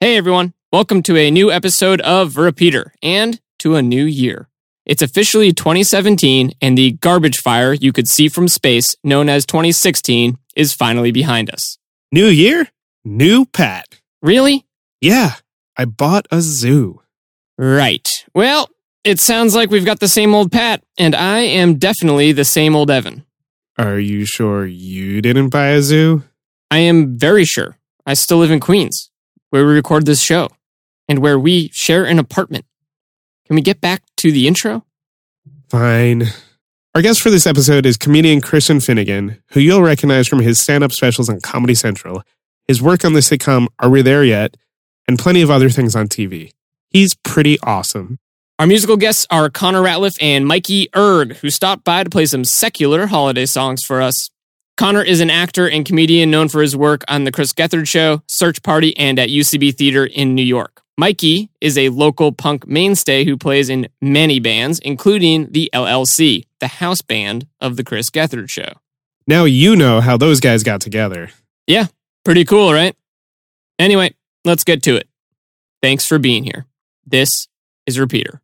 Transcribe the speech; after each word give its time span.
Hey 0.00 0.16
everyone, 0.16 0.54
welcome 0.70 1.02
to 1.02 1.16
a 1.16 1.28
new 1.28 1.50
episode 1.50 2.00
of 2.02 2.36
Repeater 2.36 2.94
and 3.02 3.40
to 3.58 3.74
a 3.74 3.82
new 3.82 4.04
year. 4.04 4.48
It's 4.86 5.02
officially 5.02 5.50
2017 5.52 6.52
and 6.62 6.78
the 6.78 6.92
garbage 6.92 7.38
fire 7.38 7.72
you 7.72 7.92
could 7.92 8.06
see 8.06 8.28
from 8.28 8.46
space, 8.46 8.94
known 9.02 9.28
as 9.28 9.44
2016, 9.44 10.38
is 10.54 10.72
finally 10.72 11.10
behind 11.10 11.50
us. 11.50 11.78
New 12.12 12.28
year, 12.28 12.68
new 13.04 13.44
Pat. 13.46 13.86
Really? 14.22 14.66
Yeah, 15.00 15.32
I 15.76 15.84
bought 15.86 16.28
a 16.30 16.42
zoo. 16.42 17.02
Right. 17.58 18.08
Well, 18.32 18.68
it 19.02 19.18
sounds 19.18 19.56
like 19.56 19.72
we've 19.72 19.84
got 19.84 19.98
the 19.98 20.06
same 20.06 20.32
old 20.32 20.52
Pat, 20.52 20.80
and 20.96 21.16
I 21.16 21.40
am 21.40 21.74
definitely 21.74 22.30
the 22.30 22.44
same 22.44 22.76
old 22.76 22.88
Evan. 22.88 23.24
Are 23.76 23.98
you 23.98 24.26
sure 24.26 24.64
you 24.64 25.20
didn't 25.20 25.48
buy 25.48 25.70
a 25.70 25.82
zoo? 25.82 26.22
I 26.70 26.78
am 26.78 27.18
very 27.18 27.44
sure. 27.44 27.78
I 28.06 28.14
still 28.14 28.38
live 28.38 28.52
in 28.52 28.60
Queens, 28.60 29.07
where 29.50 29.66
we 29.66 29.72
record 29.72 30.06
this 30.06 30.20
show, 30.20 30.48
and 31.08 31.20
where 31.20 31.38
we 31.38 31.70
share 31.72 32.04
an 32.04 32.18
apartment. 32.18 32.64
Can 33.46 33.56
we 33.56 33.62
get 33.62 33.80
back 33.80 34.02
to 34.18 34.30
the 34.30 34.46
intro? 34.46 34.84
Fine. 35.68 36.24
Our 36.94 37.02
guest 37.02 37.22
for 37.22 37.30
this 37.30 37.46
episode 37.46 37.86
is 37.86 37.96
comedian 37.96 38.40
Christian 38.40 38.80
Finnegan, 38.80 39.42
who 39.52 39.60
you'll 39.60 39.82
recognize 39.82 40.26
from 40.26 40.40
his 40.40 40.58
stand 40.58 40.82
up 40.82 40.92
specials 40.92 41.28
on 41.28 41.40
Comedy 41.40 41.74
Central, 41.74 42.22
his 42.66 42.82
work 42.82 43.04
on 43.04 43.12
the 43.12 43.20
sitcom 43.20 43.68
Are 43.78 43.88
We 43.88 44.02
There 44.02 44.24
Yet, 44.24 44.56
and 45.06 45.18
plenty 45.18 45.42
of 45.42 45.50
other 45.50 45.70
things 45.70 45.94
on 45.94 46.08
TV. 46.08 46.50
He's 46.90 47.14
pretty 47.14 47.58
awesome. 47.60 48.18
Our 48.58 48.66
musical 48.66 48.96
guests 48.96 49.26
are 49.30 49.48
Connor 49.50 49.82
Ratliff 49.82 50.18
and 50.20 50.46
Mikey 50.46 50.88
Erg, 50.96 51.36
who 51.36 51.50
stopped 51.50 51.84
by 51.84 52.02
to 52.02 52.10
play 52.10 52.26
some 52.26 52.44
secular 52.44 53.06
holiday 53.06 53.46
songs 53.46 53.84
for 53.84 54.02
us. 54.02 54.30
Connor 54.78 55.02
is 55.02 55.18
an 55.20 55.28
actor 55.28 55.68
and 55.68 55.84
comedian 55.84 56.30
known 56.30 56.48
for 56.48 56.62
his 56.62 56.76
work 56.76 57.02
on 57.08 57.24
The 57.24 57.32
Chris 57.32 57.52
Gethard 57.52 57.88
Show, 57.88 58.22
Search 58.28 58.62
Party, 58.62 58.96
and 58.96 59.18
at 59.18 59.28
UCB 59.28 59.74
Theater 59.74 60.06
in 60.06 60.36
New 60.36 60.44
York. 60.44 60.82
Mikey 60.96 61.50
is 61.60 61.76
a 61.76 61.88
local 61.88 62.30
punk 62.30 62.64
mainstay 62.68 63.24
who 63.24 63.36
plays 63.36 63.68
in 63.68 63.88
many 64.00 64.38
bands, 64.38 64.78
including 64.78 65.50
the 65.50 65.68
LLC, 65.74 66.44
the 66.60 66.68
house 66.68 67.02
band 67.02 67.48
of 67.60 67.76
The 67.76 67.82
Chris 67.82 68.08
Gethard 68.08 68.50
Show. 68.50 68.68
Now 69.26 69.46
you 69.46 69.74
know 69.74 70.00
how 70.00 70.16
those 70.16 70.38
guys 70.38 70.62
got 70.62 70.80
together. 70.80 71.30
Yeah, 71.66 71.88
pretty 72.24 72.44
cool, 72.44 72.72
right? 72.72 72.94
Anyway, 73.80 74.14
let's 74.44 74.62
get 74.62 74.84
to 74.84 74.94
it. 74.94 75.08
Thanks 75.82 76.06
for 76.06 76.20
being 76.20 76.44
here. 76.44 76.66
This 77.04 77.48
is 77.84 77.98
Repeater. 77.98 78.40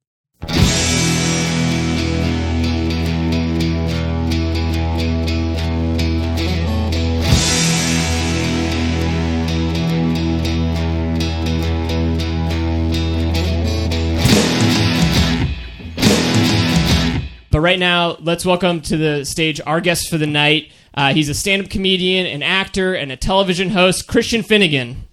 But 17.55 17.61
right 17.61 17.79
now, 17.79 18.17
let's 18.19 18.45
welcome 18.45 18.81
to 18.81 18.97
the 18.97 19.25
stage 19.25 19.61
our 19.65 19.81
guest 19.81 20.11
for 20.11 20.19
the 20.19 20.27
night. 20.27 20.73
Uh, 20.93 21.15
he's 21.15 21.29
a 21.29 21.35
stand 21.35 21.63
up 21.63 21.71
comedian, 21.71 22.27
an 22.27 22.43
actor, 22.43 22.95
and 22.95 23.13
a 23.13 23.17
television 23.17 23.71
host, 23.71 24.09
Christian 24.09 24.43
Finnegan. 24.43 25.05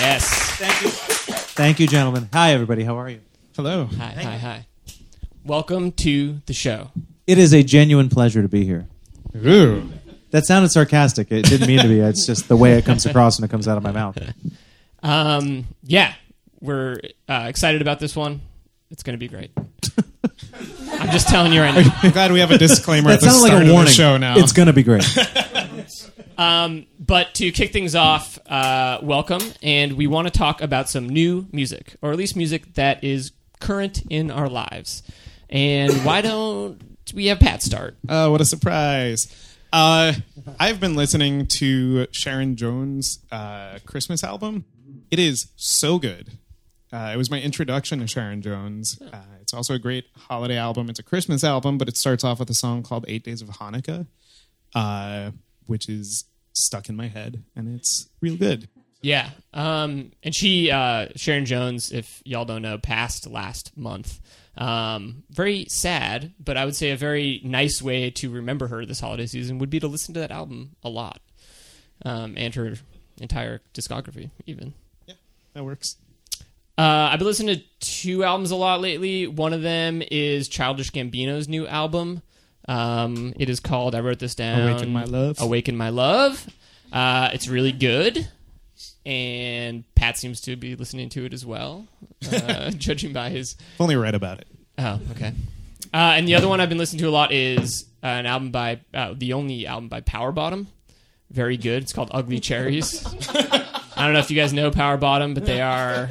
Yes. 0.00 0.28
Thank 0.58 0.82
you. 0.82 0.88
Thank 0.88 1.78
you, 1.78 1.86
gentlemen. 1.86 2.28
Hi, 2.32 2.50
everybody. 2.54 2.82
How 2.82 2.98
are 2.98 3.08
you? 3.08 3.20
Hello. 3.54 3.84
Hi, 3.84 4.14
hi, 4.20 4.36
hi. 4.36 4.66
Welcome 5.44 5.92
to 5.92 6.40
the 6.46 6.54
show. 6.54 6.90
It 7.28 7.38
is 7.38 7.52
a 7.52 7.62
genuine 7.62 8.08
pleasure 8.08 8.42
to 8.42 8.48
be 8.48 8.64
here. 8.64 8.88
Ooh. 9.36 9.88
That 10.32 10.44
sounded 10.44 10.72
sarcastic. 10.72 11.30
It 11.30 11.44
didn't 11.44 11.68
mean 11.68 11.78
to 11.78 11.86
be. 11.86 12.00
It's 12.00 12.26
just 12.26 12.48
the 12.48 12.56
way 12.56 12.72
it 12.72 12.84
comes 12.84 13.06
across 13.06 13.38
when 13.38 13.44
it 13.44 13.52
comes 13.52 13.68
out 13.68 13.76
of 13.76 13.84
my 13.84 13.92
mouth. 13.92 14.18
Um, 15.04 15.66
yeah, 15.82 16.14
we're 16.62 16.98
uh, 17.28 17.44
excited 17.48 17.82
about 17.82 17.98
this 18.00 18.16
one. 18.16 18.40
It's 18.90 19.02
going 19.02 19.14
to 19.14 19.18
be 19.18 19.28
great. 19.28 19.50
I'm 19.56 21.10
just 21.10 21.28
telling 21.28 21.52
you 21.52 21.60
right 21.60 21.74
now. 21.74 21.98
I'm 22.02 22.12
glad 22.12 22.30
we 22.32 22.40
have 22.40 22.50
a 22.50 22.58
disclaimer 22.58 23.08
That 23.10 23.14
at 23.14 23.20
the 23.20 23.30
sounded 23.30 23.46
start 23.46 23.52
like 23.54 23.62
a 23.62 23.66
of 23.66 23.72
warning. 23.72 23.86
the 23.86 23.92
show 23.92 24.16
now. 24.16 24.38
It's 24.38 24.52
going 24.52 24.66
to 24.66 24.72
be 24.72 24.82
great. 24.82 25.04
Um, 26.38 26.86
but 26.98 27.34
to 27.34 27.52
kick 27.52 27.72
things 27.72 27.94
off, 27.94 28.38
uh, 28.50 28.98
welcome, 29.02 29.42
and 29.62 29.92
we 29.92 30.06
want 30.06 30.26
to 30.26 30.36
talk 30.36 30.60
about 30.62 30.88
some 30.88 31.08
new 31.08 31.46
music, 31.52 31.94
or 32.02 32.10
at 32.10 32.16
least 32.16 32.36
music 32.36 32.74
that 32.74 33.04
is 33.04 33.32
current 33.60 34.02
in 34.10 34.30
our 34.30 34.48
lives. 34.48 35.02
And 35.50 35.92
why 36.04 36.20
don't 36.22 36.80
we 37.14 37.26
have 37.26 37.38
Pat 37.38 37.62
start? 37.62 37.96
Oh, 38.08 38.30
what 38.30 38.40
a 38.40 38.44
surprise. 38.46 39.28
Uh, 39.72 40.14
I've 40.58 40.80
been 40.80 40.96
listening 40.96 41.46
to 41.58 42.06
Sharon 42.12 42.56
Jones' 42.56 43.18
uh, 43.30 43.78
Christmas 43.86 44.24
album. 44.24 44.64
It 45.10 45.18
is 45.18 45.48
so 45.56 45.98
good. 45.98 46.30
Uh, 46.92 47.10
it 47.14 47.16
was 47.16 47.30
my 47.30 47.40
introduction 47.40 48.00
to 48.00 48.06
Sharon 48.06 48.42
Jones. 48.42 49.00
Uh, 49.00 49.22
it's 49.40 49.54
also 49.54 49.74
a 49.74 49.78
great 49.78 50.06
holiday 50.28 50.58
album. 50.58 50.90
It's 50.90 50.98
a 50.98 51.02
Christmas 51.02 51.42
album, 51.42 51.78
but 51.78 51.88
it 51.88 51.96
starts 51.96 52.22
off 52.22 52.38
with 52.38 52.50
a 52.50 52.54
song 52.54 52.82
called 52.82 53.06
Eight 53.08 53.24
Days 53.24 53.40
of 53.40 53.48
Hanukkah, 53.48 54.06
uh, 54.74 55.30
which 55.66 55.88
is 55.88 56.24
stuck 56.52 56.88
in 56.88 56.96
my 56.96 57.08
head, 57.08 57.42
and 57.56 57.74
it's 57.74 58.08
real 58.20 58.36
good. 58.36 58.68
Yeah. 59.00 59.30
Um, 59.52 60.12
and 60.22 60.34
she, 60.34 60.70
uh, 60.70 61.08
Sharon 61.16 61.44
Jones, 61.44 61.90
if 61.92 62.22
y'all 62.24 62.44
don't 62.44 62.62
know, 62.62 62.78
passed 62.78 63.26
last 63.26 63.76
month. 63.76 64.20
Um, 64.56 65.24
very 65.30 65.64
sad, 65.68 66.32
but 66.38 66.56
I 66.56 66.64
would 66.64 66.76
say 66.76 66.90
a 66.90 66.96
very 66.96 67.40
nice 67.42 67.80
way 67.82 68.10
to 68.10 68.30
remember 68.30 68.68
her 68.68 68.84
this 68.84 69.00
holiday 69.00 69.26
season 69.26 69.58
would 69.58 69.70
be 69.70 69.80
to 69.80 69.88
listen 69.88 70.14
to 70.14 70.20
that 70.20 70.30
album 70.30 70.76
a 70.84 70.88
lot. 70.88 71.20
Um, 72.04 72.34
and 72.36 72.54
her 72.54 72.74
entire 73.18 73.60
discography, 73.74 74.30
even. 74.46 74.74
Yeah, 75.06 75.14
that 75.54 75.64
works. 75.64 75.96
Uh, 76.78 77.10
I've 77.12 77.18
been 77.18 77.28
listening 77.28 77.56
to 77.56 77.62
two 77.80 78.24
albums 78.24 78.50
a 78.50 78.56
lot 78.56 78.80
lately. 78.80 79.26
One 79.26 79.52
of 79.52 79.62
them 79.62 80.02
is 80.10 80.48
Childish 80.48 80.90
Gambino's 80.90 81.48
new 81.48 81.66
album. 81.66 82.22
Um, 82.68 83.34
it 83.38 83.50
is 83.50 83.60
called, 83.60 83.94
I 83.94 84.00
wrote 84.00 84.18
this 84.18 84.34
down 84.34 84.68
Awaken 84.68 84.92
My 84.92 85.04
Love. 85.04 85.36
Awaken 85.40 85.76
My 85.76 85.90
Love. 85.90 86.48
Uh, 86.92 87.30
it's 87.32 87.48
really 87.48 87.72
good. 87.72 88.28
And 89.04 89.84
Pat 89.94 90.16
seems 90.16 90.40
to 90.42 90.56
be 90.56 90.76
listening 90.76 91.08
to 91.10 91.24
it 91.24 91.34
as 91.34 91.44
well, 91.44 91.86
uh, 92.32 92.70
judging 92.76 93.12
by 93.12 93.30
his. 93.30 93.56
I've 93.74 93.80
only 93.80 93.96
read 93.96 94.14
about 94.14 94.38
it. 94.38 94.46
Oh, 94.78 95.00
okay. 95.10 95.32
Uh, 95.92 96.14
and 96.16 96.26
the 96.26 96.36
other 96.36 96.48
one 96.48 96.60
I've 96.60 96.68
been 96.68 96.78
listening 96.78 97.00
to 97.02 97.08
a 97.08 97.10
lot 97.10 97.32
is 97.32 97.84
uh, 98.02 98.06
an 98.06 98.26
album 98.26 98.50
by, 98.50 98.80
uh, 98.94 99.14
the 99.16 99.32
only 99.34 99.66
album 99.66 99.88
by 99.88 100.00
Power 100.00 100.32
Bottom. 100.32 100.68
Very 101.30 101.56
good. 101.56 101.82
It's 101.82 101.92
called 101.92 102.10
Ugly 102.12 102.40
Cherries. 102.40 103.02
I 104.02 104.06
don't 104.06 104.14
know 104.14 104.20
if 104.20 104.30
you 104.30 104.36
guys 104.36 104.52
know 104.52 104.70
Power 104.70 104.96
Bottom, 104.96 105.34
but 105.34 105.44
they 105.46 105.60
are 105.62 106.08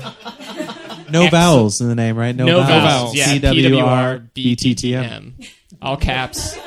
No 1.09 1.24
Excellent. 1.24 1.31
vowels 1.31 1.81
in 1.81 1.88
the 1.90 1.96
name, 1.96 2.16
right? 2.18 2.35
No, 2.35 2.46
no 2.46 2.59
vowels. 2.62 2.84
vowels. 2.84 3.16
Yeah, 3.16 3.25
C 3.25 3.40
W 3.40 3.78
R 3.79 4.19
B 4.34 4.56
T 4.56 4.75
T 4.75 4.96
M. 4.96 5.35
P-W-R-B-T-T-M. 5.38 5.79
All 5.81 5.97
caps. 5.97 6.57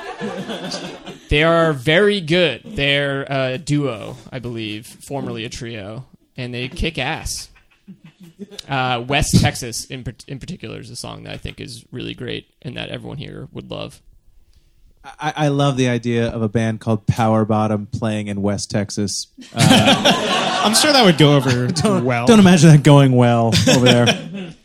they 1.29 1.43
are 1.45 1.73
very 1.73 2.21
good. 2.21 2.63
They're 2.65 3.23
a 3.29 3.59
duo, 3.59 4.17
I 4.33 4.39
believe, 4.39 4.87
formerly 4.87 5.45
a 5.45 5.49
trio, 5.49 6.05
and 6.37 6.53
they 6.53 6.69
kick 6.69 6.99
ass. 6.99 7.49
Uh, 8.69 9.05
West 9.07 9.41
Texas, 9.41 9.85
in, 9.87 10.05
in 10.27 10.39
particular, 10.41 10.81
is 10.81 10.91
a 10.91 10.97
song 10.97 11.25
that 11.25 11.33
I 11.35 11.37
think 11.37 11.61
is 11.61 11.85
really 11.93 12.15
great 12.15 12.49
and 12.63 12.77
that 12.77 12.89
everyone 12.89 13.19
here 13.19 13.49
would 13.53 13.71
love. 13.71 14.01
I, 15.05 15.33
I 15.37 15.49
love 15.49 15.77
the 15.77 15.89
idea 15.89 16.29
of 16.31 16.41
a 16.43 16.49
band 16.49 16.81
called 16.81 17.07
Power 17.07 17.45
Bottom 17.45 17.87
playing 17.87 18.29
in 18.29 18.41
West 18.43 18.71
Texas. 18.71 19.27
Uh, 19.55 20.63
I'm 20.65 20.75
sure 20.75 20.93
that 20.93 21.05
would 21.05 21.19
go 21.19 21.37
over 21.37 21.69
well. 22.03 22.27
don't 22.27 22.39
imagine 22.39 22.71
that 22.71 22.83
going 22.83 23.13
well 23.13 23.49
over 23.69 23.85
there. 23.85 24.55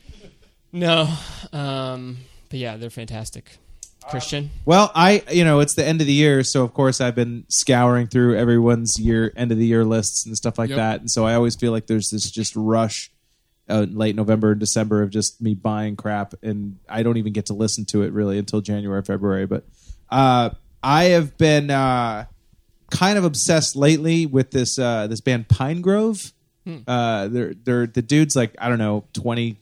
No, 0.71 1.11
um, 1.51 2.17
but 2.49 2.59
yeah, 2.59 2.77
they're 2.77 2.91
fantastic. 2.91 3.57
Christian, 4.07 4.51
Well, 4.65 4.91
I 4.95 5.23
you 5.31 5.43
know 5.43 5.59
it's 5.61 5.73
the 5.73 5.83
end 5.85 5.99
of 6.01 6.05
the 6.07 6.13
year, 6.13 6.43
so 6.43 6.63
of 6.63 6.73
course 6.75 7.01
I've 7.01 7.15
been 7.15 7.43
scouring 7.47 8.05
through 8.07 8.37
everyone's 8.37 8.99
year 8.99 9.33
end 9.35 9.51
of 9.51 9.57
the 9.57 9.65
year 9.65 9.83
lists 9.83 10.25
and 10.27 10.35
stuff 10.37 10.57
like 10.59 10.69
Yep. 10.69 10.77
that, 10.77 10.99
and 11.01 11.09
so 11.11 11.25
I 11.25 11.33
always 11.33 11.55
feel 11.55 11.71
like 11.71 11.87
there's 11.87 12.09
this 12.11 12.29
just 12.29 12.55
rush, 12.55 13.11
uh, 13.67 13.87
late 13.89 14.15
November 14.15 14.51
and 14.51 14.59
December 14.59 15.01
of 15.01 15.09
just 15.09 15.41
me 15.41 15.53
buying 15.55 15.95
crap, 15.95 16.33
and 16.43 16.77
I 16.87 17.01
don't 17.01 17.17
even 17.17 17.33
get 17.33 17.47
to 17.47 17.53
listen 17.53 17.85
to 17.85 18.03
it 18.03 18.13
really 18.13 18.37
until 18.37 18.61
January 18.61 19.01
February. 19.03 19.47
But 19.47 19.63
uh, 20.11 20.51
I 20.83 21.03
have 21.05 21.37
been 21.37 21.69
uh, 21.69 22.25
kind 22.91 23.17
of 23.17 23.23
obsessed 23.25 23.75
lately 23.75 24.25
with 24.25 24.51
this 24.51 24.77
uh, 24.79 25.07
this 25.07 25.21
band 25.21 25.47
Pinegrove. 25.47 26.31
Uh, 26.87 27.27
they're 27.29 27.53
they're 27.55 27.87
the 27.87 28.01
dude's 28.03 28.35
like 28.35 28.55
I 28.59 28.69
don't 28.69 28.77
know 28.77 29.05
twenty 29.13 29.57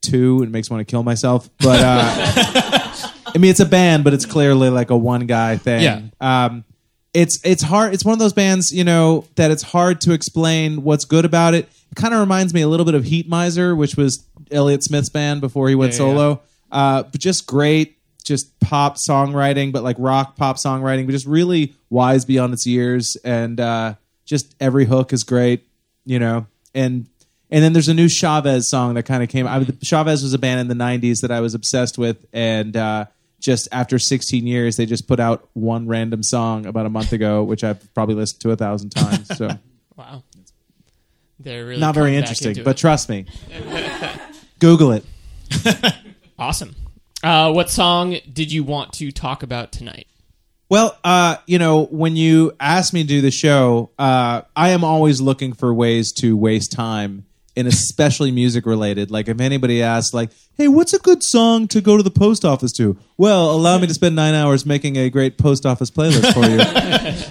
two 0.00 0.42
and 0.42 0.50
makes 0.50 0.70
me 0.70 0.76
want 0.76 0.86
to 0.86 0.90
kill 0.90 1.02
myself, 1.02 1.50
but. 1.58 1.80
Uh, 1.82 2.82
I 3.34 3.38
mean, 3.38 3.50
it's 3.50 3.60
a 3.60 3.66
band, 3.66 4.02
but 4.02 4.14
it's 4.14 4.24
clearly 4.24 4.70
like 4.70 4.88
a 4.88 4.96
one 4.96 5.26
guy 5.26 5.58
thing. 5.58 5.82
Yeah. 5.82 6.00
Um, 6.22 6.64
it's 7.12 7.38
it's 7.44 7.62
hard. 7.62 7.92
It's 7.92 8.02
one 8.02 8.14
of 8.14 8.18
those 8.18 8.32
bands, 8.32 8.72
you 8.72 8.82
know, 8.82 9.26
that 9.34 9.50
it's 9.50 9.62
hard 9.62 10.00
to 10.02 10.12
explain 10.12 10.84
what's 10.84 11.04
good 11.04 11.26
about 11.26 11.52
it. 11.52 11.68
It 11.90 11.96
kind 11.96 12.14
of 12.14 12.20
reminds 12.20 12.54
me 12.54 12.62
a 12.62 12.68
little 12.68 12.86
bit 12.86 12.94
of 12.94 13.04
Heatmiser, 13.04 13.76
which 13.76 13.94
was 13.94 14.24
Elliott 14.50 14.84
Smith's 14.84 15.10
band 15.10 15.42
before 15.42 15.68
he 15.68 15.74
went 15.74 15.92
Yeah, 15.92 15.98
solo. 15.98 16.40
Uh, 16.72 17.02
but 17.02 17.20
just 17.20 17.46
great, 17.46 17.95
just 18.26 18.58
pop 18.60 18.96
songwriting, 18.96 19.72
but 19.72 19.82
like 19.82 19.96
rock 19.98 20.36
pop 20.36 20.56
songwriting, 20.56 21.06
but 21.06 21.12
just 21.12 21.26
really 21.26 21.74
wise 21.88 22.24
beyond 22.24 22.52
its 22.52 22.66
years, 22.66 23.16
and 23.24 23.58
uh, 23.60 23.94
just 24.24 24.54
every 24.60 24.84
hook 24.84 25.12
is 25.12 25.24
great, 25.24 25.66
you 26.04 26.18
know. 26.18 26.46
And 26.74 27.06
and 27.50 27.62
then 27.62 27.72
there's 27.72 27.88
a 27.88 27.94
new 27.94 28.08
Chavez 28.08 28.68
song 28.68 28.94
that 28.94 29.04
kind 29.04 29.22
of 29.22 29.28
came. 29.28 29.46
I, 29.46 29.64
Chavez 29.82 30.22
was 30.22 30.34
a 30.34 30.38
band 30.38 30.60
in 30.60 30.68
the 30.68 30.74
'90s 30.84 31.20
that 31.22 31.30
I 31.30 31.40
was 31.40 31.54
obsessed 31.54 31.96
with, 31.96 32.26
and 32.32 32.76
uh, 32.76 33.06
just 33.40 33.68
after 33.70 33.98
16 33.98 34.46
years, 34.46 34.76
they 34.76 34.86
just 34.86 35.06
put 35.06 35.20
out 35.20 35.48
one 35.52 35.86
random 35.86 36.22
song 36.22 36.66
about 36.66 36.84
a 36.86 36.90
month 36.90 37.12
ago, 37.12 37.44
which 37.44 37.62
I've 37.62 37.94
probably 37.94 38.16
listened 38.16 38.40
to 38.40 38.50
a 38.50 38.56
thousand 38.56 38.90
times. 38.90 39.28
So 39.36 39.48
Wow. 39.96 40.22
They're 41.38 41.64
really 41.64 41.80
not 41.80 41.94
very 41.94 42.16
interesting, 42.16 42.54
but 42.64 42.70
it. 42.72 42.76
trust 42.78 43.08
me, 43.08 43.26
Google 44.58 44.92
it. 44.92 45.04
awesome. 46.38 46.74
Uh, 47.26 47.52
what 47.52 47.68
song 47.68 48.16
did 48.32 48.52
you 48.52 48.62
want 48.62 48.92
to 48.92 49.10
talk 49.10 49.42
about 49.42 49.72
tonight? 49.72 50.06
Well, 50.68 50.96
uh, 51.02 51.36
you 51.46 51.58
know, 51.58 51.84
when 51.86 52.14
you 52.14 52.52
asked 52.60 52.92
me 52.94 53.02
to 53.02 53.08
do 53.08 53.20
the 53.20 53.32
show, 53.32 53.90
uh, 53.98 54.42
I 54.54 54.68
am 54.70 54.84
always 54.84 55.20
looking 55.20 55.52
for 55.52 55.74
ways 55.74 56.12
to 56.20 56.36
waste 56.36 56.70
time, 56.70 57.24
and 57.56 57.66
especially 57.66 58.30
music 58.30 58.64
related. 58.64 59.10
Like 59.10 59.26
if 59.26 59.40
anybody 59.40 59.82
asks, 59.82 60.14
like, 60.14 60.30
"Hey, 60.56 60.68
what's 60.68 60.92
a 60.92 61.00
good 61.00 61.24
song 61.24 61.66
to 61.68 61.80
go 61.80 61.96
to 61.96 62.02
the 62.04 62.12
post 62.12 62.44
office 62.44 62.70
to?" 62.74 62.96
Well, 63.16 63.50
allow 63.50 63.76
me 63.78 63.88
to 63.88 63.94
spend 63.94 64.14
nine 64.14 64.34
hours 64.34 64.64
making 64.64 64.94
a 64.96 65.10
great 65.10 65.36
post 65.36 65.66
office 65.66 65.90
playlist 65.90 66.32
for 66.32 66.46
you. 66.48 66.60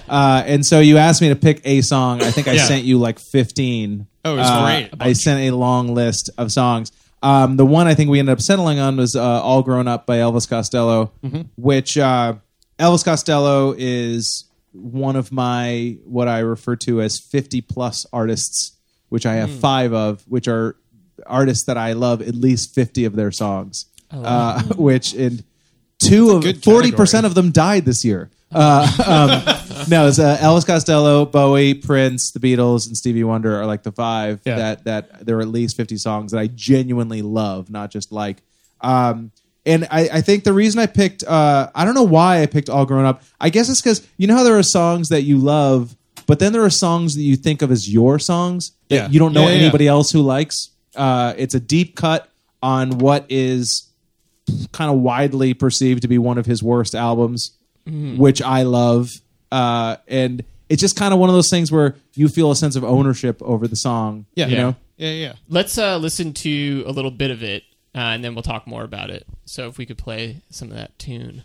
uh, 0.10 0.42
and 0.46 0.64
so 0.66 0.80
you 0.80 0.98
asked 0.98 1.22
me 1.22 1.30
to 1.30 1.36
pick 1.36 1.62
a 1.64 1.80
song. 1.80 2.20
I 2.20 2.30
think 2.32 2.48
I 2.48 2.52
Yeah. 2.52 2.64
sent 2.66 2.84
you 2.84 2.98
like 2.98 3.18
fifteen. 3.18 4.08
Oh, 4.26 4.34
it 4.34 4.38
was 4.40 4.46
Uh, 4.46 4.62
great. 4.62 4.90
I 5.00 5.14
sent 5.14 5.40
a 5.40 5.56
long 5.56 5.94
list 5.94 6.28
of 6.36 6.52
songs. 6.52 6.92
Um, 7.22 7.56
the 7.56 7.66
one 7.66 7.86
I 7.86 7.94
think 7.94 8.10
we 8.10 8.18
ended 8.18 8.32
up 8.32 8.40
settling 8.40 8.78
on 8.78 8.96
was 8.96 9.16
uh, 9.16 9.42
"All 9.42 9.62
Grown 9.62 9.88
Up" 9.88 10.06
by 10.06 10.18
Elvis 10.18 10.48
Costello, 10.48 11.12
which 11.56 11.96
uh, 11.98 12.34
Elvis 12.78 13.04
Costello 13.04 13.74
is 13.76 14.44
one 14.72 15.16
of 15.16 15.32
my 15.32 15.96
what 16.04 16.28
I 16.28 16.40
refer 16.40 16.76
to 16.76 17.00
as 17.00 17.18
fifty 17.18 17.60
plus 17.60 18.06
artists, 18.12 18.76
which 19.08 19.26
I 19.26 19.34
have 19.34 19.50
five 19.50 19.92
of, 19.92 20.22
which 20.28 20.46
are 20.46 20.76
artists 21.26 21.64
that 21.64 21.78
I 21.78 21.94
love 21.94 22.20
at 22.20 22.34
least 22.34 22.74
fifty 22.74 23.04
of 23.04 23.16
their 23.16 23.32
songs. 23.32 23.86
Uh, 24.10 24.62
which 24.76 25.14
in 25.14 25.42
two 25.98 26.30
of 26.30 26.62
forty 26.62 26.92
percent 26.92 27.24
category. 27.24 27.26
of 27.26 27.34
them 27.34 27.50
died 27.50 27.84
this 27.84 28.04
year. 28.04 28.30
Uh, 28.52 28.86
um, 29.06 29.86
no, 29.88 30.06
it's 30.08 30.18
uh, 30.18 30.36
Elvis 30.40 30.66
Costello, 30.66 31.26
Bowie, 31.26 31.74
Prince, 31.74 32.30
the 32.32 32.38
Beatles, 32.40 32.86
and 32.86 32.96
Stevie 32.96 33.24
Wonder 33.24 33.60
are 33.60 33.66
like 33.66 33.82
the 33.82 33.92
five 33.92 34.40
Yeah. 34.44 34.56
that 34.56 34.84
that 34.84 35.26
there 35.26 35.38
are 35.38 35.42
at 35.42 35.48
least 35.48 35.76
fifty 35.76 35.96
songs 35.96 36.32
that 36.32 36.38
I 36.38 36.46
genuinely 36.46 37.22
love, 37.22 37.70
not 37.70 37.90
just 37.90 38.12
like. 38.12 38.42
Um, 38.80 39.32
and 39.64 39.88
I, 39.90 40.08
I 40.12 40.20
think 40.20 40.44
the 40.44 40.52
reason 40.52 40.78
I 40.80 40.86
picked, 40.86 41.24
uh, 41.24 41.70
I 41.74 41.84
don't 41.84 41.94
know 41.94 42.04
why 42.04 42.40
I 42.42 42.46
picked 42.46 42.68
All 42.70 42.86
Grown 42.86 43.04
Up. 43.04 43.22
I 43.40 43.50
guess 43.50 43.68
it's 43.68 43.80
because 43.82 44.06
you 44.16 44.26
know 44.28 44.36
how 44.36 44.44
there 44.44 44.56
are 44.58 44.62
songs 44.62 45.08
that 45.08 45.22
you 45.22 45.38
love, 45.38 45.96
but 46.26 46.38
then 46.38 46.52
there 46.52 46.62
are 46.62 46.70
songs 46.70 47.16
that 47.16 47.22
you 47.22 47.34
think 47.36 47.62
of 47.62 47.72
as 47.72 47.92
your 47.92 48.18
songs 48.20 48.72
that 48.88 48.94
Yeah. 48.94 49.08
you 49.08 49.18
don't 49.18 49.32
know 49.32 49.42
Yeah, 49.42 49.48
yeah, 49.48 49.54
yeah. 49.54 49.62
anybody 49.62 49.88
else 49.88 50.12
who 50.12 50.22
likes. 50.22 50.70
Uh, 50.94 51.34
it's 51.36 51.54
a 51.54 51.60
deep 51.60 51.96
cut 51.96 52.28
on 52.62 52.98
what 52.98 53.26
is 53.28 53.90
kind 54.72 54.90
of 54.90 54.98
widely 55.00 55.52
perceived 55.52 56.02
to 56.02 56.08
be 56.08 56.16
one 56.18 56.38
of 56.38 56.46
his 56.46 56.62
worst 56.62 56.94
albums, 56.94 57.50
Mm-hmm. 57.86 58.16
which 58.16 58.42
I 58.42 58.64
love. 58.64 59.12
Uh, 59.52 59.96
and 60.08 60.44
it's 60.68 60.80
just 60.80 60.96
kind 60.96 61.14
of 61.14 61.20
one 61.20 61.28
of 61.28 61.34
those 61.34 61.50
things 61.50 61.70
where 61.70 61.94
you 62.14 62.28
feel 62.28 62.50
a 62.50 62.56
sense 62.56 62.74
of 62.74 62.82
ownership 62.84 63.40
over 63.42 63.68
the 63.68 63.76
song. 63.76 64.26
Yeah, 64.34 64.46
you 64.48 64.56
know. 64.56 64.76
yeah, 64.96 65.10
yeah. 65.10 65.32
Let's 65.48 65.78
uh, 65.78 65.96
listen 65.98 66.32
to 66.34 66.84
a 66.86 66.90
little 66.90 67.12
bit 67.12 67.30
of 67.30 67.42
it, 67.42 67.62
uh, 67.94 67.98
and 67.98 68.24
then 68.24 68.34
we'll 68.34 68.42
talk 68.42 68.66
more 68.66 68.82
about 68.82 69.10
it. 69.10 69.24
So 69.44 69.68
if 69.68 69.78
we 69.78 69.86
could 69.86 69.98
play 69.98 70.42
some 70.50 70.70
of 70.70 70.76
that 70.76 70.98
tune. 70.98 71.44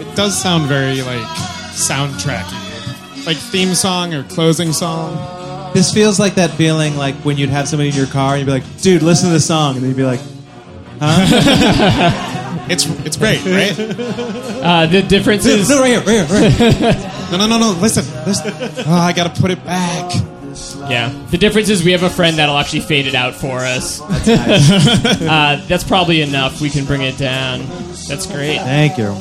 It 0.00 0.14
does 0.16 0.36
sound 0.40 0.66
very 0.66 1.02
like 1.02 1.26
soundtracky, 1.72 3.26
like 3.26 3.36
theme 3.36 3.74
song 3.74 4.14
or 4.14 4.22
closing 4.24 4.72
song. 4.72 5.72
This 5.74 5.92
feels 5.92 6.18
like 6.18 6.34
that 6.36 6.50
feeling 6.52 6.96
like 6.96 7.14
when 7.16 7.36
you'd 7.36 7.50
have 7.50 7.68
somebody 7.68 7.90
in 7.90 7.94
your 7.94 8.06
car 8.06 8.34
and 8.34 8.40
you'd 8.40 8.46
be 8.46 8.52
like, 8.52 8.80
dude, 8.80 9.02
listen 9.02 9.28
to 9.28 9.32
this 9.34 9.46
song. 9.46 9.74
And 9.74 9.82
then 9.82 9.90
you'd 9.90 9.96
be 9.96 10.04
like, 10.04 10.20
Huh? 11.00 12.34
It's 12.70 12.84
it's 13.06 13.16
great, 13.16 13.42
right? 13.46 13.72
Uh, 13.78 14.86
the 14.86 15.00
difference 15.00 15.46
is 15.46 15.70
no, 15.70 15.80
right 15.80 15.88
here, 15.88 16.00
right 16.00 16.52
here, 16.52 16.68
right 16.68 16.94
here. 16.94 17.12
No, 17.30 17.36
no, 17.38 17.46
no, 17.46 17.58
no. 17.58 17.72
Listen, 17.80 18.04
listen. 18.26 18.52
Oh, 18.86 18.92
I 18.94 19.12
gotta 19.14 19.40
put 19.40 19.50
it 19.50 19.62
back. 19.64 20.12
yeah. 20.90 21.08
The 21.30 21.38
difference 21.38 21.68
is 21.70 21.82
we 21.82 21.92
have 21.92 22.02
a 22.02 22.10
friend 22.10 22.36
that'll 22.38 22.56
actually 22.58 22.80
fade 22.80 23.06
it 23.06 23.14
out 23.14 23.34
for 23.34 23.58
us. 23.60 24.00
uh, 24.28 25.64
that's 25.66 25.84
probably 25.84 26.20
enough. 26.20 26.60
We 26.60 26.68
can 26.68 26.84
bring 26.84 27.00
it 27.02 27.16
down. 27.16 27.60
That's 28.08 28.26
great. 28.26 28.58
Thank 28.58 28.98
you. 28.98 29.14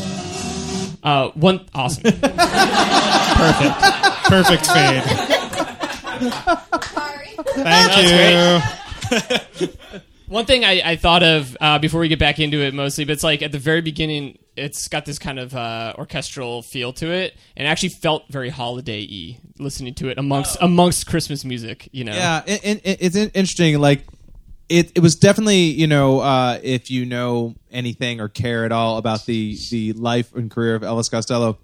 Uh, 1.07 1.30
one 1.36 1.65
awesome. 1.74 2.04
Perfect. 3.38 3.75
Perfect 4.25 4.68
fade. 4.68 5.04
Sorry. 6.83 7.30
Thank 7.56 7.92
That's 7.92 9.62
you. 9.62 9.68
One 10.27 10.45
thing 10.45 10.65
I, 10.65 10.81
I 10.83 10.95
thought 10.98 11.24
of 11.24 11.56
uh, 11.62 11.80
before 11.80 12.01
we 12.01 12.09
get 12.09 12.19
back 12.19 12.39
into 12.39 12.59
it 12.59 12.74
mostly, 12.74 13.06
but 13.06 13.13
it's 13.13 13.24
like 13.24 13.42
at 13.42 13.54
the 13.54 13.59
very 13.59 13.80
beginning, 13.80 14.38
it's 14.57 14.89
got 14.89 15.06
this 15.06 15.18
kind 15.18 15.39
of 15.39 15.56
uh, 15.56 15.94
orchestral 15.98 16.62
feel 16.62 16.92
to 16.94 17.09
it, 17.09 17.33
and 17.56 17.65
it 17.65 17.69
actually 17.69 17.89
felt 17.89 18.25
very 18.30 18.50
holiday-y 18.50 19.39
listening 19.59 19.94
to 19.94 20.09
it 20.09 20.18
amongst 20.18 20.57
amongst 20.59 21.07
Christmas 21.07 21.45
music. 21.45 21.88
You 21.94 22.04
know, 22.04 22.13
Yeah, 22.13 22.44
it, 22.45 22.65
it, 22.65 22.81
it- 22.83 22.98
it's 23.00 23.15
interesting. 23.15 23.80
Like, 23.80 24.06
it, 24.69 24.92
it 24.96 25.00
was 25.00 25.16
definitely 25.16 25.64
you 25.66 25.88
know 25.88 26.19
uh, 26.19 26.60
if 26.62 26.92
you 26.92 27.06
know 27.06 27.56
anything 27.72 28.19
or 28.19 28.28
care 28.28 28.66
at 28.66 28.72
all 28.72 28.98
about 28.98 29.25
the 29.25 29.58
the 29.72 29.94
life 29.94 30.34
and 30.36 30.52
career 30.52 30.75
of 30.75 30.81
Elvis 30.81 31.10
Costello, 31.10 31.58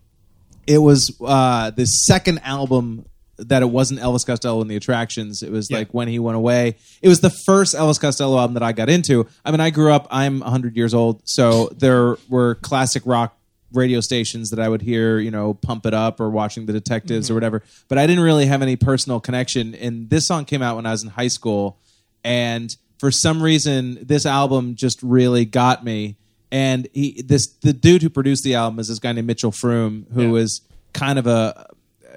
it 0.68 0.78
was 0.78 1.16
uh, 1.22 1.72
the 1.72 1.86
second 1.86 2.40
album 2.40 3.06
that 3.38 3.62
it 3.62 3.66
wasn't 3.66 4.00
Elvis 4.00 4.26
Costello 4.26 4.62
and 4.62 4.70
the 4.70 4.76
Attractions. 4.76 5.42
It 5.44 5.52
was 5.52 5.72
like 5.72 5.94
when 5.94 6.08
he 6.08 6.20
went 6.20 6.38
away. 6.38 6.76
It 7.02 7.10
was 7.10 7.22
the 7.22 7.32
first 7.32 7.76
Elvis 7.76 8.00
Costello 8.00 8.38
album 8.38 8.54
that 8.54 8.64
I 8.64 8.72
got 8.72 8.90
into. 8.90 9.28
I 9.44 9.52
mean, 9.52 9.60
I 9.60 9.70
grew 9.70 9.92
up. 9.92 10.08
I'm 10.12 10.40
100 10.40 10.78
years 10.78 10.94
old, 10.94 11.22
so 11.28 11.70
there 11.76 12.18
were 12.30 12.56
classic 12.56 13.04
rock 13.06 13.36
radio 13.74 14.00
stations 14.02 14.52
that 14.52 14.60
I 14.60 14.70
would 14.70 14.84
hear, 14.84 15.18
you 15.18 15.32
know, 15.32 15.56
pump 15.56 15.88
it 15.88 15.96
up 15.96 16.20
or 16.20 16.30
watching 16.30 16.68
the 16.68 16.74
detectives 16.74 17.32
or 17.32 17.34
whatever. 17.34 17.64
But 17.88 17.98
I 17.98 18.06
didn't 18.06 18.24
really 18.24 18.46
have 18.46 18.62
any 18.62 18.76
personal 18.76 19.20
connection. 19.20 19.74
And 19.74 20.12
this 20.12 20.28
song 20.28 20.46
came 20.46 20.62
out 20.62 20.76
when 20.76 20.86
I 20.86 20.92
was 20.92 21.04
in 21.04 21.10
high 21.10 21.28
school, 21.28 21.80
and 22.24 22.76
for 23.04 23.12
some 23.12 23.44
reason, 23.44 23.98
this 24.02 24.26
album 24.26 24.76
just 24.76 25.04
really 25.04 25.44
got 25.44 25.84
me. 25.84 26.16
And 26.54 26.88
he, 26.94 27.22
this, 27.22 27.48
the 27.48 27.74
dude 27.74 28.02
who 28.02 28.10
produced 28.10 28.46
the 28.46 28.56
album 28.56 28.80
is 28.80 28.88
this 28.88 29.00
guy 29.00 29.12
named 29.12 29.28
Mitchell 29.28 29.52
Froom, 29.52 30.10
who 30.14 30.22
Yeah. 30.22 30.30
was 30.30 30.62
kind 30.94 31.20
of 31.20 31.28
a, 31.28 31.68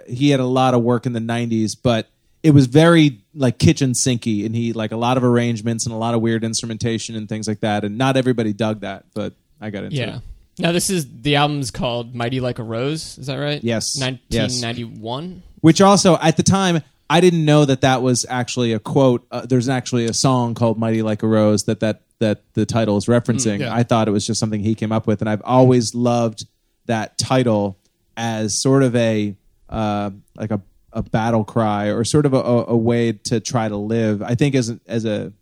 he 0.09 0.31
had 0.31 0.38
a 0.38 0.45
lot 0.47 0.75
of 0.75 0.83
work 0.85 1.05
in 1.05 1.12
the 1.12 1.19
'90s, 1.19 1.76
but 1.83 2.09
it 2.45 2.52
was 2.52 2.66
very 2.66 3.19
like 3.35 3.59
kitchen 3.59 3.95
sinky, 3.95 4.47
and 4.47 4.55
he 4.55 4.73
like 4.73 4.93
a 4.93 4.97
lot 4.97 5.16
of 5.16 5.25
arrangements 5.25 5.87
and 5.87 5.93
a 5.93 5.99
lot 5.99 6.14
of 6.14 6.21
weird 6.21 6.45
instrumentation 6.45 7.16
and 7.16 7.28
things 7.28 7.49
like 7.49 7.59
that. 7.62 7.83
And 7.85 7.99
not 7.99 8.16
everybody 8.16 8.52
dug 8.52 8.83
that, 8.83 9.07
but 9.12 9.33
I 9.61 9.71
got 9.71 9.83
into 9.83 9.97
yeah. 9.97 10.16
it. 10.19 10.23
Now 10.61 10.71
this 10.71 10.88
is 10.88 11.05
the 11.23 11.35
album's 11.35 11.73
called 11.73 12.14
"Mighty 12.14 12.38
Like 12.38 12.61
a 12.61 12.62
Rose." 12.62 13.19
Is 13.19 13.26
that 13.26 13.38
right? 13.38 13.61
Yes. 13.64 13.97
nineteen 13.99 14.61
ninety-one. 14.61 15.43
which 15.62 15.81
also 15.81 16.16
at 16.19 16.37
the 16.37 16.45
time 16.45 16.83
I 17.09 17.21
didn't 17.21 17.45
know 17.45 17.65
that 17.65 17.83
that 17.83 18.03
was 18.03 18.27
actually 18.29 18.73
a 18.73 18.79
quote. 18.79 19.27
Uh, 19.31 19.47
there's 19.47 19.69
actually 19.69 20.07
a 20.07 20.13
song 20.13 20.55
called 20.55 20.79
"Mighty 20.79 21.03
Like 21.03 21.23
a 21.23 21.29
Rose" 21.29 21.63
that 21.65 21.81
that 21.81 22.03
that 22.19 22.43
the 22.55 22.67
title 22.67 22.97
is 22.97 23.07
referencing. 23.07 23.61
yeah. 23.61 23.75
I 23.75 23.83
thought 23.83 24.09
it 24.09 24.11
was 24.11 24.27
just 24.27 24.41
something 24.41 24.61
he 24.61 24.75
came 24.75 24.93
up 24.93 25.07
with, 25.07 25.21
and 25.21 25.29
I've 25.29 25.43
always 25.45 25.95
loved 25.95 26.47
that 26.87 27.19
title 27.19 27.79
as 28.17 28.61
sort 28.61 28.83
of 28.83 28.97
a 28.97 29.37
uh, 29.69 30.11
like 30.37 30.51
a 30.51 30.61
a 30.93 31.03
battle 31.03 31.45
cry 31.45 31.87
or 31.87 32.05
sort 32.05 32.25
of 32.25 32.33
a, 32.33 32.39
a, 32.39 32.77
way 32.77 33.13
to 33.13 33.39
try 33.39 33.69
to 33.69 33.77
live. 33.77 34.23
I 34.23 34.35
think 34.35 34.55
as 34.55 34.75
as 34.87 35.05
a 35.05 35.33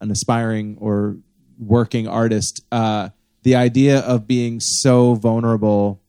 an 0.00 0.10
aspiring 0.10 0.76
or 0.80 1.16
working 1.58 2.08
artist, 2.08 2.64
uh, 2.72 3.10
the 3.44 3.54
idea 3.54 4.00
of 4.00 4.26
being 4.26 4.58
so 4.60 5.14
vulnerable 5.14 6.01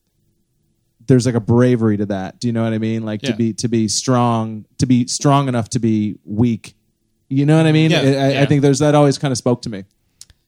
there's 1.06 1.26
like 1.26 1.34
a 1.34 1.40
bravery 1.40 1.96
to 1.98 2.06
that. 2.06 2.40
Do 2.40 2.48
you 2.48 2.52
know 2.52 2.64
what 2.64 2.72
I 2.72 2.78
mean? 2.78 3.04
Like 3.04 3.20
to 3.22 3.28
Yeah. 3.30 3.36
be 3.36 3.52
to 3.54 3.68
be 3.68 3.88
strong, 3.88 4.64
to 4.78 4.86
be 4.86 5.06
strong 5.06 5.48
enough 5.48 5.68
to 5.70 5.78
be 5.78 6.18
weak. 6.24 6.74
You 7.28 7.46
know 7.46 7.56
what 7.56 7.66
I 7.66 7.72
mean? 7.72 7.90
Yeah. 7.90 8.00
I, 8.00 8.02
I- 8.02 8.06
I 8.06 8.30
Yeah. 8.30 8.46
think 8.46 8.62
there's 8.62 8.78
that 8.80 8.94
always 8.94 9.18
kind 9.18 9.32
of 9.32 9.38
spoke 9.38 9.62
to 9.62 9.70
me. 9.70 9.84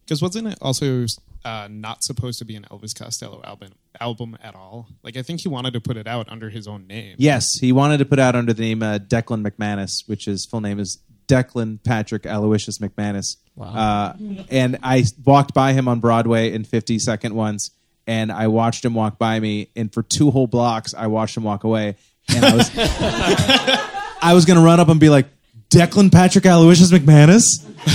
Because 0.05 0.23
wasn't 0.23 0.49
it 0.49 0.59
also 0.63 1.05
uh, 1.45 1.69
not 1.71 2.03
supposed 2.05 2.39
to 2.41 2.45
be 2.45 2.55
an 2.57 2.65
Elvis 2.71 2.95
Costello 2.97 3.41
album 3.45 3.71
album 4.01 4.37
at 4.43 4.55
all? 4.55 4.89
Like 5.03 5.17
I 5.17 5.23
think 5.23 5.41
he 5.41 5.49
wanted 5.49 5.73
to 5.73 5.81
put 5.81 5.97
it 5.97 6.07
out 6.07 6.29
under 6.29 6.49
his 6.51 6.67
own 6.69 6.87
name. 6.87 7.17
Yes, 7.19 7.47
he 7.61 7.73
wanted 7.73 7.99
to 7.99 8.05
put 8.05 8.19
out 8.19 8.35
under 8.37 8.53
the 8.53 8.63
name 8.63 8.83
uh, 8.83 8.99
Declan 8.99 9.45
McManus, 9.47 10.07
which 10.07 10.27
his 10.27 10.45
full 10.47 10.61
name 10.61 10.79
is 10.79 10.99
Declan 11.29 11.83
Patrick 11.83 12.25
Aloysius 12.25 12.79
McManus. 12.79 13.37
Wow. 13.57 13.67
Uh, 13.75 14.17
and 14.49 14.79
I 14.83 15.05
walked 15.25 15.55
by 15.55 15.73
him 15.73 15.89
on 15.89 15.99
Broadway 15.99 16.53
in 16.53 16.63
50 16.63 16.99
Second 17.01 17.35
once, 17.35 17.71
and 18.07 18.31
I 18.31 18.49
watched 18.49 18.85
him 18.85 18.95
walk 18.95 19.19
by 19.19 19.39
me, 19.41 19.69
and 19.77 19.93
for 19.93 20.03
two 20.03 20.31
whole 20.31 20.47
blocks, 20.47 20.95
I 20.95 21.09
watched 21.09 21.37
him 21.37 21.43
walk 21.43 21.65
away, 21.65 21.97
and 22.29 22.45
I 22.45 22.57
was, 22.57 22.71
I 24.23 24.33
was 24.35 24.45
gonna 24.45 24.63
run 24.63 24.81
up 24.81 24.89
and 24.89 25.01
be 25.01 25.09
like, 25.09 25.27
Declan 25.71 26.13
Patrick 26.13 26.47
Aloysius 26.47 26.93
McManus, 26.93 27.45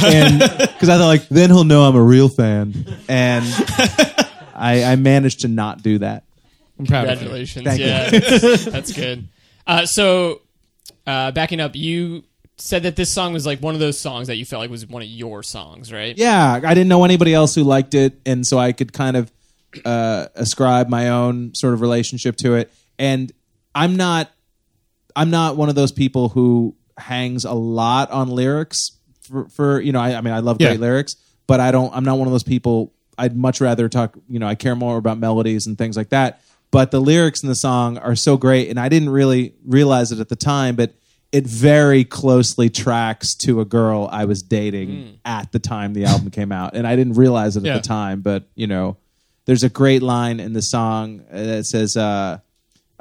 and 0.03 0.39
because 0.39 0.89
I 0.89 0.97
thought 0.97 1.07
like 1.07 1.27
then 1.29 1.49
he'll 1.49 1.63
know 1.63 1.83
I'm 1.83 1.95
a 1.95 2.03
real 2.03 2.29
fan, 2.29 2.73
and 3.07 3.45
I, 4.53 4.83
I 4.83 4.95
managed 4.97 5.41
to 5.41 5.47
not 5.47 5.81
do 5.81 5.99
that. 5.99 6.23
I'm 6.77 6.85
proud 6.85 7.07
Congratulations. 7.07 7.65
Thank 7.65 7.79
yeah, 7.79 8.09
that's, 8.39 8.65
that's 8.65 8.93
good. 8.93 9.27
Uh, 9.65 9.85
so, 9.85 10.41
uh, 11.07 11.31
backing 11.31 11.59
up, 11.59 11.75
you 11.75 12.23
said 12.57 12.83
that 12.83 12.95
this 12.95 13.13
song 13.13 13.33
was 13.33 13.45
like 13.45 13.59
one 13.59 13.73
of 13.73 13.79
those 13.79 13.97
songs 13.97 14.27
that 14.27 14.35
you 14.35 14.45
felt 14.45 14.61
like 14.61 14.69
was 14.69 14.85
one 14.85 15.01
of 15.01 15.07
your 15.07 15.41
songs, 15.43 15.91
right? 15.91 16.17
Yeah, 16.17 16.59
I 16.63 16.73
didn't 16.73 16.89
know 16.89 17.03
anybody 17.03 17.33
else 17.33 17.55
who 17.55 17.63
liked 17.63 17.93
it, 17.93 18.19
and 18.25 18.45
so 18.45 18.57
I 18.59 18.73
could 18.73 18.93
kind 18.93 19.15
of 19.15 19.31
uh, 19.85 20.27
ascribe 20.35 20.89
my 20.89 21.09
own 21.09 21.53
sort 21.55 21.73
of 21.73 21.81
relationship 21.81 22.35
to 22.37 22.55
it. 22.55 22.71
And 22.99 23.31
I'm 23.73 23.95
not, 23.95 24.29
I'm 25.15 25.29
not 25.29 25.57
one 25.57 25.69
of 25.69 25.75
those 25.75 25.91
people 25.91 26.29
who 26.29 26.75
hangs 26.97 27.45
a 27.45 27.53
lot 27.53 28.11
on 28.11 28.29
lyrics 28.29 28.91
for, 29.21 29.47
for 29.49 29.79
you 29.81 29.91
know. 29.91 29.99
I, 29.99 30.15
I 30.15 30.21
mean, 30.21 30.33
I 30.33 30.39
love 30.39 30.57
Yeah. 30.59 30.69
great 30.69 30.79
lyrics, 30.79 31.15
but 31.47 31.59
I 31.59 31.71
don't. 31.71 31.93
I'm 31.95 32.03
not 32.03 32.17
one 32.17 32.27
of 32.27 32.31
those 32.31 32.43
people. 32.43 32.93
I'd 33.17 33.35
much 33.35 33.61
rather 33.61 33.89
talk. 33.89 34.17
You 34.27 34.39
know, 34.39 34.47
I 34.47 34.55
care 34.55 34.75
more 34.75 34.97
about 34.97 35.17
melodies 35.17 35.67
and 35.67 35.77
things 35.77 35.97
like 35.97 36.09
that. 36.09 36.41
But 36.71 36.91
the 36.91 37.01
lyrics 37.01 37.43
in 37.43 37.49
the 37.49 37.55
song 37.55 37.97
are 37.97 38.15
so 38.15 38.37
great, 38.37 38.69
and 38.69 38.79
I 38.79 38.87
didn't 38.89 39.09
really 39.09 39.55
realize 39.65 40.11
it 40.13 40.19
at 40.19 40.29
the 40.29 40.35
time, 40.37 40.75
but 40.77 40.93
it 41.33 41.45
very 41.45 42.03
closely 42.05 42.69
tracks 42.69 43.35
to 43.35 43.59
a 43.61 43.65
girl 43.65 44.07
I 44.11 44.25
was 44.25 44.41
dating 44.41 45.19
at 45.25 45.51
the 45.51 45.59
time 45.59 45.93
the 45.93 46.05
album 46.05 46.29
came 46.29 46.51
out, 46.51 46.73
and 46.75 46.85
I 46.87 46.95
didn't 46.95 47.13
realize 47.13 47.57
it 47.57 47.61
at 47.61 47.65
Yeah. 47.65 47.73
the 47.77 47.81
time. 47.81 48.21
But 48.21 48.45
you 48.55 48.67
know, 48.67 48.97
there's 49.51 49.63
a 49.63 49.69
great 49.69 50.01
line 50.01 50.39
in 50.39 50.53
the 50.53 50.61
song 50.61 51.25
uh, 51.29 51.35
that 51.35 51.65
says, 51.65 51.97
uh, 51.97 52.37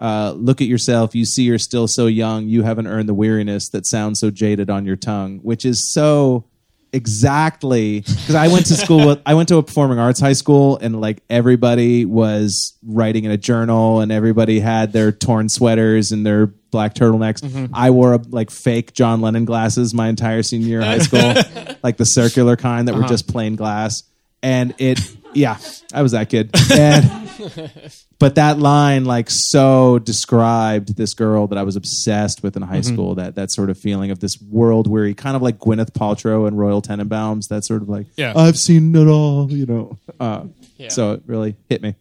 uh, 0.00 0.34
"Look 0.36 0.60
at 0.60 0.66
yourself. 0.66 1.14
You 1.14 1.24
see, 1.24 1.44
you're 1.44 1.60
still 1.60 1.86
so 1.86 2.08
young. 2.08 2.48
You 2.48 2.64
haven't 2.64 2.88
earned 2.88 3.08
the 3.08 3.14
weariness 3.14 3.68
that 3.68 3.86
sounds 3.86 4.18
so 4.18 4.32
jaded 4.32 4.68
on 4.68 4.84
your 4.84 4.96
tongue," 4.96 5.38
which 5.44 5.64
is 5.64 5.88
so 5.88 6.46
exactly 6.92 8.00
because 8.00 8.34
I 8.34 8.48
went 8.48 8.66
to 8.66 8.74
school. 8.74 9.06
With, 9.06 9.22
I 9.24 9.34
went 9.34 9.48
to 9.50 9.58
a 9.58 9.62
performing 9.62 10.00
arts 10.00 10.18
high 10.18 10.32
school, 10.32 10.76
and 10.78 11.00
like 11.00 11.22
everybody 11.30 12.04
was 12.04 12.76
writing 12.84 13.26
in 13.26 13.30
a 13.30 13.36
journal, 13.36 14.00
and 14.00 14.10
everybody 14.10 14.58
had 14.58 14.92
their 14.92 15.12
torn 15.12 15.48
sweaters 15.48 16.10
and 16.10 16.26
their 16.26 16.48
black 16.48 16.94
turtlenecks. 16.94 17.70
I 17.72 17.90
wore 17.90 18.14
a, 18.14 18.20
like 18.28 18.50
fake 18.50 18.92
John 18.92 19.20
Lennon 19.20 19.44
glasses 19.44 19.94
my 19.94 20.08
entire 20.08 20.42
senior 20.42 20.66
year 20.66 20.78
of 20.80 20.86
high 20.86 20.98
school, 20.98 21.76
like 21.84 21.96
the 21.96 22.04
circular 22.06 22.56
kind 22.56 22.88
that 22.88 22.96
were 22.96 23.04
just 23.04 23.28
plain 23.28 23.54
glass, 23.54 24.02
and 24.42 24.74
it. 24.78 24.98
Yeah, 25.32 25.58
I 25.94 26.02
was 26.02 26.12
that 26.12 26.28
kid. 26.28 26.50
And 26.72 27.90
but 28.18 28.34
that 28.34 28.58
line 28.58 29.04
like 29.04 29.28
so 29.30 29.98
described 30.00 30.96
this 30.96 31.14
girl 31.14 31.46
that 31.48 31.58
I 31.58 31.62
was 31.62 31.76
obsessed 31.76 32.42
with 32.42 32.56
in 32.56 32.62
high 32.62 32.80
school. 32.80 33.14
That 33.14 33.36
that 33.36 33.50
sort 33.50 33.70
of 33.70 33.78
feeling 33.78 34.10
of 34.10 34.20
this 34.20 34.40
world 34.42 34.86
weary, 34.86 35.14
kind 35.14 35.36
of 35.36 35.42
like 35.42 35.58
Gwyneth 35.58 35.92
Paltrow 35.92 36.46
and 36.48 36.58
Royal 36.58 36.82
Tenenbaums. 36.82 37.48
That 37.48 37.64
sort 37.64 37.82
of 37.82 37.88
like, 37.88 38.06
Yeah. 38.16 38.32
I've 38.34 38.56
seen 38.58 38.94
it 38.94 39.06
all, 39.06 39.50
you 39.50 39.66
know. 39.66 39.98
Uh, 40.18 40.44
Yeah. 40.76 40.88
So 40.88 41.12
it 41.12 41.22
really 41.26 41.56
hit 41.68 41.82
me. 41.82 41.94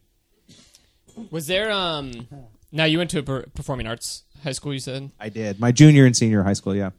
Was 1.31 1.48
there 1.48 1.71
um? 1.71 2.12
Now 2.71 2.86
you 2.86 2.98
went 2.98 3.09
to 3.12 3.19
a 3.19 3.24
per- 3.24 3.45
performing 3.53 3.88
arts 3.88 4.24
high 4.43 4.53
school. 4.53 4.74
You 4.74 4.79
said 4.79 5.12
I 5.19 5.29
did 5.29 5.59
my 5.59 5.71
junior 5.71 6.05
and 6.05 6.15
senior 6.15 6.43
high 6.43 6.53
school. 6.53 6.75
Yeah, 6.75 6.91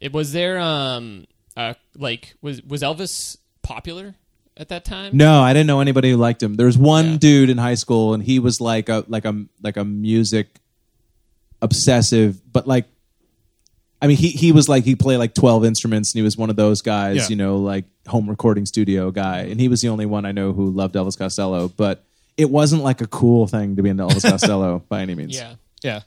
it 0.00 0.12
was 0.12 0.32
there 0.32 0.58
um 0.58 1.26
uh 1.56 1.74
like 1.96 2.34
was 2.40 2.62
was 2.62 2.82
Elvis 2.82 3.36
popular 3.62 4.14
at 4.56 4.68
that 4.68 4.84
time? 4.84 5.16
no, 5.16 5.40
I 5.42 5.52
didn't 5.52 5.66
know 5.66 5.80
anybody 5.80 6.10
who 6.10 6.16
liked 6.16 6.42
him. 6.42 6.54
There 6.54 6.66
was 6.66 6.78
one 6.78 7.12
Yeah. 7.12 7.16
dude 7.18 7.50
in 7.50 7.58
high 7.58 7.74
school, 7.74 8.14
and 8.14 8.22
he 8.22 8.38
was 8.38 8.60
like 8.60 8.88
a 8.88 9.04
like 9.08 9.24
a 9.24 9.44
like 9.62 9.76
a 9.76 9.84
music 9.84 10.48
obsessive, 11.62 12.40
but 12.52 12.66
like. 12.66 12.86
I 14.02 14.08
mean, 14.08 14.18
he 14.18 14.28
he 14.28 14.52
was 14.52 14.68
like 14.68 14.84
he 14.84 14.94
played 14.94 15.16
like 15.16 15.32
twelve 15.34 15.64
instruments, 15.64 16.12
and 16.12 16.18
he 16.18 16.22
was 16.22 16.36
one 16.36 16.50
of 16.50 16.56
those 16.56 16.82
guys, 16.82 17.16
Yeah. 17.16 17.28
you 17.30 17.36
know, 17.36 17.56
like 17.56 17.86
home 18.06 18.28
recording 18.28 18.66
studio 18.66 19.10
guy. 19.10 19.38
And 19.44 19.58
he 19.58 19.68
was 19.68 19.80
the 19.80 19.88
only 19.88 20.04
one 20.04 20.26
I 20.26 20.32
know 20.32 20.52
who 20.52 20.70
loved 20.70 20.94
Elvis 20.94 21.16
Costello. 21.18 21.68
But 21.68 22.04
it 22.36 22.50
wasn't 22.50 22.82
like 22.82 23.00
a 23.00 23.06
cool 23.06 23.46
thing 23.46 23.76
to 23.76 23.82
be 23.82 23.88
into 23.88 24.02
Elvis 24.02 24.22
Costello 24.30 24.80
by 24.90 25.00
any 25.00 25.14
means. 25.14 25.34
Yeah. 25.34 25.54
Yeah. 25.82 26.00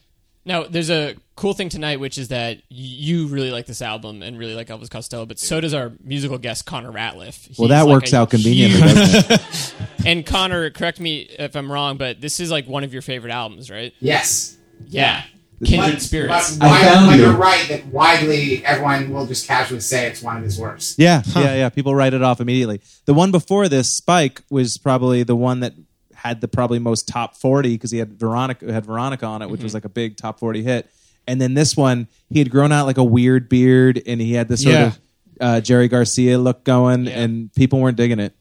Now, 0.45 0.63
there's 0.63 0.89
a 0.89 1.15
cool 1.35 1.53
thing 1.53 1.69
tonight, 1.69 1.99
which 1.99 2.17
is 2.17 2.29
that 2.29 2.57
you 2.69 3.27
really 3.27 3.51
like 3.51 3.65
this 3.65 3.81
album 3.81 4.23
and 4.23 4.37
really 4.37 4.55
like 4.55 4.67
Elvis 4.67 4.89
Costello, 4.89 5.25
but 5.25 5.37
so 5.37 5.59
does 5.61 5.73
our 5.73 5.91
musical 6.03 6.37
guest 6.37 6.65
Connor 6.65 6.91
Ratliff. 6.91 7.57
Well, 7.59 7.67
that 7.67 7.83
like 7.85 7.91
works 7.93 8.13
out 8.13 8.29
conveniently, 8.31 8.87
huge- 8.89 9.73
And 10.05 10.25
Connor, 10.25 10.69
correct 10.71 10.99
me 10.99 11.19
if 11.37 11.55
I'm 11.55 11.71
wrong, 11.71 11.97
but 11.97 12.21
this 12.21 12.39
is 12.39 12.49
like 12.51 12.67
one 12.67 12.83
of 12.83 12.93
your 12.93 13.01
favorite 13.01 13.31
albums, 13.31 13.69
right? 13.69 13.93
Yes. 13.99 14.57
Yeah. 14.87 15.23
Kindred 15.63 15.95
But- 15.95 16.01
Spirits. 16.01 16.57
But, 16.57 16.65
I 16.71 16.83
found 16.83 17.07
but 17.07 17.15
you. 17.17 17.23
you're 17.23 17.33
right 17.37 17.67
that 17.67 17.85
widely 17.87 18.65
everyone 18.65 19.11
will 19.11 19.25
just 19.27 19.45
casually 19.45 19.81
say 19.81 20.07
it's 20.07 20.21
one 20.23 20.37
of 20.37 20.43
his 20.43 20.57
worst. 20.57 20.97
Yeah, 20.97 21.21
yeah, 21.35 21.53
yeah. 21.55 21.69
People 21.69 21.93
write 21.93 22.13
it 22.13 22.21
off 22.23 22.39
immediately. 22.39 22.79
The 23.05 23.13
one 23.13 23.31
before 23.31 23.67
this, 23.67 23.93
Spike, 23.93 24.41
was 24.49 24.77
probably 24.77 25.23
the 25.23 25.35
one 25.35 25.59
that 25.59 25.73
had 26.19 26.41
the 26.41 26.47
probably 26.47 26.79
most 26.79 27.07
top 27.07 27.35
forty 27.35 27.73
because 27.75 27.91
he 27.91 27.97
had 27.97 28.13
Veronica 28.19 28.71
had 28.71 28.85
Veronica 28.85 29.25
on 29.25 29.41
it, 29.41 29.49
which 29.49 29.59
Mm-hmm. 29.59 29.65
was 29.65 29.73
like 29.73 29.85
a 29.85 29.89
big 29.89 30.17
top 30.17 30.39
forty 30.39 30.63
hit. 30.63 30.89
And 31.27 31.39
then 31.39 31.53
this 31.53 31.77
one, 31.77 32.07
he 32.29 32.39
had 32.39 32.49
grown 32.49 32.71
out 32.71 32.85
like 32.85 32.97
a 32.97 33.03
weird 33.03 33.49
beard, 33.49 34.01
and 34.07 34.19
he 34.19 34.33
had 34.33 34.47
this 34.47 34.63
sort 34.63 34.73
Yeah. 34.73 34.85
of 34.87 34.99
uh, 35.41 35.61
Jerry 35.61 35.87
Garcia 35.87 36.37
look 36.37 36.63
going, 36.63 37.05
Yeah. 37.05 37.21
and 37.21 37.53
people 37.53 37.79
weren't 37.79 37.97
digging 37.97 38.19
it. 38.19 38.33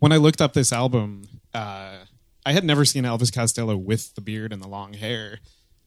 When 0.00 0.12
I 0.12 0.16
looked 0.16 0.40
up 0.42 0.52
this 0.52 0.72
album, 0.72 1.26
uh, 1.54 1.96
I 2.44 2.52
had 2.52 2.64
never 2.64 2.84
seen 2.84 3.04
Elvis 3.04 3.32
Costello 3.32 3.76
with 3.76 4.14
the 4.14 4.20
beard 4.20 4.52
and 4.52 4.60
the 4.62 4.68
long 4.68 4.92
hair. 4.94 5.38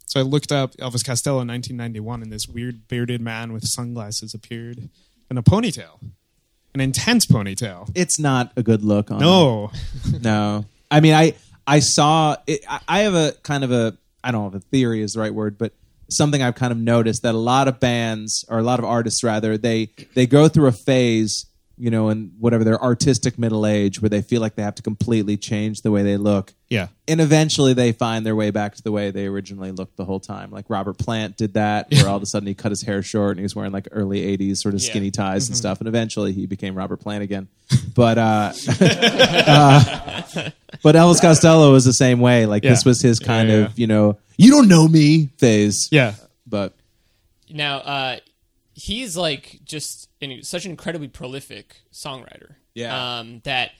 So 0.05 0.19
I 0.19 0.23
looked 0.23 0.51
up 0.51 0.75
Elvis 0.77 1.05
Costello 1.05 1.41
in 1.41 1.47
1991, 1.49 2.23
and 2.23 2.31
this 2.31 2.47
weird 2.47 2.87
bearded 2.87 3.21
man 3.21 3.53
with 3.53 3.65
sunglasses 3.67 4.33
appeared 4.33 4.89
and 5.29 5.37
a 5.37 5.43
ponytail, 5.43 6.01
an 6.73 6.81
intense 6.81 7.27
ponytail. 7.27 7.91
It's 7.93 8.17
not 8.17 8.51
a 8.57 8.63
good 8.63 8.83
look. 8.83 9.11
On 9.11 9.19
No, 9.19 9.71
No, 10.21 10.65
I 10.91 10.99
mean, 10.99 11.13
I 11.13 11.33
I 11.67 11.79
saw. 11.79 12.35
It, 12.47 12.61
I- 12.67 12.79
I 12.87 12.99
have 13.01 13.13
a 13.15 13.33
kind 13.43 13.63
of 13.63 13.71
a 13.71 13.95
I 14.23 14.31
don't 14.31 14.41
know 14.51 14.57
if 14.57 14.63
a 14.63 14.65
theory 14.67 15.01
is 15.01 15.13
the 15.13 15.19
right 15.21 15.33
word, 15.33 15.57
but 15.57 15.73
something 16.09 16.41
I've 16.41 16.55
kind 16.55 16.71
of 16.71 16.77
noticed 16.77 17.21
that 17.23 17.35
a 17.35 17.37
lot 17.37 17.67
of 17.67 17.79
bands 17.79 18.43
or 18.49 18.59
a 18.59 18.63
lot 18.63 18.79
of 18.79 18.85
artists 18.85 19.23
rather 19.23 19.57
they 19.57 19.89
they 20.15 20.25
go 20.25 20.47
through 20.47 20.67
a 20.67 20.71
phase, 20.71 21.45
you 21.79 21.89
know, 21.89 22.09
in 22.09 22.31
whatever 22.39 22.63
their 22.65 22.79
artistic 22.83 23.39
middle 23.39 23.65
age 23.65 24.01
where 24.01 24.09
they 24.09 24.21
feel 24.21 24.41
like 24.41 24.55
they 24.55 24.61
have 24.63 24.75
to 24.75 24.81
completely 24.83 25.37
change 25.37 25.81
the 25.81 25.89
way 25.91 26.03
they 26.03 26.17
look. 26.17 26.53
yeah, 26.69 26.87
And 27.07 27.21
eventually 27.21 27.73
they 27.73 27.93
find 27.93 28.25
their 28.25 28.35
way 28.35 28.51
back 28.51 28.75
to 28.75 28.83
the 28.83 28.91
way 28.91 29.11
they 29.11 29.25
originally 29.27 29.71
looked 29.71 29.95
the 29.95 30.03
whole 30.03 30.19
time. 30.19 30.51
Like 30.51 30.65
Robert 30.69 30.97
Plant 30.97 31.37
did 31.37 31.53
that, 31.53 31.87
where 31.91 32.09
all 32.09 32.17
of 32.17 32.21
a 32.21 32.25
sudden 32.25 32.47
he 32.47 32.53
cut 32.53 32.71
his 32.71 32.81
hair 32.81 33.01
short 33.01 33.31
and 33.31 33.39
he 33.39 33.43
was 33.43 33.55
wearing 33.55 33.71
like 33.71 33.87
early 33.91 34.37
80s 34.37 34.57
sort 34.57 34.75
of 34.75 34.81
Yeah. 34.81 34.89
skinny 34.89 35.09
ties 35.09 35.47
and 35.47 35.55
stuff. 35.57 35.79
And 35.79 35.87
eventually 35.87 36.33
he 36.33 36.45
became 36.47 36.75
Robert 36.75 36.97
Plant 36.97 37.23
again. 37.23 37.47
But, 37.95 38.17
uh, 38.17 38.51
uh, 38.81 40.49
but 40.83 40.95
Elvis 40.95 41.21
Costello 41.21 41.71
was 41.71 41.85
the 41.85 41.93
same 41.93 42.19
way. 42.19 42.45
Like 42.45 42.63
this 42.63 42.85
was 42.85 43.01
his 43.01 43.19
kind 43.19 43.49
Yeah, 43.49 43.55
yeah. 43.57 43.65
of, 43.65 43.79
you 43.79 43.87
know, 43.87 44.17
you 44.37 44.51
don't 44.51 44.67
know 44.67 44.87
me 44.87 45.27
phase. 45.37 45.87
yeah. 45.91 46.13
But 46.47 46.73
Now, 47.49 47.77
uh, 47.77 48.17
he's 48.79 49.17
like 49.17 49.59
just 49.65 50.09
an, 50.21 50.41
such 50.43 50.63
an 50.65 50.71
incredibly 50.71 51.07
prolific 51.09 51.75
songwriter. 51.93 52.55
Yeah. 52.73 53.19
Um, 53.19 53.41
that 53.43 53.71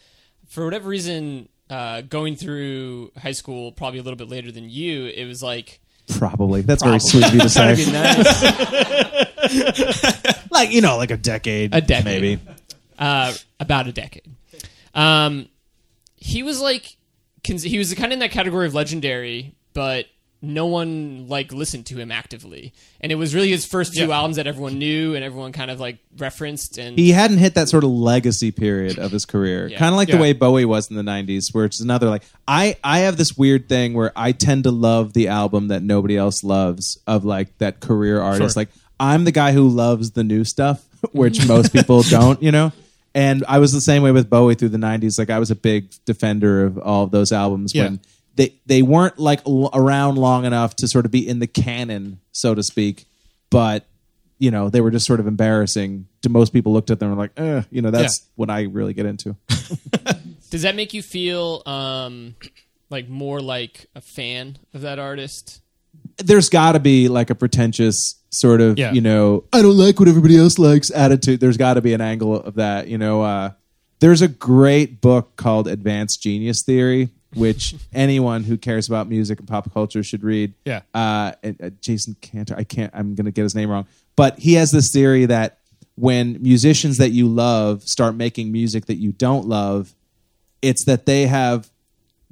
for 0.49 0.65
whatever 0.65 0.89
reason, 0.89 1.47
uh, 1.69 2.01
going 2.01 2.35
through 2.35 3.11
high 3.17 3.31
school 3.31 3.71
probably 3.71 3.99
a 3.99 4.03
little 4.03 4.17
bit 4.17 4.27
later 4.29 4.51
than 4.51 4.69
you, 4.69 5.05
it 5.05 5.25
was 5.25 5.41
like 5.41 5.79
probably. 6.17 6.61
That's 6.61 6.83
very 6.83 6.97
Probably. 6.99 7.21
sweet 7.21 7.27
of 7.27 7.33
you 7.33 7.39
to 7.41 7.47
That'd 7.53 7.77
be 7.77 7.83
say. 7.83 7.91
nice. 9.53 10.51
like, 10.51 10.71
you 10.71 10.81
know, 10.81 10.97
like 10.97 11.11
a 11.11 11.17
decade. 11.17 11.73
A 11.73 11.81
decade. 11.81 12.05
Maybe. 12.05 12.39
uh, 12.97 13.33
about 13.59 13.87
a 13.87 13.91
decade. 13.91 14.27
Um, 14.93 15.47
he 16.15 16.43
was 16.43 16.59
like, 16.59 16.97
he 17.43 17.77
was 17.77 17.93
kind 17.93 18.07
of 18.07 18.13
in 18.13 18.19
that 18.19 18.31
category 18.31 18.67
of 18.67 18.73
legendary, 18.73 19.55
but 19.73 20.05
no 20.41 20.65
one 20.67 21.25
like 21.27 21.51
listened 21.51 21.85
to 21.87 21.97
him 21.97 22.11
actively, 22.11 22.73
and 23.01 23.11
it 23.11 23.15
was 23.15 23.35
really 23.35 23.49
his 23.49 23.65
first 23.65 23.93
two 23.93 24.07
Yeah. 24.07 24.15
albums 24.17 24.37
that 24.37 24.47
everyone 24.47 24.77
knew 24.79 25.13
and 25.15 25.23
everyone 25.23 25.51
kind 25.51 25.69
of 25.69 25.79
like 25.79 25.97
referenced. 26.17 26.77
And 26.77 26.97
he 26.97 27.11
hadn't 27.11 27.39
hit 27.39 27.55
that 27.55 27.67
sort 27.69 27.83
of 27.83 27.89
legacy 27.89 28.51
period 28.51 28.97
of 28.99 29.11
his 29.11 29.25
career 29.25 29.67
Yeah. 29.67 29.77
kind 29.77 29.93
of 29.93 29.97
like 29.97 30.09
the 30.09 30.17
way 30.17 30.31
bowie 30.33 30.63
was 30.65 30.89
in 30.89 30.95
the 30.95 31.03
90s 31.03 31.53
where 31.53 31.65
it's 31.65 31.79
another 31.81 32.07
like 32.09 32.23
i 32.47 32.75
i 32.83 32.99
have 32.99 33.17
this 33.17 33.37
weird 33.37 33.67
thing 33.67 33.93
where 33.93 34.11
i 34.15 34.31
tend 34.31 34.63
to 34.63 34.71
love 34.71 35.13
the 35.13 35.27
album 35.27 35.67
that 35.69 35.83
nobody 35.83 36.15
else 36.17 36.43
loves 36.43 36.97
of 37.05 37.25
like 37.25 37.57
that 37.57 37.79
career 37.79 38.21
artist 38.21 38.53
Sure. 38.55 38.61
like 38.61 38.69
i'm 38.99 39.23
the 39.25 39.31
guy 39.31 39.51
who 39.51 39.67
loves 39.67 40.11
the 40.11 40.23
new 40.23 40.43
stuff 40.43 40.83
which 41.11 41.45
most 41.53 41.73
people 41.73 42.01
don't 42.03 42.41
you 42.41 42.51
know 42.51 42.71
And 43.15 43.43
I 43.47 43.57
was 43.57 43.71
the 43.73 43.81
same 43.81 44.03
way 44.03 44.11
with 44.11 44.29
Bowie 44.29 44.53
through 44.53 44.69
the 44.69 44.77
'90s. 44.77 45.17
Like 45.17 45.31
I 45.31 45.39
was 45.39 45.49
a 45.49 45.55
big 45.55 45.89
defender 46.05 46.63
of 46.65 46.77
all 46.77 47.03
of 47.05 47.09
those 47.11 47.31
albums 47.31 47.73
Yeah. 47.73 47.85
when 47.85 47.99
they 48.39 48.55
they 48.65 48.81
weren't 48.81 49.19
like 49.19 49.41
l- 49.45 49.69
around 49.73 50.15
long 50.17 50.45
enough 50.45 50.75
to 50.77 50.87
sort 50.87 51.05
of 51.05 51.11
be 51.11 51.27
in 51.27 51.39
the 51.39 51.47
canon, 51.47 52.19
so 52.31 52.55
to 52.55 52.63
speak. 52.63 53.05
But 53.51 53.85
you 54.39 54.49
know, 54.49 54.69
they 54.69 54.79
were 54.79 54.89
just 54.89 55.05
sort 55.05 55.19
of 55.19 55.27
embarrassing. 55.27 56.07
To 56.21 56.29
most 56.29 56.53
people, 56.53 56.71
looked 56.73 56.89
at 56.89 56.99
them 56.99 57.09
and 57.09 57.17
were 57.17 57.23
like, 57.25 57.33
eh, 57.37 57.63
you 57.69 57.81
know, 57.81 57.91
that's 57.91 58.25
what 58.35 58.49
I 58.49 58.61
really 58.63 58.93
get 58.93 59.05
into. 59.05 59.35
Does 60.49 60.61
that 60.63 60.75
make 60.75 60.93
you 60.93 61.01
feel 61.03 61.61
um, 61.65 62.35
like 62.89 63.07
more 63.09 63.39
like 63.41 63.87
a 63.95 64.01
fan 64.01 64.57
of 64.73 64.81
that 64.81 64.97
artist? 64.99 65.61
there's 66.17 66.49
got 66.49 66.73
to 66.73 66.79
be 66.79 67.07
like 67.07 67.29
a 67.29 67.35
pretentious 67.35 68.15
sort 68.29 68.59
of 68.61 68.77
Yeah. 68.77 68.91
you 68.91 68.99
know 69.01 69.45
i 69.53 69.61
don't 69.61 69.77
like 69.77 69.99
what 69.99 70.07
everybody 70.09 70.37
else 70.37 70.59
likes 70.59 70.91
attitude 70.91 71.39
there's 71.39 71.55
got 71.57 71.75
to 71.75 71.81
be 71.81 71.93
an 71.93 72.01
angle 72.01 72.35
of 72.35 72.55
that 72.55 72.87
you 72.87 72.97
know 72.97 73.21
uh, 73.23 73.51
there's 73.99 74.21
a 74.21 74.27
great 74.27 74.99
book 75.01 75.35
called 75.37 75.67
advanced 75.67 76.21
genius 76.21 76.61
theory 76.63 77.09
which 77.35 77.75
anyone 77.93 78.43
who 78.43 78.57
cares 78.57 78.87
about 78.87 79.07
music 79.07 79.39
and 79.39 79.47
pop 79.47 79.71
culture 79.73 80.01
should 80.03 80.23
read 80.23 80.53
Yeah. 80.65 80.81
uh, 80.93 81.33
and, 81.43 81.61
uh, 81.61 81.69
jason 81.81 82.15
cantor 82.21 82.55
i 82.57 82.63
can't 82.63 82.91
i'm 82.95 83.15
gonna 83.15 83.31
get 83.31 83.43
his 83.43 83.53
name 83.55 83.69
wrong 83.69 83.85
but 84.15 84.39
he 84.39 84.53
has 84.55 84.71
this 84.71 84.91
theory 84.91 85.25
that 85.27 85.59
when 85.95 86.41
musicians 86.41 86.97
that 86.97 87.09
you 87.09 87.27
love 87.27 87.83
start 87.83 88.15
making 88.15 88.51
music 88.51 88.85
that 88.87 88.95
you 88.95 89.11
don't 89.11 89.47
love 89.47 89.93
it's 90.61 90.85
that 90.85 91.05
they 91.05 91.27
have 91.27 91.69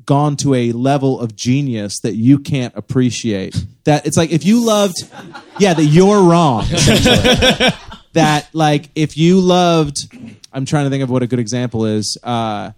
gone 0.05 0.35
to 0.37 0.53
a 0.53 0.71
level 0.73 1.19
of 1.19 1.35
genius 1.35 1.99
that 2.01 2.13
you 2.13 2.37
can't 2.37 2.71
appreciate. 2.77 3.55
That 3.85 4.05
it's 4.05 4.15
like 4.15 4.29
if 4.31 4.45
you 4.45 4.63
loved, 4.63 4.95
yeah, 5.59 5.73
that 5.73 5.83
you're 5.83 6.21
wrong. 6.21 6.65
That 8.13 8.47
like 8.53 8.89
if 8.95 9.15
you 9.17 9.39
loved, 9.41 10.07
I'm 10.51 10.65
trying 10.65 10.85
to 10.85 10.89
think 10.89 11.03
of 11.03 11.09
what 11.09 11.21
a 11.23 11.27
good 11.27 11.39
example 11.39 11.85
is. 11.85 12.17
Uh, 12.23 12.71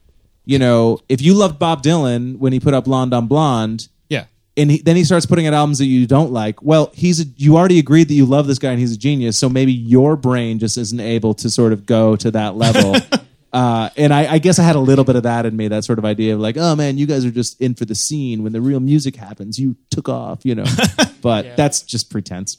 you 0.45 0.59
know, 0.59 0.99
if 1.09 1.21
you 1.21 1.33
loved 1.33 1.59
Bob 1.59 1.83
Dylan 1.83 2.37
when 2.37 2.53
he 2.53 2.59
put 2.59 2.73
up 2.73 2.85
Blonde 2.85 3.13
on 3.13 3.27
Blonde, 3.27 3.87
Yeah. 4.09 4.25
and 4.57 4.71
he, 4.71 4.81
then 4.81 4.95
he 4.95 5.03
starts 5.03 5.25
putting 5.25 5.45
out 5.47 5.53
albums 5.53 5.77
that 5.79 5.85
you 5.85 6.07
don't 6.07 6.31
like. 6.31 6.61
Well, 6.63 6.91
he's 6.93 7.19
a, 7.21 7.25
you 7.37 7.57
already 7.57 7.79
agreed 7.79 8.07
that 8.07 8.13
you 8.15 8.25
love 8.25 8.47
this 8.47 8.57
guy 8.59 8.71
and 8.71 8.79
he's 8.79 8.93
a 8.93 8.97
genius, 8.97 9.37
so 9.37 9.47
maybe 9.49 9.71
your 9.73 10.15
brain 10.15 10.57
just 10.59 10.77
isn't 10.77 10.99
able 10.99 11.33
to 11.35 11.49
sort 11.49 11.71
of 11.73 11.85
go 11.85 12.15
to 12.15 12.31
that 12.31 12.55
level. 12.55 12.95
uh, 13.53 13.89
and 13.97 14.13
I, 14.13 14.33
I 14.33 14.37
guess 14.39 14.57
I 14.59 14.63
had 14.63 14.75
a 14.75 14.79
little 14.79 15.05
bit 15.05 15.15
of 15.15 15.23
that 15.23 15.45
in 15.45 15.55
me, 15.55 15.67
that 15.67 15.83
sort 15.83 15.99
of 15.99 16.05
idea 16.05 16.33
of 16.33 16.39
like, 16.39 16.57
oh 16.57 16.75
man, 16.75 16.97
you 16.97 17.05
guys 17.05 17.25
are 17.25 17.31
just 17.31 17.59
in 17.61 17.75
for 17.75 17.85
the 17.85 17.95
scene. 17.95 18.41
When 18.43 18.53
the 18.53 18.61
real 18.61 18.79
music 18.79 19.15
happens, 19.15 19.59
you 19.59 19.75
took 19.91 20.09
off, 20.09 20.45
you 20.45 20.55
know. 20.55 20.65
But 21.21 21.45
Yeah. 21.45 21.55
that's 21.55 21.81
just 21.81 22.09
pretense. 22.09 22.57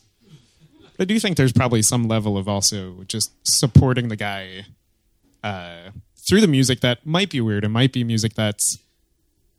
I 0.98 1.06
do 1.06 1.18
think 1.18 1.38
there's 1.38 1.52
probably 1.52 1.80
some 1.80 2.08
level 2.08 2.36
of 2.36 2.46
also 2.46 3.04
just 3.08 3.32
supporting 3.42 4.08
the 4.08 4.16
guy 4.16 4.66
uh, 5.42 5.92
through 6.30 6.40
the 6.40 6.48
music 6.48 6.80
that 6.80 7.04
might 7.04 7.28
be 7.28 7.40
weird. 7.42 7.64
It 7.64 7.68
might 7.68 7.92
be 7.92 8.02
music 8.04 8.32
that's 8.34 8.78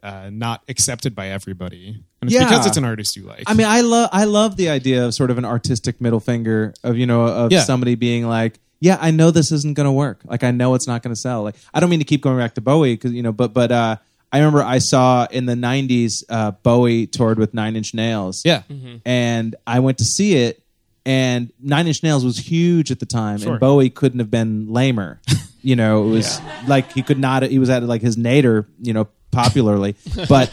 uh, 0.01 0.30
not 0.32 0.63
accepted 0.68 1.13
by 1.16 1.28
everybody, 1.28 1.90
and 2.22 2.32
it's 2.32 2.34
Yeah. 2.34 2.46
because 2.46 2.66
it's 2.66 2.78
an 2.78 2.84
artist 2.86 3.16
you 3.16 3.24
like. 3.24 3.44
I 3.46 3.54
mean, 3.54 3.68
I 3.68 3.82
love 3.82 4.10
I 4.12 4.24
love 4.24 4.58
the 4.58 4.70
idea 4.70 5.06
of 5.06 5.13
sort 5.13 5.30
of 5.30 5.38
an 5.38 5.46
artistic 5.46 6.01
middle 6.01 6.20
finger 6.20 6.74
of 6.84 6.98
you 6.98 7.06
know 7.06 7.22
of 7.25 7.51
Yeah. 7.51 7.62
somebody 7.63 7.94
being 7.94 8.28
like, 8.28 8.60
yeah, 8.80 8.98
I 9.00 9.12
know 9.12 9.30
this 9.30 9.51
isn't 9.51 9.75
going 9.75 9.86
to 9.86 9.92
work. 9.92 10.22
Like 10.25 10.44
I 10.44 10.50
know 10.50 10.74
it's 10.74 10.88
not 10.88 11.04
going 11.04 11.13
to 11.13 11.20
sell. 11.22 11.44
Like 11.44 11.56
I 11.72 11.80
don't 11.80 11.92
mean 11.92 12.00
to 12.00 12.06
keep 12.06 12.22
going 12.22 12.38
back 12.40 12.56
to 12.56 12.62
Bowie 12.62 12.94
because 12.96 13.12
you 13.13 13.22
know, 13.22 13.32
but 13.32 13.54
but 13.54 13.72
uh, 13.72 13.98
I 14.34 14.38
remember 14.40 14.63
I 14.63 14.80
saw 14.80 15.28
in 15.30 15.46
the 15.46 15.54
'90s 15.54 16.24
uh, 16.30 16.51
Bowie 16.63 17.06
toured 17.06 17.38
with 17.38 17.54
Nine 17.54 17.75
Inch 17.75 17.94
Nails. 17.94 18.42
yeah, 18.44 18.63
and 19.06 19.56
I 19.68 19.82
went 19.82 20.00
to 20.00 20.04
see 20.06 20.34
it, 20.36 20.63
and 21.06 21.51
Nine 21.62 21.86
Inch 21.86 22.01
Nails 22.01 22.25
was 22.25 22.40
huge 22.40 22.90
at 22.90 23.00
the 23.00 23.06
time, 23.06 23.38
Sure. 23.38 23.51
and 23.51 23.60
Bowie 23.60 23.92
couldn't 23.92 24.18
have 24.20 24.32
been 24.32 24.68
lamer. 24.74 25.22
You 25.63 25.75
know, 25.75 26.06
it 26.06 26.10
was 26.10 26.41
like 26.68 26.91
he 26.91 27.01
could 27.03 27.20
not. 27.20 27.44
He 27.44 27.60
was 27.60 27.70
at 27.70 27.84
like 27.84 28.01
his 28.01 28.18
nadir. 28.18 28.68
You 28.82 28.94
know, 28.94 29.08
popularly, 29.32 29.96
but 30.30 30.51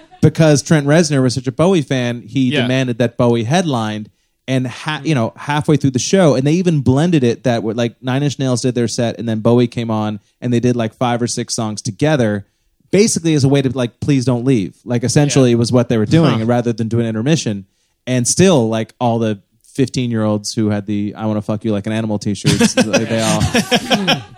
because 0.22 0.62
Trent 0.62 0.86
Reznor 0.86 1.22
was 1.22 1.34
such 1.34 1.46
a 1.46 1.52
Bowie 1.52 1.82
fan, 1.82 2.22
he 2.22 2.50
Yeah. 2.52 2.62
demanded 2.62 2.98
that 2.98 3.16
Bowie 3.16 3.44
headlined. 3.44 4.10
And 4.48 4.64
ha- 4.64 5.00
you 5.02 5.16
know, 5.16 5.32
halfway 5.34 5.76
through 5.76 5.90
the 5.90 5.98
show, 5.98 6.36
and 6.36 6.46
they 6.46 6.52
even 6.52 6.80
blended 6.80 7.24
it 7.24 7.42
that 7.42 7.64
were 7.64 7.74
like 7.74 8.00
Nine 8.00 8.22
Inch 8.22 8.38
Nails 8.38 8.62
did 8.62 8.76
their 8.76 8.86
set, 8.86 9.18
and 9.18 9.28
then 9.28 9.40
Bowie 9.40 9.66
came 9.66 9.90
on, 9.90 10.20
and 10.40 10.52
they 10.52 10.60
did 10.60 10.76
like 10.76 10.94
five 10.94 11.20
or 11.20 11.26
six 11.26 11.52
songs 11.52 11.82
together, 11.82 12.46
basically 12.92 13.34
as 13.34 13.42
a 13.42 13.48
way 13.48 13.60
to 13.60 13.68
like, 13.76 13.98
please 13.98 14.24
don't 14.24 14.44
leave. 14.44 14.78
Like 14.84 15.02
essentially, 15.02 15.50
it 15.50 15.56
was 15.56 15.72
what 15.72 15.88
they 15.88 15.98
were 15.98 16.06
doing, 16.06 16.46
rather 16.46 16.72
than 16.72 16.86
do 16.86 17.00
an 17.00 17.06
intermission. 17.06 17.66
And 18.06 18.26
still, 18.28 18.68
like 18.68 18.94
all 19.00 19.18
the 19.18 19.42
fifteen 19.76 20.10
year 20.10 20.24
olds 20.24 20.52
who 20.54 20.70
had 20.70 20.86
the 20.86 21.14
"I 21.14 21.26
want 21.26 21.36
to 21.36 21.42
fuck 21.42 21.64
you 21.64 21.70
like 21.72 21.86
an 21.86 21.92
animal" 21.92 22.18
T-shirts, 22.18 22.74
they 22.74 23.20
all 23.22 23.40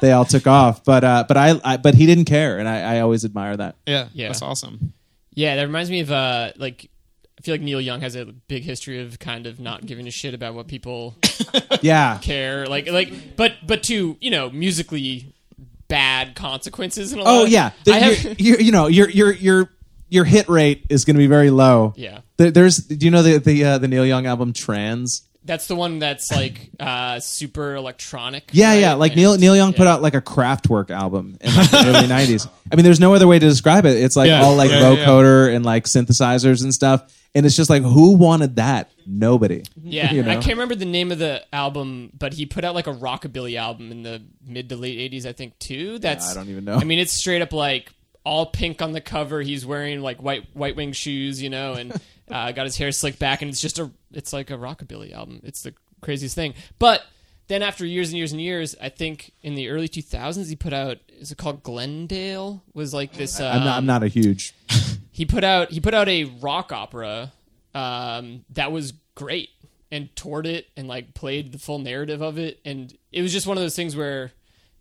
they 0.01 0.12
all 0.12 0.24
took 0.24 0.46
off. 0.46 0.85
But 0.85 1.05
uh, 1.05 1.24
but 1.27 1.37
I, 1.37 1.59
I 1.64 1.77
but 1.79 1.94
he 1.94 2.05
didn't 2.07 2.27
care, 2.27 2.59
and 2.59 2.68
I, 2.68 2.96
I 2.96 3.01
always 3.01 3.24
admire 3.24 3.57
that. 3.57 3.77
yeah, 3.87 4.09
Yeah. 4.12 4.29
That's 4.29 4.42
awesome. 4.42 4.92
Yeah, 5.35 5.57
that 5.57 5.62
reminds 5.62 5.90
me 5.90 6.01
of 6.01 6.11
uh, 6.11 6.51
like 6.57 6.90
I 7.38 7.42
feel 7.42 7.55
like 7.55 7.61
Neil 7.61 7.81
Young 7.81 8.01
has 8.01 8.16
a 8.16 8.24
big 8.27 8.64
history 8.64 9.01
of 9.01 9.18
kind 9.20 9.46
of 9.46 9.61
not 9.61 9.87
giving 9.87 10.09
a 10.09 10.11
shit 10.11 10.35
about 10.35 10.55
what 10.55 10.66
people 10.66 11.14
Yeah, 11.83 12.18
care. 12.20 12.66
Like 12.66 12.90
like 12.90 13.37
but 13.37 13.53
but 13.66 13.85
to 13.85 14.16
you 14.20 14.31
know 14.31 14.51
musically 14.51 15.33
bad 15.87 16.35
consequences 16.35 17.12
and 17.12 17.20
a 17.22 17.24
Oh 17.24 17.40
lot. 17.42 17.48
yeah, 17.51 17.70
The- 17.85 17.92
I 17.92 17.98
have, 17.98 18.24
you're- 18.24 18.35
you're- 18.38 18.64
you 18.64 18.72
know 18.72 18.88
your 18.88 19.09
your 19.09 19.33
your 19.33 19.70
your 20.11 20.24
hit 20.24 20.48
rate 20.48 20.87
is 20.88 21.05
going 21.05 21.16
to 21.16 21.18
be 21.18 21.27
very 21.27 21.51
low. 21.51 21.92
yeah. 21.96 22.20
There, 22.38 22.51
there's 22.51 22.79
do 22.79 23.05
you 23.05 23.11
know 23.11 23.22
the 23.22 23.38
the 23.38 23.64
uh, 23.64 23.79
the 23.79 23.88
Neil 23.88 24.07
Young 24.07 24.27
album 24.27 24.53
Trans? 24.53 25.22
That's 25.49 25.67
the 25.67 25.75
one 25.75 25.99
that's 25.99 26.31
like 26.31 26.71
uh, 26.79 27.21
super 27.21 27.75
electronic. 27.75 28.51
Yeah, 28.53 28.69
right? 28.69 28.81
yeah. 28.81 28.95
Like 28.95 29.17
Neil 29.17 29.39
Neil 29.39 29.57
Young 29.57 29.73
put 29.73 29.87
out 29.87 30.03
like 30.03 30.13
a 30.15 30.21
Kraftwerk 30.21 30.91
album 30.91 31.39
in 31.41 31.55
like, 31.55 31.71
the 31.71 31.79
early 31.87 32.07
'90s. 32.07 32.47
I 32.71 32.77
mean, 32.77 32.85
there's 32.85 33.01
no 33.01 33.15
other 33.15 33.27
way 33.27 33.39
to 33.39 33.49
describe 33.49 33.87
it. 33.87 33.97
It's 33.97 34.15
like 34.15 34.29
Yeah, 34.29 34.43
all 34.43 34.57
like 34.57 34.71
yeah, 34.71 34.93
yeah. 34.93 35.07
vocoder 35.07 35.57
and 35.57 35.65
like 35.65 35.85
synthesizers 35.85 36.63
and 36.63 36.75
stuff. 36.75 37.15
And 37.35 37.47
it's 37.47 37.57
just 37.57 37.71
like, 37.71 37.83
who 37.83 38.13
wanted 38.17 38.57
that? 38.57 38.91
Nobody. 39.07 39.63
Yeah, 39.83 40.13
You 40.13 40.23
know? 40.23 40.31
I 40.33 40.35
can't 40.35 40.49
remember 40.57 40.75
the 40.75 40.85
name 40.85 41.13
of 41.13 41.19
the 41.19 41.43
album, 41.55 42.11
but 42.19 42.35
he 42.35 42.45
put 42.45 42.65
out 42.65 42.75
like 42.75 42.87
a 42.87 42.93
rockabilly 42.93 43.57
album 43.59 43.91
in 43.91 44.03
the 44.03 44.23
mid 44.47 44.69
to 44.69 44.77
late 44.77 45.13
'80s, 45.13 45.25
I 45.25 45.33
think, 45.33 45.59
too. 45.59 45.99
That's 45.99 46.31
I 46.31 46.35
don't 46.35 46.51
even 46.51 46.67
know. 46.67 46.75
I 46.75 46.85
mean, 46.85 46.99
it's 46.99 47.13
straight 47.13 47.41
up 47.41 47.55
like 47.55 47.91
all 48.25 48.45
pink 48.45 48.83
on 48.83 48.93
the 48.93 49.01
cover. 49.01 49.41
He's 49.41 49.65
wearing 49.65 50.03
like 50.03 50.23
white 50.23 50.45
white 50.53 50.77
wing 50.77 50.93
shoes, 50.93 51.41
you 51.41 51.49
know, 51.49 51.73
and 51.73 51.99
uh, 52.31 52.53
got 52.53 52.64
his 52.64 52.77
hair 52.77 52.93
slicked 52.93 53.19
back, 53.19 53.43
and 53.43 53.49
it's 53.51 53.61
just 53.61 53.79
a 53.79 53.91
it's 54.12 54.33
like 54.33 54.51
a 54.51 54.55
rockabilly 54.55 55.12
album. 55.12 55.41
It's 55.45 55.62
the 55.62 55.75
craziest 56.01 56.35
thing. 56.35 56.55
But 56.79 57.03
then 57.49 57.62
after 57.62 57.85
years 57.85 58.09
and 58.09 58.19
years 58.19 58.33
and 58.33 58.41
years, 58.41 58.77
I 58.81 58.88
think 58.88 59.33
in 59.43 59.55
the 59.55 59.69
early 59.69 59.88
2000s, 59.88 60.49
he 60.49 60.57
put 60.57 60.73
out 60.73 60.99
is 61.19 61.33
it 61.33 61.38
called 61.38 61.62
Glendale? 61.62 62.62
Was 62.75 62.95
like 62.95 63.12
this. 63.14 63.41
Um, 63.41 63.47
I'm 63.47 63.64
not. 63.64 63.77
I'm 63.79 63.87
not 63.87 64.03
a 64.03 64.09
huge. 64.09 64.55
he 65.11 65.25
put 65.25 65.45
out 65.45 65.71
he 65.71 65.81
put 65.81 65.95
out 65.95 66.09
a 66.09 66.25
rock 66.25 66.73
opera 66.73 67.33
um, 67.75 68.45
that 68.51 68.73
was 68.73 68.93
great 69.14 69.51
and 69.91 70.14
toured 70.14 70.47
it 70.47 70.67
and 70.77 70.87
like 70.87 71.14
played 71.14 71.53
the 71.53 71.59
full 71.59 71.79
narrative 71.79 72.21
of 72.21 72.38
it 72.38 72.61
and 72.64 72.97
it 73.11 73.23
was 73.23 73.33
just 73.33 73.47
one 73.47 73.57
of 73.57 73.62
those 73.62 73.75
things 73.75 73.97
where 73.97 74.31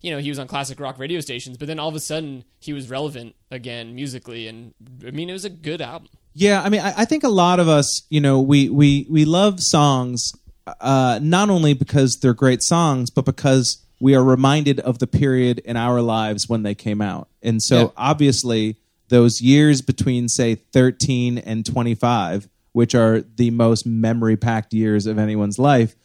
you 0.01 0.11
know 0.11 0.19
he 0.19 0.29
was 0.29 0.37
on 0.37 0.47
classic 0.47 0.79
rock 0.79 0.99
radio 0.99 1.19
stations 1.19 1.57
but 1.57 1.67
then 1.67 1.79
all 1.79 1.89
of 1.89 1.95
a 1.95 1.99
sudden 1.99 2.43
he 2.59 2.73
was 2.73 2.89
relevant 2.89 3.35
again 3.49 3.95
musically 3.95 4.47
and 4.47 4.73
i 5.05 5.11
mean 5.11 5.29
it 5.29 5.33
was 5.33 5.45
a 5.45 5.49
good 5.49 5.81
album 5.81 6.09
Yeah, 6.39 6.61
I 6.61 6.69
mean, 6.69 6.81
I, 6.81 6.93
I 7.01 7.05
think 7.05 7.23
a 7.23 7.29
lot 7.29 7.59
of 7.59 7.67
us, 7.67 8.03
you 8.09 8.21
know, 8.21 8.39
we 8.41 8.69
we 8.69 9.07
we 9.09 9.25
love 9.25 9.59
songs 9.59 10.31
uh, 10.79 11.19
not 11.21 11.49
only 11.49 11.73
because 11.73 12.17
they're 12.17 12.35
great 12.35 12.61
songs, 12.61 13.09
but 13.09 13.25
because 13.25 13.83
we 13.99 14.13
are 14.15 14.23
reminded 14.23 14.79
of 14.81 14.99
the 14.99 15.07
period 15.07 15.59
in 15.65 15.75
our 15.77 15.99
lives 16.01 16.47
when 16.47 16.61
they 16.61 16.75
came 16.75 17.01
out. 17.01 17.27
And 17.41 17.61
so, 17.63 17.75
Yeah. 17.79 17.87
obviously, 17.97 18.75
those 19.09 19.41
years 19.41 19.81
between 19.81 20.27
say 20.29 20.53
13 20.55 21.39
and 21.39 21.65
25, 21.65 22.47
which 22.73 22.93
are 22.93 23.21
the 23.21 23.49
most 23.49 23.87
memory-packed 23.87 24.73
years 24.73 25.07
of 25.07 25.17
anyone's 25.17 25.57
life, 25.57 25.95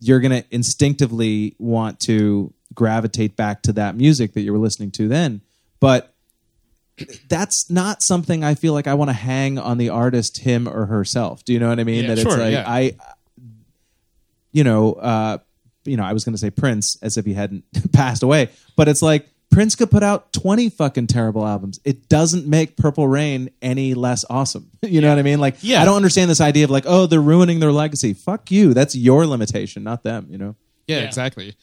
you're 0.00 0.20
going 0.20 0.42
to 0.42 0.44
instinctively 0.50 1.54
want 1.58 1.98
to 2.00 2.52
gravitate 2.74 3.36
back 3.36 3.62
to 3.62 3.72
that 3.72 3.96
music 3.96 4.34
that 4.34 4.42
you 4.42 4.52
were 4.52 4.58
listening 4.58 4.90
to 4.90 5.08
then. 5.08 5.40
But 5.80 6.12
that's 7.28 7.70
not 7.70 8.02
something 8.02 8.42
I 8.44 8.54
feel 8.54 8.72
like 8.72 8.86
I 8.86 8.94
want 8.94 9.08
to 9.10 9.14
hang 9.14 9.58
on 9.58 9.78
the 9.78 9.88
artist, 9.90 10.38
him 10.38 10.68
or 10.68 10.86
herself. 10.86 11.44
Do 11.44 11.52
you 11.52 11.58
know 11.58 11.68
what 11.68 11.80
I 11.80 11.84
mean? 11.84 12.04
Yeah, 12.04 12.14
that 12.14 12.18
sure, 12.22 12.32
it's 12.32 12.40
like 12.40 12.52
yeah. 12.52 12.64
I, 12.66 12.96
you 14.52 14.64
know, 14.64 14.94
uh, 14.94 15.38
you 15.84 15.96
know, 15.96 16.04
I 16.04 16.12
was 16.12 16.24
going 16.24 16.34
to 16.34 16.38
say 16.38 16.50
Prince 16.50 16.96
as 17.02 17.16
if 17.16 17.24
he 17.24 17.34
hadn't 17.34 17.64
passed 17.92 18.22
away, 18.22 18.48
but 18.76 18.88
it's 18.88 19.02
like 19.02 19.28
Prince 19.50 19.74
could 19.76 19.90
put 19.90 20.02
out 20.02 20.32
twenty 20.32 20.68
fucking 20.68 21.06
terrible 21.06 21.46
albums. 21.46 21.80
It 21.84 22.08
doesn't 22.08 22.46
make 22.46 22.76
Purple 22.76 23.08
Rain 23.08 23.50
any 23.62 23.94
less 23.94 24.24
awesome. 24.28 24.70
you 24.82 25.00
know 25.00 25.08
what 25.08 25.18
I 25.18 25.22
mean? 25.22 25.40
Like, 25.40 25.56
Yeah. 25.60 25.80
I 25.82 25.84
don't 25.84 25.96
understand 25.96 26.30
this 26.30 26.40
idea 26.40 26.64
of 26.64 26.70
like, 26.70 26.84
oh, 26.86 27.06
they're 27.06 27.20
ruining 27.20 27.58
their 27.60 27.72
legacy. 27.72 28.12
Fuck 28.14 28.50
you. 28.50 28.74
That's 28.74 28.94
your 28.94 29.26
limitation, 29.26 29.82
not 29.84 30.02
them. 30.02 30.26
You 30.30 30.38
know? 30.38 30.56
Yeah, 30.86 30.98
Yeah. 30.98 31.04
exactly. 31.04 31.54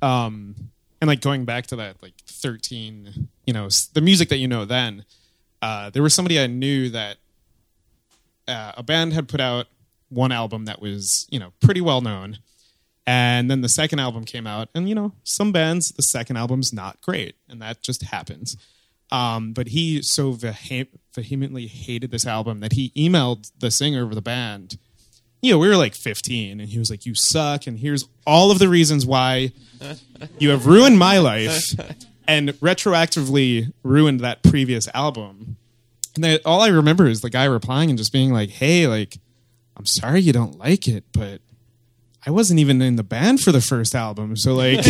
Um, 0.00 0.54
and 1.02 1.08
like 1.08 1.20
going 1.20 1.44
back 1.44 1.66
to 1.66 1.74
that, 1.74 2.00
like 2.00 2.14
thirteen, 2.28 3.28
you 3.44 3.52
know, 3.52 3.68
the 3.92 4.00
music 4.00 4.28
that 4.28 4.36
you 4.36 4.46
know 4.46 4.64
then. 4.64 5.04
Uh, 5.60 5.90
there 5.90 6.02
was 6.02 6.14
somebody 6.14 6.38
I 6.38 6.46
knew 6.46 6.88
that 6.90 7.16
uh, 8.46 8.72
a 8.76 8.84
band 8.84 9.12
had 9.12 9.26
put 9.26 9.40
out 9.40 9.66
one 10.10 10.30
album 10.30 10.66
that 10.66 10.80
was, 10.80 11.26
you 11.28 11.40
know, 11.40 11.52
pretty 11.60 11.80
well 11.80 12.02
known, 12.02 12.38
And 13.06 13.50
then 13.50 13.62
the 13.62 13.68
second 13.68 13.98
album 13.98 14.24
came 14.24 14.46
out, 14.46 14.68
and 14.74 14.88
you 14.88 14.94
know, 14.94 15.12
some 15.24 15.50
bands, 15.50 15.90
the 15.90 16.02
second 16.02 16.36
album's 16.36 16.72
not 16.72 17.00
great, 17.00 17.34
and 17.48 17.60
that 17.60 17.82
just 17.82 18.02
happens. 18.02 18.56
Um, 19.10 19.52
but 19.52 19.68
he 19.68 20.00
so 20.02 20.32
vehe- 20.32 20.88
vehemently 21.14 21.66
hated 21.66 22.10
this 22.10 22.26
album 22.26 22.60
that 22.60 22.72
he 22.72 22.90
emailed 22.96 23.50
the 23.58 23.70
singer 23.70 24.04
of 24.04 24.14
the 24.14 24.22
band. 24.22 24.78
You 25.42 25.50
know, 25.52 25.58
we 25.58 25.68
were 25.68 25.76
like 25.76 25.94
15, 25.94 26.60
and 26.60 26.68
he 26.70 26.78
was 26.78 26.88
like, 26.88 27.04
You 27.04 27.14
suck, 27.16 27.66
and 27.66 27.76
here's 27.78 28.04
all 28.26 28.50
of 28.52 28.58
the 28.60 28.68
reasons 28.68 29.04
why 29.04 29.52
you 30.38 30.50
have 30.50 30.66
ruined 30.66 30.98
my 30.98 31.18
life 31.18 31.60
and 32.28 32.50
retroactively 32.60 33.72
ruined 33.82 34.20
that 34.20 34.44
previous 34.44 34.88
album. 34.94 35.56
And 36.14 36.22
then 36.22 36.38
all 36.44 36.60
I 36.60 36.68
remember 36.68 37.06
is 37.08 37.22
the 37.22 37.30
guy 37.30 37.44
replying 37.46 37.90
and 37.90 37.98
just 37.98 38.12
being 38.12 38.32
like, 38.32 38.50
"Hey, 38.50 38.86
like, 38.86 39.18
I'm 39.76 39.86
sorry 39.86 40.20
you 40.20 40.32
don't 40.32 40.58
like 40.58 40.86
it, 40.86 41.04
but 41.12 41.40
I 42.24 42.30
wasn't 42.30 42.60
even 42.60 42.80
in 42.80 42.94
the 42.94 43.02
band 43.02 43.40
for 43.40 43.50
the 43.50 43.60
first 43.60 43.96
album, 43.96 44.36
so 44.36 44.54
like, 44.54 44.78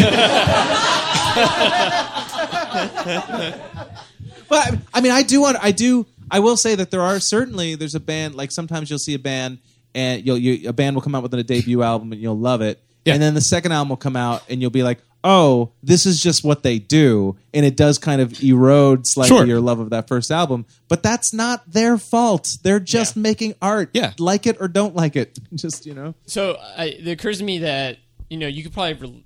But 4.49 4.77
I 4.93 5.01
mean, 5.01 5.13
I 5.13 5.23
do 5.23 5.41
want. 5.41 5.57
I 5.63 5.71
do. 5.71 6.07
I 6.31 6.41
will 6.41 6.59
say 6.59 6.75
that 6.75 6.91
there 6.91 7.01
are 7.01 7.19
certainly 7.21 7.75
there's 7.75 7.95
a 7.95 8.01
band 8.01 8.35
like 8.35 8.51
sometimes 8.51 8.91
you'll 8.91 8.99
see 8.99 9.15
a 9.15 9.19
band 9.19 9.59
and 9.95 10.25
you'll 10.27 10.39
you, 10.39 10.69
a 10.69 10.73
band 10.73 10.97
will 10.97 11.03
come 11.03 11.15
out 11.15 11.23
with 11.23 11.35
a 11.35 11.43
debut 11.43 11.83
album 11.83 12.13
and 12.13 12.21
you'll 12.21 12.39
love 12.39 12.61
it, 12.63 12.83
Yeah. 13.05 13.15
and 13.15 13.23
then 13.23 13.35
the 13.35 13.41
second 13.41 13.73
album 13.73 13.91
will 13.91 13.97
come 13.97 14.17
out 14.17 14.43
and 14.49 14.61
you'll 14.61 14.71
be 14.71 14.83
like, 14.83 14.99
oh, 15.25 15.71
this 15.85 16.05
is 16.05 16.21
just 16.21 16.43
what 16.43 16.65
they 16.65 16.81
do, 16.81 17.37
and 17.55 17.65
it 17.65 17.77
does 17.77 17.97
kind 17.97 18.21
of 18.21 18.43
erode 18.43 19.07
slightly 19.07 19.37
Sure. 19.37 19.47
your 19.47 19.61
love 19.61 19.79
of 19.79 19.91
that 19.91 20.09
first 20.09 20.33
album. 20.33 20.67
But 20.89 21.05
that's 21.05 21.33
not 21.33 21.71
their 21.71 21.97
fault. 21.97 22.57
They're 22.65 22.81
just 22.81 23.15
Yeah. 23.17 23.23
making 23.23 23.55
art. 23.63 23.91
Yeah. 23.93 24.15
like 24.19 24.47
it 24.49 24.57
or 24.61 24.67
don't 24.67 24.97
like 24.97 25.15
it. 25.15 25.39
Just 25.55 25.87
you 25.87 25.95
know. 25.95 26.15
So 26.27 26.57
I, 26.77 26.87
it 26.87 27.07
occurs 27.09 27.39
to 27.39 27.45
me 27.45 27.59
that 27.59 27.99
you 28.31 28.37
know 28.39 28.49
you 28.49 28.65
could 28.65 28.73
probably 28.73 28.95
re- 28.95 29.25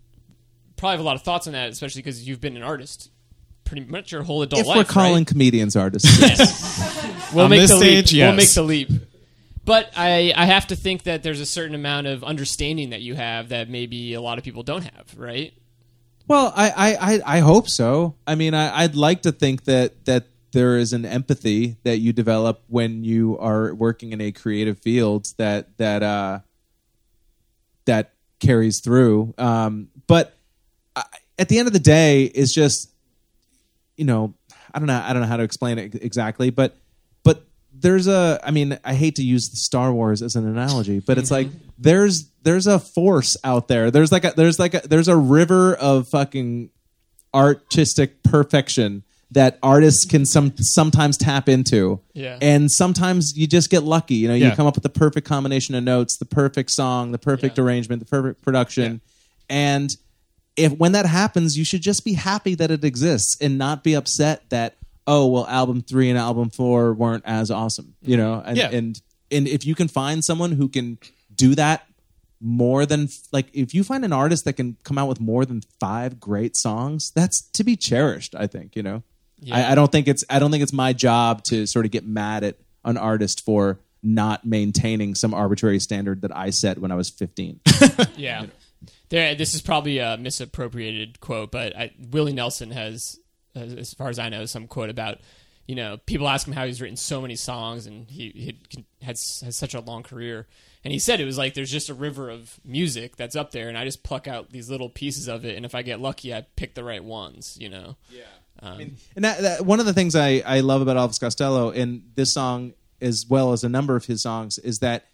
probably 0.77 0.93
have 0.93 1.01
a 1.01 1.05
lot 1.05 1.17
of 1.17 1.23
thoughts 1.23 1.47
on 1.47 1.55
that, 1.55 1.71
especially 1.71 2.03
because 2.03 2.29
you've 2.29 2.41
been 2.43 2.57
an 2.59 2.63
artist 2.63 3.09
pretty 3.65 3.85
much 3.87 4.13
your 4.13 4.23
whole 4.23 4.43
adult 4.43 4.61
if 4.61 4.67
life. 4.69 4.77
we're 4.77 4.85
calling 4.85 5.15
right? 5.23 5.27
comedians 5.27 5.75
artists, 5.77 6.09
we'll 7.35 7.45
On 7.47 7.51
make 7.51 7.63
the 7.63 7.69
stage, 7.69 8.13
leap. 8.13 8.21
We'll 8.23 8.33
make 8.35 8.53
the 8.53 8.63
leap. 8.63 8.91
But 9.67 9.91
I, 9.97 10.33
I 10.37 10.47
have 10.47 10.69
to 10.69 10.77
think 10.77 11.03
that 11.03 11.25
there's 11.25 11.41
a 11.41 11.47
certain 11.47 11.75
amount 11.75 12.07
of 12.07 12.23
understanding 12.23 12.91
that 12.91 13.03
you 13.03 13.17
have 13.17 13.49
that 13.49 13.69
maybe 13.69 14.15
a 14.15 14.21
lot 14.21 14.39
of 14.39 14.45
people 14.45 14.63
don't 14.63 14.85
have, 14.85 15.13
right? 15.17 15.53
Well, 16.29 16.53
I, 16.55 16.71
I, 16.71 16.95
I, 16.95 17.21
I 17.37 17.39
hope 17.41 17.69
so. 17.69 18.15
I 18.29 18.37
mean, 18.37 18.55
I, 18.55 18.85
I'd 18.85 18.95
like 18.95 19.23
to 19.23 19.33
think 19.33 19.65
that 19.65 20.05
that 20.07 20.29
there 20.53 20.79
is 20.79 20.93
an 20.93 21.05
empathy 21.05 21.77
that 21.83 21.99
you 21.99 22.13
develop 22.13 22.63
when 22.69 23.03
you 23.03 23.39
are 23.39 23.75
working 23.75 24.13
in 24.13 24.21
a 24.21 24.31
creative 24.31 24.79
field 24.79 25.27
that 25.37 25.77
that 25.79 26.05
uh, 26.05 26.39
that 27.87 28.13
carries 28.39 28.81
through. 28.81 29.35
Um, 29.37 29.89
but 30.07 30.37
I, 30.95 31.03
at 31.41 31.49
the 31.49 31.59
end 31.59 31.67
of 31.67 31.73
the 31.73 31.81
day, 31.81 32.23
it's 32.23 32.55
just 32.55 32.93
you 33.97 34.05
know 34.05 34.33
I 34.73 34.79
don't 34.79 34.87
know 34.87 35.03
I 35.05 35.13
don't 35.13 35.23
know 35.23 35.29
how 35.29 35.39
to 35.39 35.43
explain 35.43 35.79
it 35.79 35.97
exactly, 35.97 36.51
but 36.51 36.77
but 36.77 36.77
there's 37.81 38.07
a 38.07 38.41
I 38.43 38.51
mean 38.51 38.79
I 38.85 38.95
hate 38.95 39.17
to 39.17 39.23
use 39.23 39.51
Star 39.65 39.93
Wars 39.93 40.23
as 40.23 40.37
an 40.37 40.47
analogy, 40.47 41.01
but 41.01 41.19
it's 41.19 41.31
mm-hmm. 41.31 41.51
like 41.51 41.61
there's 41.79 42.31
there's 42.43 42.67
a 42.67 42.79
force 42.79 43.37
out 43.45 43.69
there. 43.69 43.91
There's 43.91 44.13
like 44.13 44.25
a 44.25 44.33
there's 44.37 44.59
like 44.59 44.75
a 44.75 44.87
there's 44.87 45.09
a 45.09 45.17
river 45.17 45.75
of 45.75 46.09
fucking 46.09 46.71
artistic 47.35 48.23
perfection 48.23 49.03
that 49.33 49.59
artists 49.63 50.05
can 50.05 50.25
some 50.25 50.55
sometimes 50.59 51.17
tap 51.17 51.49
into. 51.49 52.01
Yeah. 52.13 52.39
And 52.41 52.71
sometimes 52.71 53.37
you 53.37 53.47
just 53.47 53.71
get 53.71 53.83
lucky. 53.83 54.15
You 54.15 54.29
know, 54.29 54.35
you 54.35 54.45
Yeah. 54.45 54.55
come 54.55 54.67
up 54.67 54.77
with 54.77 54.85
the 54.85 54.89
perfect 54.89 55.27
combination 55.27 55.75
of 55.75 55.83
notes, 55.83 56.17
the 56.17 56.25
perfect 56.25 56.71
song, 56.71 57.13
the 57.13 57.19
perfect 57.19 57.59
arrangement, 57.59 58.01
the 58.01 58.07
perfect 58.07 58.43
production. 58.43 59.01
And 59.51 59.97
if 60.57 60.73
when 60.73 60.93
that 60.93 61.07
happens, 61.07 61.59
you 61.59 61.65
should 61.65 61.83
just 61.83 62.05
be 62.05 62.15
happy 62.15 62.55
that 62.55 62.71
it 62.71 62.85
exists 62.85 63.37
and 63.41 63.59
not 63.59 63.83
be 63.85 63.95
upset 63.95 64.49
that 64.51 64.77
oh 65.07 65.27
well, 65.27 65.47
album 65.47 65.83
three 65.83 66.09
and 66.11 66.19
album 66.19 66.51
four 66.51 66.93
weren't 66.93 67.25
as 67.27 67.51
awesome. 67.51 67.95
You 68.03 68.17
know, 68.17 68.43
and 68.45 68.57
Yeah. 68.57 68.71
and 68.71 69.01
and 69.31 69.49
if 69.49 69.65
you 69.67 69.75
can 69.75 69.89
find 69.89 70.25
someone 70.25 70.53
who 70.53 70.69
can 70.69 70.99
do 71.35 71.55
that 71.55 71.87
more 72.41 72.85
than 72.87 73.09
like 73.33 73.47
if 73.53 73.75
you 73.75 73.83
find 73.83 74.05
an 74.05 74.13
artist 74.13 74.45
that 74.45 74.53
can 74.55 74.77
come 74.85 74.99
out 74.99 75.09
with 75.09 75.21
more 75.21 75.45
than 75.45 75.63
five 75.81 76.21
great 76.21 76.57
songs, 76.57 77.11
that's 77.15 77.41
to 77.53 77.65
be 77.65 77.77
cherished. 77.77 78.35
I 78.35 78.47
think 78.47 78.77
you 78.77 78.83
know. 78.83 79.03
I, 79.53 79.73
I 79.73 79.75
don't 79.75 79.93
think 79.93 80.09
it's 80.09 80.25
I 80.31 80.39
don't 80.39 80.51
think 80.51 80.63
it's 80.63 80.73
my 80.73 80.93
job 80.93 81.45
to 81.45 81.67
sort 81.67 81.85
of 81.85 81.91
get 81.91 82.07
mad 82.07 82.43
at 82.43 82.57
an 82.85 82.97
artist 82.97 83.45
for 83.45 83.79
not 84.03 84.45
maintaining 84.47 85.15
some 85.15 85.35
arbitrary 85.35 85.79
standard 85.79 86.23
that 86.23 86.35
I 86.35 86.51
set 86.51 86.79
when 86.79 86.91
I 86.91 86.95
was 86.95 87.11
fifteen. 87.11 87.61
Yeah. 88.17 88.47
There, 89.09 89.35
this 89.35 89.55
is 89.55 89.61
probably 89.63 89.99
a 89.99 90.17
misappropriated 90.17 91.21
quote, 91.21 91.53
but 91.53 91.77
I, 91.77 91.93
Willie 92.11 92.33
Nelson 92.33 92.71
has, 92.73 93.19
as 93.57 93.73
as 93.75 93.95
far 93.95 94.09
as 94.09 94.19
I 94.19 94.29
know, 94.29 94.45
some 94.45 94.67
quote 94.67 94.91
about, 94.91 95.19
you 95.67 95.75
know, 95.75 95.97
people 96.07 96.29
ask 96.29 96.47
him 96.47 96.53
how 96.55 96.67
he's 96.67 96.81
written 96.81 96.97
so 96.97 97.21
many 97.21 97.35
songs 97.37 97.87
and 97.87 98.09
he, 98.11 98.31
he 98.35 98.59
can- 98.71 98.85
has 99.03 99.41
has 99.45 99.57
such 99.57 99.75
a 99.75 99.81
long 99.81 100.03
career, 100.03 100.47
and 100.85 100.93
he 100.93 100.99
said 100.99 101.21
it 101.21 101.25
was 101.25 101.39
like 101.39 101.55
there's 101.55 101.71
just 101.71 101.89
a 101.89 101.95
river 101.95 102.31
of 102.31 102.59
music 102.65 103.17
that's 103.17 103.37
up 103.37 103.51
there, 103.53 103.69
and 103.69 103.77
I 103.79 103.85
just 103.85 104.03
pluck 104.03 104.27
out 104.29 104.51
these 104.51 104.69
little 104.71 104.89
pieces 104.89 105.29
of 105.29 105.45
it, 105.45 105.57
and 105.57 105.65
if 105.65 105.75
I 105.75 105.83
get 105.83 106.01
lucky, 106.01 106.35
I 106.35 106.47
pick 106.57 106.75
the 106.75 106.85
right 106.85 107.03
ones, 107.03 107.57
you 107.61 107.69
know. 107.69 107.97
Yeah. 108.11 108.23
Um, 108.63 108.97
And 109.15 109.25
that, 109.25 109.41
that 109.43 109.67
one 109.67 109.81
of 109.81 109.87
the 109.87 109.93
things 109.93 110.15
I, 110.17 110.43
I 110.47 110.61
love 110.61 110.81
about 110.81 110.97
Elvis 110.97 111.21
Costello 111.21 111.71
in 111.71 112.05
this 112.15 112.33
song, 112.33 112.73
as 113.03 113.27
well 113.29 113.53
as 113.53 113.65
a 113.65 113.69
number 113.69 113.97
of 113.97 114.07
his 114.07 114.23
songs, 114.23 114.59
is 114.59 114.79
that 114.79 115.07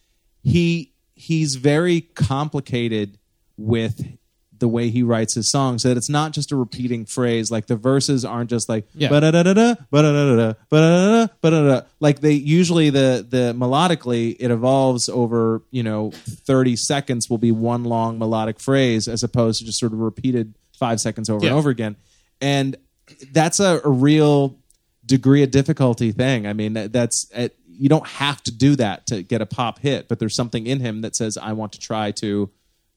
he 0.42 0.92
he's 1.14 1.56
very 1.56 2.00
complicated 2.02 3.18
with 3.56 4.06
the 4.62 4.68
way 4.68 4.88
he 4.88 5.02
writes 5.02 5.34
his 5.34 5.50
songs. 5.50 5.82
That 5.82 5.98
it's 5.98 6.08
not 6.08 6.32
just 6.32 6.52
a 6.52 6.56
repeating 6.56 7.04
phrase. 7.04 7.50
Like 7.50 7.66
the 7.66 7.76
verses 7.76 8.24
aren't 8.24 8.48
just 8.48 8.68
like 8.70 8.86
Yeah. 8.94 9.10
ba-da-da-da-da, 9.10 9.74
ba-da-da-da-da, 9.90 10.54
ba-da-da-da, 10.70 11.26
ba-da-da. 11.42 11.80
Like 12.00 12.20
they 12.20 12.32
usually 12.32 12.88
the 12.90 13.26
the 13.28 13.52
melodically 13.54 14.36
it 14.40 14.50
evolves 14.50 15.08
over 15.10 15.62
you 15.70 15.82
know 15.82 16.12
thirty 16.12 16.76
seconds 16.76 17.28
will 17.28 17.38
be 17.38 17.52
one 17.52 17.84
long 17.84 18.18
melodic 18.18 18.58
phrase 18.58 19.08
as 19.08 19.22
opposed 19.22 19.58
to 19.60 19.66
just 19.66 19.78
sort 19.78 19.92
of 19.92 19.98
repeated 19.98 20.54
five 20.78 21.00
seconds 21.00 21.28
over 21.28 21.38
and 21.44 21.52
Yeah. 21.52 21.58
over 21.58 21.68
again. 21.70 21.96
And 22.40 22.76
that's 23.32 23.60
a, 23.60 23.80
a 23.84 23.90
real 23.90 24.56
degree 25.04 25.42
of 25.42 25.50
difficulty 25.50 26.12
thing. 26.12 26.46
I 26.46 26.52
mean, 26.54 26.72
that, 26.74 26.92
that's 26.92 27.30
uh 27.34 27.48
you 27.74 27.88
don't 27.88 28.06
have 28.06 28.40
to 28.44 28.52
do 28.52 28.76
that 28.76 29.06
to 29.08 29.22
get 29.22 29.40
a 29.40 29.46
pop 29.46 29.78
hit, 29.80 30.06
but 30.06 30.18
there's 30.20 30.36
something 30.36 30.66
in 30.66 30.78
him 30.80 31.00
that 31.00 31.16
says, 31.16 31.36
"I 31.36 31.52
want 31.54 31.72
to 31.72 31.80
try 31.80 32.12
to 32.12 32.48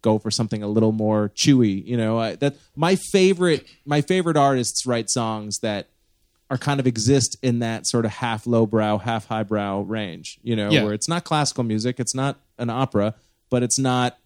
go 0.10 0.20
for 0.20 0.32
something 0.32 0.62
a 0.63 0.68
little 0.76 0.91
more 0.91 1.30
chewy." 1.36 1.86
You 1.86 1.98
know, 1.98 2.13
I, 2.26 2.36
that 2.38 2.56
my 2.76 2.96
favorite 2.96 3.65
my 3.86 4.02
favorite 4.02 4.38
artists 4.38 4.86
write 4.86 5.10
songs 5.10 5.60
that 5.60 5.88
are 6.50 6.58
kind 6.60 6.80
of 6.80 6.86
exist 6.88 7.36
in 7.41 7.60
that 7.60 7.88
sort 7.88 8.06
of 8.06 8.12
half 8.12 8.46
lowbrow, 8.46 9.00
half 9.00 9.26
highbrow 9.28 9.82
range. 9.82 10.38
You 10.44 10.56
know, 10.56 10.70
Yeah. 10.70 10.84
where 10.84 10.94
it's 10.94 11.10
not 11.10 11.24
classical 11.24 11.63
music, 11.63 12.00
it's 12.00 12.13
not 12.15 12.34
an 12.60 12.70
opera, 12.70 13.15
but 13.50 13.63
it's 13.63 13.80
not, 13.80 14.18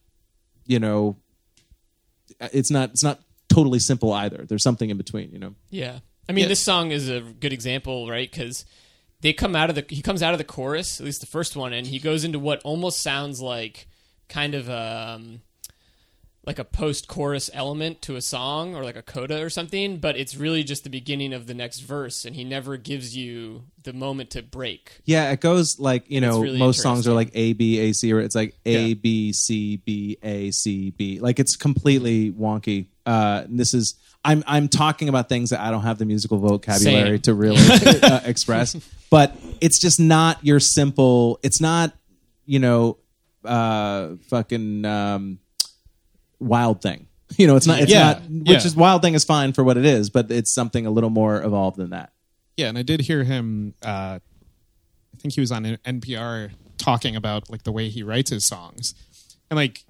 you 0.67 0.79
know, 0.79 1.15
it's 2.53 2.69
not 2.71 2.89
it's 2.91 3.03
not 3.03 3.19
totally 3.47 3.79
simple 3.79 4.13
either. 4.13 4.45
There's 4.47 4.63
something 4.63 4.89
in 4.89 4.97
between. 4.97 5.31
You 5.31 5.39
know. 5.39 5.55
Yeah, 5.69 5.99
I 6.27 6.31
mean, 6.33 6.43
Yeah. 6.43 6.49
this 6.49 6.59
song 6.61 6.91
is 6.91 7.09
a 7.09 7.21
good 7.21 7.53
example, 7.53 8.07
right? 8.09 8.29
Because 8.29 8.65
they 9.21 9.33
come 9.33 9.55
out 9.55 9.69
of 9.69 9.75
the 9.75 9.85
he 9.89 10.01
comes 10.01 10.21
out 10.21 10.33
of 10.33 10.37
the 10.37 10.43
chorus, 10.55 10.99
at 10.99 11.05
least 11.05 11.21
the 11.21 11.27
first 11.27 11.55
one, 11.55 11.73
and 11.73 11.87
he 11.87 11.99
goes 11.99 12.23
into 12.23 12.39
what 12.39 12.61
almost 12.63 13.01
sounds 13.01 13.41
like 13.41 13.87
kind 14.27 14.53
of 14.55 14.69
um 14.69 15.41
like 16.45 16.57
a 16.57 16.63
post-chorus 16.63 17.49
element 17.53 18.01
to 18.01 18.15
a 18.15 18.21
song 18.21 18.73
or 18.75 18.83
like 18.83 18.95
a 18.95 19.01
coda 19.01 19.41
or 19.43 19.49
something, 19.49 19.97
but 19.97 20.17
it's 20.17 20.35
really 20.35 20.63
just 20.63 20.83
the 20.83 20.89
beginning 20.89 21.33
of 21.33 21.47
the 21.47 21.53
next 21.53 21.81
verse, 21.81 22.25
and 22.25 22.35
he 22.35 22.43
never 22.43 22.77
gives 22.77 23.15
you 23.15 23.63
the 23.83 23.93
moment 23.93 24.31
to 24.31 24.41
break. 24.41 25.01
Yeah, 25.05 25.31
it 25.31 25.41
goes 25.41 25.79
like 25.79 26.09
you 26.09 26.21
know 26.21 26.41
really 26.41 26.57
most 26.57 26.81
songs 26.81 27.07
are 27.07 27.13
like 27.13 27.29
A 27.33 27.53
B 27.53 27.79
A 27.79 27.93
C 27.93 28.11
or 28.13 28.19
it's 28.19 28.35
like 28.35 28.55
A 28.65 28.87
Yeah. 28.87 28.93
B 28.95 29.33
C 29.33 29.77
B 29.77 30.17
A 30.23 30.51
C 30.51 30.91
B. 30.91 31.19
Like 31.19 31.39
it's 31.39 31.55
completely 31.55 32.31
wonky. 32.31 32.87
Uh, 33.05 33.43
and 33.45 33.59
this 33.59 33.73
is 33.73 33.95
I'm 34.23 34.43
I'm 34.47 34.69
talking 34.69 35.09
about 35.09 35.29
things 35.29 35.49
that 35.51 35.59
I 35.59 35.71
don't 35.71 35.83
have 35.83 35.97
the 35.97 36.05
musical 36.05 36.37
vocabulary 36.39 37.17
Same. 37.17 37.21
to 37.21 37.33
really 37.33 37.57
uh, 38.03 38.21
express, 38.25 38.75
but 39.09 39.35
it's 39.61 39.79
just 39.79 39.99
not 39.99 40.43
your 40.43 40.59
simple. 40.59 41.39
It's 41.43 41.61
not 41.61 41.93
you 42.45 42.59
know 42.59 42.97
uh, 43.45 44.15
fucking 44.29 44.85
um, 44.85 45.39
wild 46.39 46.81
thing. 46.81 47.05
You 47.37 47.45
know, 47.45 47.55
it's 47.55 47.67
not. 47.67 47.79
It's 47.79 47.91
Yeah. 47.91 48.03
not. 48.13 48.21
Which 48.23 48.47
Yeah. 48.49 48.57
is 48.65 48.75
wild 48.75 49.03
thing 49.03 49.13
is 49.13 49.23
fine 49.23 49.53
for 49.53 49.63
what 49.63 49.77
it 49.77 49.85
is, 49.85 50.09
but 50.09 50.31
it's 50.31 50.51
something 50.51 50.87
a 50.87 50.89
little 50.91 51.11
more 51.11 51.43
evolved 51.43 51.77
than 51.77 51.91
that. 51.91 52.11
Yeah, 52.57 52.69
and 52.69 52.77
I 52.77 52.81
did 52.81 53.01
hear 53.01 53.23
him. 53.23 53.75
Uh, 53.85 54.17
I 55.13 55.17
think 55.19 55.35
he 55.35 55.39
was 55.39 55.51
on 55.51 55.63
NPR 55.85 56.49
talking 56.79 57.15
about 57.15 57.47
like 57.49 57.63
the 57.63 57.71
way 57.71 57.87
he 57.89 58.01
writes 58.01 58.31
his 58.31 58.47
songs, 58.47 58.95
and 59.51 59.57
like 59.57 59.83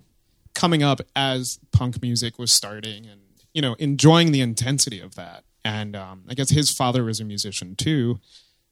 coming 0.54 0.84
up 0.84 1.00
as 1.16 1.60
punk 1.72 2.02
music 2.02 2.38
was 2.38 2.52
starting, 2.52 3.06
and 3.08 3.22
you 3.54 3.62
know 3.62 3.74
enjoying 3.76 4.34
the 4.34 4.42
intensity 4.42 5.00
of 5.00 5.16
that. 5.16 5.46
And 5.64 5.96
um, 5.96 6.24
I 6.28 6.34
guess 6.34 6.50
his 6.50 6.70
father 6.72 7.06
was 7.06 7.22
a 7.22 7.26
musician 7.26 7.76
too, 7.78 8.20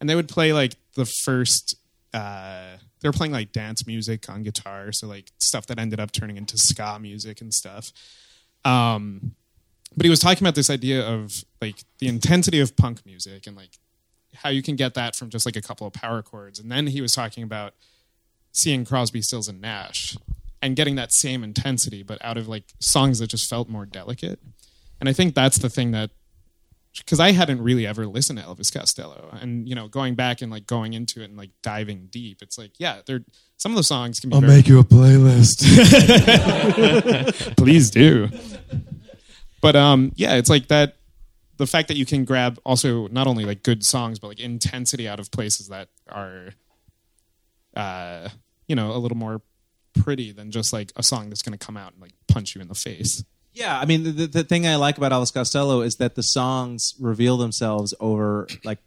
and 0.01 0.09
they 0.09 0.15
would 0.15 0.27
play 0.27 0.51
like 0.51 0.75
the 0.95 1.05
first 1.05 1.77
uh, 2.13 2.77
they 2.99 3.09
were 3.09 3.13
playing 3.13 3.33
like 3.33 3.51
dance 3.51 3.85
music 3.85 4.29
on 4.29 4.43
guitar, 4.43 4.91
so 4.91 5.07
like 5.07 5.31
stuff 5.39 5.67
that 5.67 5.79
ended 5.79 5.99
up 5.99 6.11
turning 6.11 6.37
into 6.37 6.57
ska 6.57 6.97
music 6.99 7.41
and 7.41 7.53
stuff. 7.53 7.91
Um, 8.65 9.35
but 9.95 10.05
he 10.05 10.09
was 10.09 10.19
talking 10.19 10.43
about 10.45 10.55
this 10.55 10.69
idea 10.69 11.05
of 11.05 11.43
like 11.61 11.77
the 11.99 12.07
intensity 12.07 12.59
of 12.59 12.75
punk 12.75 13.05
music 13.05 13.47
and 13.47 13.55
like 13.55 13.71
how 14.35 14.49
you 14.49 14.61
can 14.61 14.75
get 14.75 14.93
that 14.93 15.15
from 15.15 15.29
just 15.29 15.45
like 15.45 15.55
a 15.55 15.61
couple 15.61 15.87
of 15.87 15.93
power 15.93 16.21
chords. 16.21 16.59
And 16.59 16.71
then 16.71 16.87
he 16.87 17.01
was 17.01 17.13
talking 17.13 17.43
about 17.43 17.73
seeing 18.51 18.85
Crosby, 18.85 19.21
Stills, 19.21 19.47
and 19.47 19.61
Nash 19.61 20.17
and 20.61 20.75
getting 20.75 20.95
that 20.95 21.11
same 21.11 21.43
intensity, 21.43 22.03
but 22.03 22.23
out 22.23 22.37
of 22.37 22.47
like 22.47 22.65
songs 22.79 23.19
that 23.19 23.27
just 23.27 23.49
felt 23.49 23.69
more 23.69 23.85
delicate. 23.85 24.39
And 24.99 25.07
I 25.07 25.13
think 25.13 25.35
that's 25.35 25.59
the 25.59 25.69
thing 25.69 25.91
that 25.91 26.09
because 26.97 27.19
I 27.19 27.31
hadn't 27.31 27.61
really 27.61 27.85
ever 27.85 28.05
listened 28.07 28.39
to 28.39 28.45
Elvis 28.45 28.73
Costello, 28.73 29.29
and 29.39 29.67
you 29.67 29.75
know, 29.75 29.87
going 29.87 30.15
back 30.15 30.41
and 30.41 30.51
like 30.51 30.67
going 30.67 30.93
into 30.93 31.21
it 31.21 31.25
and 31.25 31.37
like 31.37 31.51
diving 31.61 32.07
deep, 32.09 32.41
it's 32.41 32.57
like, 32.57 32.71
yeah, 32.77 33.01
there 33.05 33.21
some 33.57 33.71
of 33.71 33.75
the 33.75 33.83
songs 33.83 34.19
can 34.19 34.29
be. 34.29 34.35
I'll 34.35 34.41
very, 34.41 34.53
make 34.53 34.67
you 34.67 34.79
a 34.79 34.83
playlist. 34.83 35.65
please 37.57 37.89
do. 37.89 38.29
But 39.61 39.75
um, 39.75 40.11
yeah, 40.15 40.35
it's 40.35 40.49
like 40.49 40.67
that. 40.67 40.95
The 41.57 41.67
fact 41.67 41.87
that 41.87 41.97
you 41.97 42.05
can 42.05 42.23
grab 42.23 42.59
also 42.63 43.07
not 43.07 43.25
only 43.25 43.43
like 43.43 43.63
good 43.63 43.83
songs, 43.83 44.19
but 44.19 44.27
like 44.27 44.39
intensity 44.39 45.07
out 45.07 45.19
of 45.19 45.31
places 45.31 45.69
that 45.69 45.89
are, 46.07 46.49
uh, 47.75 48.29
you 48.67 48.75
know, 48.75 48.91
a 48.91 48.99
little 48.99 49.17
more 49.17 49.41
pretty 49.99 50.31
than 50.31 50.51
just 50.51 50.71
like 50.71 50.91
a 50.95 51.01
song 51.01 51.29
that's 51.29 51.41
going 51.41 51.57
to 51.57 51.65
come 51.65 51.75
out 51.75 51.93
and 51.93 52.01
like 52.01 52.13
punch 52.27 52.53
you 52.53 52.61
in 52.61 52.67
the 52.67 52.75
face. 52.75 53.23
Yeah, 53.57 53.79
I 53.79 53.85
mean, 53.85 54.03
the, 54.03 54.27
the 54.27 54.43
thing 54.43 54.67
I 54.67 54.75
like 54.75 54.97
about 54.97 55.11
Elvis 55.11 55.33
Costello 55.33 55.81
is 55.81 55.95
that 55.95 56.13
the 56.13 56.21
songs 56.21 56.93
reveal 56.99 57.37
themselves 57.37 57.93
over 57.99 58.47
like 58.63 58.77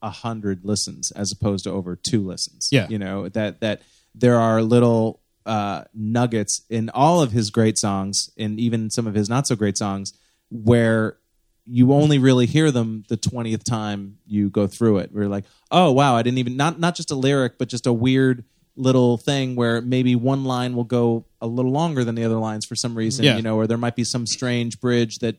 a 0.00 0.10
hundred 0.10 0.64
listens 0.64 1.10
as 1.10 1.32
opposed 1.32 1.64
to 1.64 1.70
over 1.70 1.96
two 1.96 2.24
listens. 2.24 2.68
Yeah. 2.70 2.86
you 2.88 2.98
know 2.98 3.28
that 3.30 3.60
that 3.60 3.82
there 4.14 4.38
are 4.38 4.62
little 4.62 5.20
uh, 5.44 5.84
nuggets 5.92 6.62
in 6.70 6.88
all 6.90 7.20
of 7.20 7.32
his 7.32 7.50
great 7.50 7.78
songs, 7.78 8.30
and 8.38 8.60
even 8.60 8.90
some 8.90 9.08
of 9.08 9.14
his 9.14 9.28
not 9.28 9.48
so 9.48 9.56
great 9.56 9.76
songs, 9.76 10.12
where 10.50 11.16
you 11.64 11.92
only 11.92 12.18
really 12.18 12.46
hear 12.46 12.70
them 12.70 13.02
the 13.08 13.16
twentieth 13.16 13.64
time 13.64 14.18
you 14.26 14.50
go 14.50 14.68
through 14.68 14.98
it. 14.98 15.10
We're 15.12 15.28
like, 15.28 15.44
oh 15.70 15.90
wow, 15.90 16.14
I 16.14 16.22
didn't 16.22 16.38
even 16.38 16.56
not 16.56 16.78
not 16.78 16.94
just 16.94 17.10
a 17.10 17.16
lyric, 17.16 17.58
but 17.58 17.68
just 17.68 17.88
a 17.88 17.92
weird 17.92 18.44
little 18.76 19.18
thing 19.18 19.54
where 19.56 19.80
maybe 19.82 20.16
one 20.16 20.44
line 20.44 20.74
will 20.74 20.84
go 20.84 21.26
a 21.40 21.46
little 21.46 21.70
longer 21.72 22.04
than 22.04 22.14
the 22.14 22.24
other 22.24 22.36
lines 22.38 22.64
for 22.64 22.74
some 22.74 22.96
reason, 22.96 23.24
Yeah. 23.24 23.36
you 23.36 23.42
know, 23.42 23.56
or 23.56 23.66
there 23.66 23.76
might 23.78 23.96
be 23.96 24.04
some 24.04 24.26
strange 24.26 24.80
bridge 24.80 25.18
that 25.18 25.36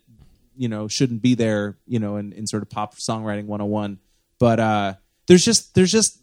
you 0.55 0.67
know 0.69 0.87
shouldn't 0.87 1.21
be 1.23 1.33
there, 1.35 1.77
you 1.87 1.97
know, 1.99 2.17
in, 2.17 2.31
in 2.33 2.45
sort 2.45 2.61
of 2.61 2.69
pop 2.69 2.95
songwriting 2.95 3.45
101. 3.45 3.97
But 4.39 4.59
uh 4.59 4.93
there's 5.27 5.43
just 5.43 5.73
there's 5.73 5.91
just 5.91 6.21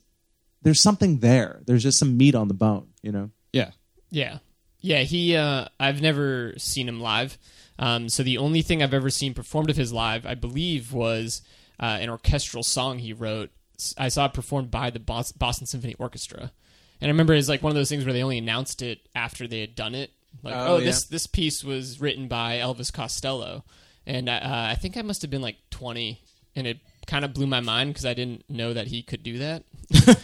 there's 0.62 0.80
something 0.82 1.18
there. 1.18 1.62
There's 1.66 1.82
just 1.82 1.98
some 1.98 2.16
meat 2.16 2.34
on 2.34 2.46
the 2.48 2.54
bone, 2.54 2.88
you 3.02 3.10
know. 3.12 3.30
Yeah, 3.52 3.70
Yeah. 4.10 4.38
Yeah, 4.82 5.00
he 5.02 5.36
uh 5.36 5.66
I've 5.80 6.00
never 6.00 6.54
seen 6.58 6.88
him 6.88 7.00
live. 7.00 7.36
Um 7.78 8.08
so 8.08 8.22
the 8.22 8.38
only 8.38 8.62
thing 8.62 8.82
I've 8.82 8.94
ever 8.94 9.10
seen 9.10 9.34
performed 9.34 9.68
of 9.70 9.76
his 9.76 9.92
live, 9.92 10.24
I 10.26 10.34
believe 10.36 10.92
was 10.92 11.42
uh, 11.80 11.98
an 12.00 12.08
orchestral 12.10 12.62
song 12.62 12.98
he 12.98 13.12
wrote. 13.14 13.50
S- 13.78 13.94
I 13.98 14.08
saw 14.10 14.26
it 14.26 14.34
performed 14.34 14.70
by 14.70 14.90
the 14.90 15.00
Bos- 15.00 15.32
Boston 15.32 15.66
Symphony 15.66 15.96
Orchestra. 15.98 16.52
And 17.00 17.08
I 17.08 17.12
remember 17.12 17.32
it's 17.34 17.48
like 17.48 17.62
one 17.62 17.70
of 17.70 17.76
those 17.76 17.88
things 17.88 18.04
where 18.04 18.12
they 18.12 18.22
only 18.22 18.38
announced 18.38 18.82
it 18.82 19.00
after 19.14 19.46
they 19.48 19.60
had 19.60 19.74
done 19.74 19.94
it. 19.94 20.10
Like, 20.42 20.54
Oh, 20.54 20.66
oh, 20.74 20.78
yeah. 20.78 20.84
this 20.86 21.04
this 21.06 21.26
piece 21.26 21.64
was 21.64 22.00
written 22.00 22.28
by 22.28 22.58
Elvis 22.58 22.92
Costello. 22.92 23.64
And 24.06 24.28
uh, 24.28 24.40
I 24.42 24.74
think 24.74 24.96
I 24.96 25.02
must 25.02 25.22
have 25.22 25.30
been 25.30 25.42
like 25.42 25.56
20 25.70 26.20
and 26.56 26.66
it 26.66 26.78
kind 27.06 27.24
of 27.24 27.32
blew 27.34 27.46
my 27.46 27.60
mind 27.60 27.90
because 27.90 28.04
I 28.06 28.14
didn't 28.14 28.44
know 28.48 28.72
that 28.72 28.86
he 28.88 29.02
could 29.02 29.22
do 29.22 29.38
that. 29.38 29.64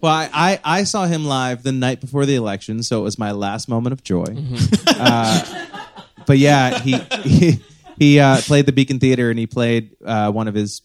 Well, 0.00 0.12
I, 0.12 0.28
I, 0.32 0.60
I 0.80 0.84
saw 0.84 1.06
him 1.06 1.24
live 1.24 1.62
the 1.62 1.72
night 1.72 2.00
before 2.00 2.26
the 2.26 2.34
election, 2.34 2.82
so 2.82 3.00
it 3.00 3.02
was 3.02 3.18
my 3.18 3.32
last 3.32 3.68
moment 3.68 3.92
of 3.92 4.02
joy. 4.04 4.24
Uh, 4.86 5.66
but 6.26 6.38
yeah, 6.38 6.78
he 6.80 6.98
he, 7.24 7.64
he 7.98 8.20
uh, 8.20 8.38
played 8.42 8.66
the 8.66 8.72
Beacon 8.72 8.98
Theater, 9.00 9.30
and 9.30 9.38
he 9.38 9.46
played 9.46 9.96
uh, 10.04 10.30
one 10.30 10.46
of 10.48 10.54
his 10.54 10.82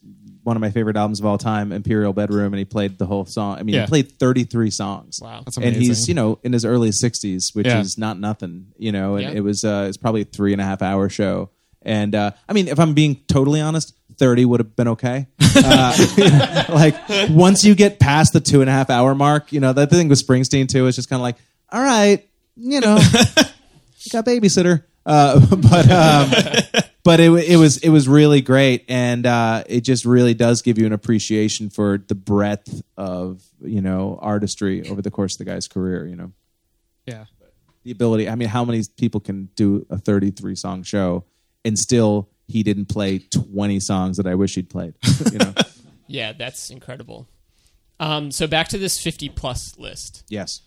one 0.50 0.58
of 0.58 0.62
my 0.62 0.72
favorite 0.72 0.98
albums 0.98 1.20
of 1.22 1.26
all 1.26 1.38
time, 1.38 1.72
Imperial 1.72 2.12
Bedroom, 2.12 2.52
and 2.54 2.58
he 2.60 2.66
played 2.66 2.98
the 2.98 3.06
whole 3.06 3.26
song. 3.26 3.58
I 3.60 3.64
mean, 3.64 3.76
Yeah. 3.76 3.82
he 3.82 3.88
played 3.88 4.12
thirty 4.20 4.44
three 4.44 4.72
songs. 4.72 5.20
Wow. 5.22 5.44
That's 5.46 5.56
amazing. 5.58 5.68
and 5.68 5.76
amazing. 5.78 5.90
he's 5.96 6.08
you 6.10 6.14
know 6.16 6.40
in 6.44 6.52
his 6.54 6.66
early 6.66 6.92
sixties, 6.92 7.52
which 7.56 7.68
Yeah. 7.68 7.80
is 7.80 7.98
not 7.98 8.20
nothing. 8.20 8.68
You 8.78 8.92
know, 8.92 9.16
and 9.16 9.24
Yeah. 9.24 9.38
it 9.38 9.42
was 9.42 9.64
uh, 9.64 9.86
it's 9.88 9.98
probably 9.98 10.22
a 10.22 10.26
three 10.26 10.52
and 10.52 10.62
a 10.62 10.66
half 10.66 10.82
hour 10.82 11.08
show. 11.08 11.50
And 11.84 12.14
uh, 12.16 12.32
I 12.50 12.54
mean, 12.54 12.68
if 12.68 12.80
I'm 12.80 12.94
being 12.94 13.22
totally 13.28 13.62
honest, 13.62 13.94
thirty 14.18 14.44
would 14.44 14.60
have 14.60 14.76
been 14.76 14.90
okay. 14.90 15.28
Uh, 15.56 16.66
like 16.70 16.96
once 17.32 17.64
you 17.66 17.74
get 17.74 18.00
past 18.00 18.34
the 18.34 18.40
two 18.40 18.62
and 18.62 18.70
a 18.70 18.74
half 18.74 18.90
hour 18.92 19.16
mark, 19.16 19.52
you 19.52 19.60
know 19.60 19.74
that 19.74 19.90
thing 19.90 20.08
with 20.08 20.26
Springsteen 20.26 20.68
too. 20.70 20.86
is 20.88 20.96
just 20.96 21.10
kind 21.10 21.20
of 21.20 21.24
like, 21.24 21.38
all 21.72 21.82
right, 21.82 22.24
you 22.56 22.80
know, 22.82 22.96
got 24.12 24.26
babysitter. 24.26 24.84
Uh, 25.06 25.40
but 25.56 25.90
um, 25.92 26.84
but 27.10 27.20
it, 27.20 27.32
it 27.50 27.56
was 27.56 27.78
it 27.78 27.90
was 27.90 28.08
really 28.08 28.40
great, 28.40 28.86
and 28.88 29.26
uh, 29.26 29.64
it 29.66 29.82
just 29.82 30.06
really 30.06 30.36
does 30.36 30.62
give 30.62 30.78
you 30.78 30.86
an 30.86 30.94
appreciation 30.94 31.72
for 31.72 31.98
the 31.98 32.14
breadth 32.14 32.84
of 32.98 33.42
you 33.62 33.82
know 33.82 34.20
artistry 34.22 34.88
over 34.88 35.02
the 35.02 35.10
course 35.10 35.34
of 35.34 35.40
the 35.40 35.46
guy's 35.46 35.68
career. 35.68 36.06
You 36.06 36.16
know, 36.16 36.32
yeah. 37.08 37.26
the 37.84 37.90
ability. 37.90 38.30
I 38.30 38.36
mean, 38.36 38.50
how 38.50 38.64
many 38.64 38.84
people 38.96 39.20
can 39.20 39.50
do 39.56 39.88
a 39.90 39.98
thirty-three 39.98 40.56
song 40.56 40.84
show 40.84 41.26
and 41.66 41.80
still 41.80 42.30
he 42.48 42.62
didn't 42.62 42.90
play 42.90 43.18
twenty 43.18 43.80
songs 43.80 44.18
that 44.18 44.28
I 44.28 44.36
wish 44.36 44.54
he'd 44.54 44.70
played? 44.70 44.94
You 45.32 45.40
know, 45.40 45.54
Yeah, 46.06 46.34
that's 46.34 46.70
incredible. 46.70 47.28
Um, 48.00 48.30
so 48.30 48.46
back 48.46 48.68
to 48.70 48.78
this 48.78 49.02
50 49.02 49.30
plus 49.30 49.78
list. 49.80 50.26
yes. 50.30 50.62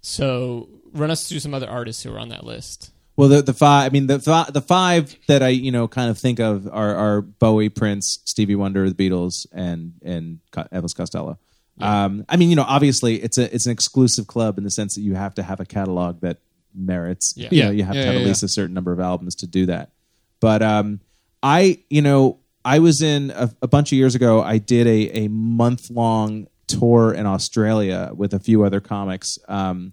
So 0.00 0.68
run 0.92 1.10
us 1.10 1.28
through 1.28 1.38
some 1.40 1.54
other 1.54 1.68
artists 1.68 2.02
who 2.02 2.12
are 2.12 2.18
on 2.18 2.30
that 2.30 2.44
list. 2.44 2.92
Well, 3.22 3.28
the 3.28 3.40
the 3.42 3.54
five. 3.54 3.86
I 3.86 3.92
mean, 3.92 4.08
the 4.08 4.18
fi- 4.18 4.50
the 4.50 4.60
five 4.60 5.14
that 5.28 5.44
I 5.44 5.50
you 5.50 5.70
know 5.70 5.86
kind 5.86 6.10
of 6.10 6.18
think 6.18 6.40
of 6.40 6.66
are, 6.66 6.92
are 6.96 7.20
Bowie, 7.22 7.68
Prince, 7.68 8.18
Stevie 8.24 8.56
Wonder, 8.56 8.90
the 8.90 8.96
Beatles, 8.96 9.46
and 9.52 9.92
and 10.02 10.40
Co- 10.50 10.66
Elvis 10.72 10.92
Costello. 10.96 11.38
Um, 11.80 12.24
I 12.28 12.36
mean, 12.36 12.50
you 12.50 12.56
know, 12.56 12.64
obviously 12.66 13.22
it's 13.22 13.38
a 13.38 13.54
it's 13.54 13.66
an 13.66 13.70
exclusive 13.70 14.26
club 14.26 14.58
in 14.58 14.64
the 14.64 14.70
sense 14.70 14.96
that 14.96 15.02
you 15.02 15.14
have 15.14 15.34
to 15.36 15.44
have 15.44 15.60
a 15.60 15.64
catalog 15.64 16.20
that 16.22 16.38
merits. 16.74 17.34
Yeah. 17.36 17.48
You 17.52 17.62
know, 17.62 17.70
you 17.70 17.84
have 17.84 17.94
Yeah, 17.94 18.00
to 18.00 18.06
have 18.06 18.14
yeah, 18.14 18.18
at 18.18 18.22
yeah. 18.22 18.28
least 18.28 18.42
a 18.42 18.48
certain 18.48 18.74
number 18.74 18.90
of 18.92 18.98
albums 18.98 19.36
to 19.36 19.46
do 19.46 19.66
that. 19.66 19.92
But 20.40 20.60
um, 20.60 20.98
I, 21.44 21.78
you 21.90 22.02
know, 22.02 22.40
I 22.64 22.80
was 22.80 23.02
in 23.02 23.30
a, 23.30 23.54
a 23.62 23.68
bunch 23.68 23.92
of 23.92 23.98
years 23.98 24.16
ago. 24.16 24.42
I 24.42 24.58
did 24.58 24.88
a 24.88 25.24
a 25.24 25.28
month 25.28 25.90
long 25.90 26.48
tour 26.66 27.12
in 27.12 27.26
Australia 27.26 28.10
with 28.12 28.34
a 28.34 28.40
few 28.40 28.64
other 28.64 28.80
comics. 28.80 29.38
Um, 29.46 29.92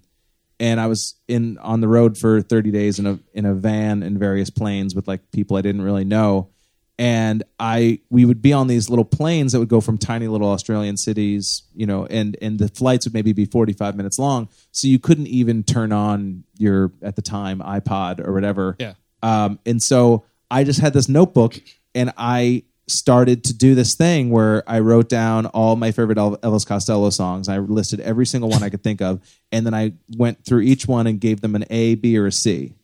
and 0.60 0.78
I 0.78 0.86
was 0.86 1.14
in 1.26 1.58
on 1.58 1.80
the 1.80 1.88
road 1.88 2.18
for 2.18 2.42
30 2.42 2.70
days 2.70 2.98
in 2.98 3.06
a 3.06 3.18
in 3.32 3.46
a 3.46 3.54
van 3.54 4.02
in 4.02 4.18
various 4.18 4.50
planes 4.50 4.94
with 4.94 5.08
like 5.08 5.32
people 5.32 5.56
I 5.56 5.62
didn't 5.62 5.82
really 5.82 6.04
know. 6.04 6.50
And 6.98 7.42
I 7.58 8.00
we 8.10 8.26
would 8.26 8.42
be 8.42 8.52
on 8.52 8.66
these 8.66 8.90
little 8.90 9.06
planes 9.06 9.52
that 9.52 9.58
would 9.58 9.70
go 9.70 9.80
from 9.80 9.96
tiny 9.96 10.28
little 10.28 10.50
Australian 10.50 10.98
cities, 10.98 11.62
you 11.74 11.86
know, 11.86 12.04
and 12.04 12.36
and 12.42 12.58
the 12.58 12.68
flights 12.68 13.06
would 13.06 13.14
maybe 13.14 13.32
be 13.32 13.46
45 13.46 13.96
minutes 13.96 14.18
long, 14.18 14.50
so 14.70 14.86
you 14.86 14.98
couldn't 14.98 15.28
even 15.28 15.62
turn 15.62 15.92
on 15.92 16.44
your 16.58 16.92
at 17.00 17.16
the 17.16 17.22
time 17.22 17.60
iPod 17.60 18.24
or 18.24 18.34
whatever. 18.34 18.76
Yeah. 18.78 18.92
Um, 19.22 19.58
and 19.64 19.82
so 19.82 20.24
I 20.50 20.64
just 20.64 20.80
had 20.80 20.92
this 20.92 21.08
notebook 21.08 21.58
and 21.94 22.12
I 22.18 22.64
started 22.90 23.44
to 23.44 23.54
do 23.54 23.74
this 23.74 23.94
thing 23.94 24.30
where 24.30 24.62
I 24.66 24.80
wrote 24.80 25.08
down 25.08 25.46
all 25.46 25.76
my 25.76 25.92
favorite 25.92 26.18
Elvis 26.18 26.66
Costello 26.66 27.10
songs. 27.10 27.48
I 27.48 27.58
listed 27.58 28.00
every 28.00 28.26
single 28.26 28.50
one 28.50 28.62
I 28.62 28.68
could 28.68 28.82
think 28.82 29.00
of. 29.00 29.20
And 29.52 29.64
then 29.64 29.74
I 29.74 29.92
went 30.16 30.44
through 30.44 30.60
each 30.60 30.86
one 30.86 31.06
and 31.06 31.20
gave 31.20 31.40
them 31.40 31.54
an 31.54 31.64
A, 31.70 31.94
B, 31.94 32.18
or 32.18 32.26
a 32.26 32.32
C. 32.32 32.74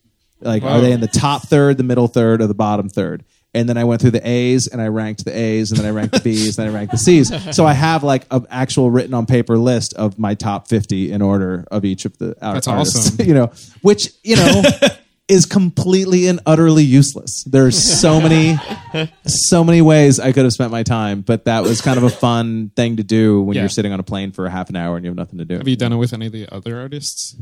Like, 0.40 0.62
are 0.62 0.80
they 0.80 0.92
in 0.92 1.00
the 1.00 1.08
top 1.08 1.42
third, 1.48 1.78
the 1.78 1.82
middle 1.82 2.08
third, 2.08 2.42
or 2.42 2.46
the 2.46 2.54
bottom 2.54 2.88
third? 2.88 3.24
And 3.54 3.66
then 3.66 3.78
I 3.78 3.84
went 3.84 4.02
through 4.02 4.10
the 4.10 4.28
A's 4.28 4.66
and 4.66 4.82
I 4.82 4.88
ranked 4.88 5.24
the 5.24 5.34
A's 5.34 5.70
and 5.70 5.80
then 5.80 5.86
I 5.86 5.90
ranked 5.90 6.12
the 6.12 6.20
B's 6.20 6.58
and 6.58 6.66
then 6.66 6.74
I 6.74 6.76
ranked 6.76 6.92
the 6.92 6.98
C's. 6.98 7.32
So 7.56 7.64
I 7.64 7.72
have 7.72 8.04
like 8.04 8.26
an 8.30 8.46
actual 8.50 8.90
written 8.90 9.14
on 9.14 9.24
paper 9.24 9.56
list 9.56 9.94
of 9.94 10.18
my 10.18 10.34
top 10.34 10.68
50 10.68 11.10
in 11.10 11.22
order 11.22 11.66
of 11.70 11.86
each 11.86 12.04
of 12.04 12.18
the 12.18 12.36
uh, 12.42 12.52
That's 12.52 12.68
artists, 12.68 13.12
awesome. 13.12 13.26
you 13.26 13.32
know, 13.32 13.50
which, 13.80 14.10
you 14.22 14.36
know, 14.36 14.62
is 15.28 15.44
completely 15.46 16.28
and 16.28 16.38
utterly 16.46 16.84
useless. 16.84 17.42
There's 17.44 17.76
so 18.00 18.20
many, 18.26 18.56
so 19.26 19.64
many 19.64 19.82
ways 19.82 20.20
I 20.20 20.32
could 20.32 20.44
have 20.44 20.52
spent 20.52 20.70
my 20.70 20.82
time, 20.84 21.22
but 21.22 21.46
that 21.46 21.62
was 21.64 21.80
kind 21.80 21.98
of 21.98 22.04
a 22.04 22.10
fun 22.10 22.70
thing 22.76 22.96
to 22.98 23.02
do 23.02 23.42
when 23.42 23.56
Yeah. 23.56 23.62
you're 23.62 23.68
sitting 23.68 23.92
on 23.92 23.98
a 24.00 24.04
plane 24.04 24.30
for 24.32 24.46
a 24.46 24.50
half 24.50 24.70
an 24.70 24.76
hour 24.76 24.96
and 24.96 25.04
you 25.04 25.10
have 25.10 25.16
nothing 25.16 25.38
to 25.38 25.44
do. 25.44 25.56
Have 25.58 25.66
you 25.68 25.76
done 25.76 25.92
it 25.92 25.96
with 25.96 26.12
any 26.12 26.26
of 26.26 26.32
the 26.32 26.46
other 26.54 26.78
artists? 26.80 27.34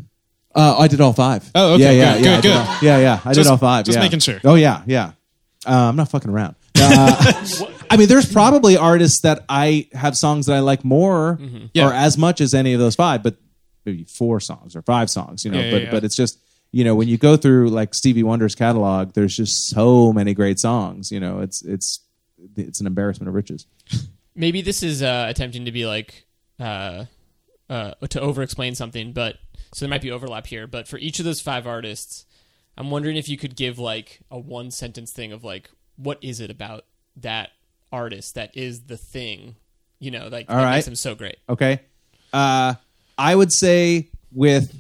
Uh, 0.55 0.77
I 0.79 0.89
did 0.89 1.01
all 1.01 1.13
five. 1.13 1.51
Oh, 1.55 1.75
okay, 1.75 1.99
Yeah, 1.99 2.15
yeah, 2.15 2.15
good, 2.17 2.25
yeah. 2.25 2.31
I 2.33 2.37
good, 2.37 2.43
did 2.43 2.49
good. 2.49 2.57
all- 2.57 2.79
yeah, 2.83 2.99
yeah. 2.99 3.21
I 3.25 3.33
Just- 3.35 3.47
did 3.47 3.51
all 3.51 3.59
five. 3.59 3.85
just 3.85 3.97
yeah. 3.97 4.03
making 4.03 4.21
sure. 4.21 4.41
Oh 4.45 4.55
yeah, 4.55 4.83
yeah. 4.87 5.13
Uh, 5.67 5.89
I'm 5.89 5.97
not 5.97 6.11
fucking 6.11 6.31
around. 6.31 6.55
Uh, 6.79 7.43
I 7.91 7.97
mean, 7.97 8.09
there's 8.09 8.31
probably 8.31 8.77
artists 8.77 9.21
that 9.23 9.45
I 9.49 9.89
have 9.93 10.17
songs 10.17 10.47
that 10.47 10.55
I 10.57 10.61
like 10.61 10.85
more 10.85 11.39
Mm-hmm. 11.41 11.67
Yeah. 11.75 11.89
or 11.89 11.93
as 11.93 12.17
much 12.19 12.41
as 12.41 12.55
any 12.55 12.73
of 12.73 12.81
those 12.81 12.95
five, 12.95 13.23
but 13.23 13.37
maybe 13.85 14.05
four 14.05 14.41
songs 14.41 14.75
or 14.77 14.83
five 14.83 15.11
songs. 15.11 15.45
You 15.45 15.51
know, 15.51 15.59
Yeah, 15.59 15.65
yeah, 15.65 15.71
but 15.73 15.83
yeah. 15.83 15.91
but 15.91 16.05
it's 16.05 16.17
just 16.17 16.39
you 16.75 16.83
know 16.83 16.97
when 16.97 17.07
you 17.07 17.17
go 17.17 17.37
through 17.37 17.71
like 17.71 17.95
Stevie 17.95 18.25
Wonder's 18.25 18.57
catalog, 18.57 19.13
there's 19.13 19.37
just 19.37 19.69
so 19.69 20.13
many 20.13 20.35
great 20.35 20.59
songs. 20.59 21.13
You 21.13 21.21
know, 21.21 21.39
it's 21.39 21.63
it's 21.65 22.01
it's 22.57 22.81
an 22.81 22.89
embarrassment 22.89 23.29
of 23.29 23.35
riches. 23.35 23.67
Maybe 24.35 24.61
this 24.61 24.83
is 24.83 25.01
uh, 25.01 25.27
attempting 25.29 25.67
to 25.67 25.73
be 25.73 25.87
like 25.87 26.27
uh, 26.59 27.05
uh, 27.71 27.93
to 28.11 28.21
over 28.21 28.43
explain 28.43 28.75
something, 28.75 29.13
but 29.13 29.37
so 29.73 29.85
there 29.85 29.89
might 29.89 30.03
be 30.03 30.11
overlap 30.11 30.49
here. 30.49 30.67
But 30.67 30.89
for 30.89 30.99
each 30.99 31.21
of 31.21 31.25
those 31.25 31.41
five 31.41 31.65
artists, 31.65 32.27
I'm 32.77 32.91
wondering 32.91 33.17
if 33.17 33.29
you 33.29 33.39
could 33.39 33.55
give 33.55 33.79
like 33.79 34.21
a 34.29 34.39
one 34.39 34.73
sentence 34.73 35.13
thing 35.13 35.31
of 35.31 35.45
like 35.45 35.71
what 35.95 36.19
is 36.23 36.41
it 36.41 36.51
about 36.51 36.87
that 37.19 37.51
artist 37.93 38.35
that 38.35 38.57
is 38.57 38.87
the 38.87 38.97
thing, 38.97 39.55
you 40.01 40.11
know, 40.11 40.27
like 40.27 40.51
All 40.51 40.57
that 40.57 40.65
right. 40.65 40.75
makes 40.75 40.89
him 40.89 40.97
so 40.97 41.15
great. 41.15 41.37
Okay. 41.49 41.83
Uh, 42.33 42.75
I 43.17 43.37
would 43.37 43.53
say 43.53 44.09
with 44.33 44.75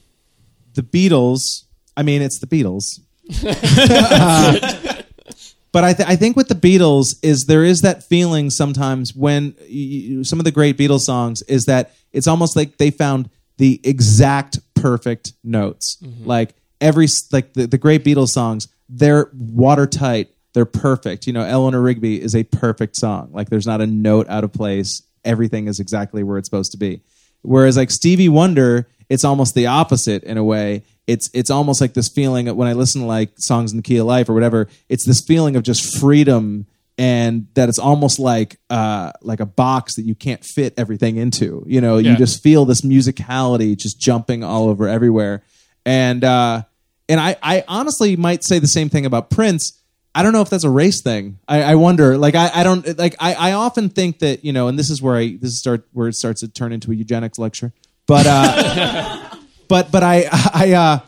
the 0.74 0.82
Beatles, 0.82 1.64
I 1.96 2.02
mean, 2.02 2.22
it's 2.22 2.38
the 2.38 2.46
Beatles. 2.46 3.00
Uh, 3.44 5.02
but 5.72 5.84
I, 5.84 5.92
th- 5.92 6.08
I 6.08 6.16
think 6.16 6.36
with 6.36 6.48
the 6.48 6.54
Beatles 6.54 7.18
is 7.22 7.46
there 7.46 7.64
is 7.64 7.82
that 7.82 8.04
feeling 8.04 8.50
sometimes 8.50 9.14
when 9.14 9.54
y- 9.60 10.16
y- 10.18 10.22
some 10.22 10.38
of 10.38 10.44
the 10.44 10.52
great 10.52 10.76
Beatles 10.76 11.00
songs 11.00 11.42
is 11.42 11.66
that 11.66 11.92
it's 12.12 12.26
almost 12.26 12.56
like 12.56 12.78
they 12.78 12.90
found 12.90 13.30
the 13.56 13.80
exact 13.84 14.58
perfect 14.74 15.32
notes. 15.42 15.98
Like 16.24 16.54
every 16.80 17.06
like 17.32 17.52
the, 17.54 17.66
the 17.66 17.78
great 17.78 18.04
Beatles 18.04 18.28
songs, 18.28 18.68
they're 18.88 19.30
watertight. 19.34 20.30
They're 20.52 20.64
perfect. 20.64 21.26
You 21.26 21.32
know, 21.32 21.42
Eleanor 21.42 21.80
Rigby 21.80 22.20
is 22.20 22.36
a 22.36 22.44
perfect 22.44 22.96
song. 22.96 23.30
Like 23.32 23.48
there's 23.50 23.66
not 23.66 23.80
a 23.80 23.86
note 23.86 24.28
out 24.28 24.44
of 24.44 24.52
place. 24.52 25.02
Everything 25.24 25.66
is 25.68 25.80
exactly 25.80 26.22
where 26.22 26.38
it's 26.38 26.46
supposed 26.46 26.72
to 26.72 26.78
be. 26.78 27.00
Whereas 27.42 27.76
like 27.76 27.90
Stevie 27.90 28.28
Wonder, 28.28 28.86
it's 29.08 29.24
almost 29.24 29.54
the 29.54 29.66
opposite 29.66 30.22
in 30.24 30.36
a 30.38 30.44
way. 30.44 30.82
It's 31.06 31.30
it's 31.34 31.50
almost 31.50 31.80
like 31.80 31.94
this 31.94 32.08
feeling 32.08 32.54
when 32.56 32.68
I 32.68 32.72
listen 32.72 33.02
to 33.02 33.06
like 33.06 33.32
songs 33.36 33.72
in 33.72 33.76
the 33.76 33.82
key 33.82 33.98
of 33.98 34.06
life 34.06 34.28
or 34.28 34.34
whatever. 34.34 34.68
It's 34.88 35.04
this 35.04 35.20
feeling 35.20 35.56
of 35.56 35.62
just 35.62 35.98
freedom 35.98 36.66
and 36.96 37.48
that 37.54 37.68
it's 37.68 37.78
almost 37.78 38.18
like 38.18 38.58
uh, 38.70 39.12
like 39.20 39.40
a 39.40 39.46
box 39.46 39.96
that 39.96 40.02
you 40.02 40.14
can't 40.14 40.44
fit 40.44 40.74
everything 40.76 41.16
into. 41.16 41.64
You 41.66 41.80
know, 41.80 41.98
you 41.98 42.16
just 42.16 42.42
feel 42.42 42.64
this 42.64 42.82
musicality 42.82 43.76
just 43.76 44.00
jumping 44.00 44.44
all 44.44 44.68
over 44.68 44.88
everywhere. 44.88 45.42
And 45.84 46.22
uh, 46.22 46.62
and 47.08 47.20
I 47.20 47.36
I 47.42 47.64
honestly 47.68 48.16
might 48.16 48.44
say 48.44 48.58
the 48.58 48.68
same 48.68 48.88
thing 48.88 49.06
about 49.06 49.30
Prince. 49.30 49.80
I 50.14 50.22
don't 50.22 50.32
know 50.32 50.42
if 50.42 50.48
that's 50.48 50.64
a 50.64 50.70
race 50.70 51.02
thing. 51.02 51.40
I, 51.48 51.62
I 51.62 51.74
wonder. 51.74 52.16
Like 52.16 52.36
I, 52.36 52.48
I 52.54 52.62
don't 52.62 52.96
like 52.96 53.16
I, 53.18 53.34
I 53.34 53.52
often 53.52 53.88
think 53.88 54.20
that 54.20 54.44
you 54.44 54.52
know, 54.52 54.68
and 54.68 54.78
this 54.78 54.88
is 54.88 55.02
where 55.02 55.16
I 55.16 55.36
this 55.36 55.50
is 55.50 55.58
start 55.58 55.86
where 55.92 56.08
it 56.08 56.14
starts 56.14 56.40
to 56.40 56.48
turn 56.48 56.72
into 56.72 56.92
a 56.92 56.94
eugenics 56.94 57.38
lecture. 57.38 57.72
But 58.06 58.26
uh, 58.28 59.30
but 59.68 59.90
but 59.90 60.02
I 60.02 60.28
I 60.54 60.72
uh, 60.72 60.98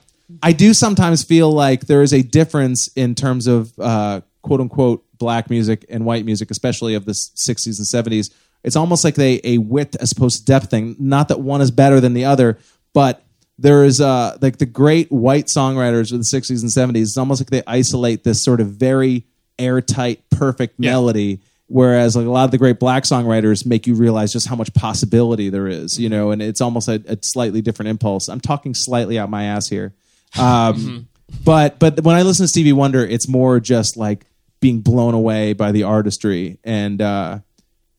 I 0.43 0.53
do 0.53 0.75
sometimes 0.75 1.23
feel 1.23 1.51
like 1.51 1.83
there 1.83 2.03
is 2.03 2.13
a 2.13 2.23
difference 2.23 2.89
in 2.89 3.15
terms 3.15 3.47
of 3.47 3.73
uh, 3.79 4.21
quote 4.43 4.61
unquote 4.61 5.05
black 5.19 5.51
music 5.51 5.85
and 5.89 6.05
white 6.05 6.25
music, 6.25 6.51
especially 6.51 6.95
of 6.95 7.05
the 7.05 7.13
'60s 7.13 7.79
and 7.79 8.07
'70s. 8.07 8.33
It's 8.65 8.77
almost 8.77 9.05
like 9.05 9.15
they 9.15 9.41
a 9.45 9.59
width 9.59 9.97
as 10.01 10.13
opposed 10.13 10.41
to 10.41 10.45
depth 10.45 10.71
thing. 10.71 10.97
Not 10.99 11.29
that 11.29 11.41
one 11.41 11.61
is 11.61 11.71
better 11.71 12.01
than 12.01 12.15
the 12.15 12.25
other, 12.25 12.59
but 12.93 13.23
there 13.59 13.85
is 13.85 14.01
uh 14.01 14.37
like 14.41 14.59
the 14.59 14.67
great 14.67 15.11
white 15.11 15.47
songwriters 15.47 16.13
of 16.13 16.19
the 16.19 16.25
60s 16.25 16.61
and 16.61 16.71
70s 16.71 17.03
it's 17.03 17.17
almost 17.17 17.41
like 17.41 17.49
they 17.49 17.63
isolate 17.67 18.23
this 18.23 18.43
sort 18.43 18.61
of 18.61 18.69
very 18.69 19.25
airtight 19.59 20.29
perfect 20.31 20.79
melody 20.79 21.41
whereas 21.69 22.17
like 22.17 22.27
a 22.27 22.31
lot 22.31 22.45
of 22.45 22.51
the 22.51 22.59
great 22.59 22.79
black 22.79 23.03
songwriters 23.05 23.67
make 23.67 23.87
you 23.87 23.95
realize 23.95 24.33
just 24.33 24.47
how 24.47 24.55
much 24.55 24.73
possibility 24.75 25.49
there 25.51 25.67
is 25.67 25.99
you 25.99 26.09
know 26.09 26.31
and 26.31 26.41
it's 26.41 26.61
almost 26.61 26.89
a, 26.89 27.03
a 27.09 27.19
slightly 27.23 27.61
different 27.61 27.89
impulse 27.89 28.29
i'm 28.29 28.41
talking 28.41 28.75
slightly 28.75 29.19
out 29.19 29.29
my 29.29 29.45
ass 29.45 29.69
here 29.69 29.95
um 30.39 31.09
but 31.45 31.79
but 31.79 32.01
when 32.03 32.15
i 32.15 32.23
listen 32.23 32.45
to 32.45 32.49
stevie 32.49 32.73
wonder 32.73 33.05
it's 33.05 33.29
more 33.29 33.59
just 33.59 33.97
like 33.97 34.25
being 34.61 34.81
blown 34.81 35.15
away 35.15 35.53
by 35.53 35.73
the 35.73 35.83
artistry 35.83 36.59
and 36.65 37.03
uh 37.03 37.39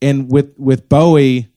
and 0.01 0.31
with 0.31 0.53
with 0.57 0.87
bowie 0.87 1.49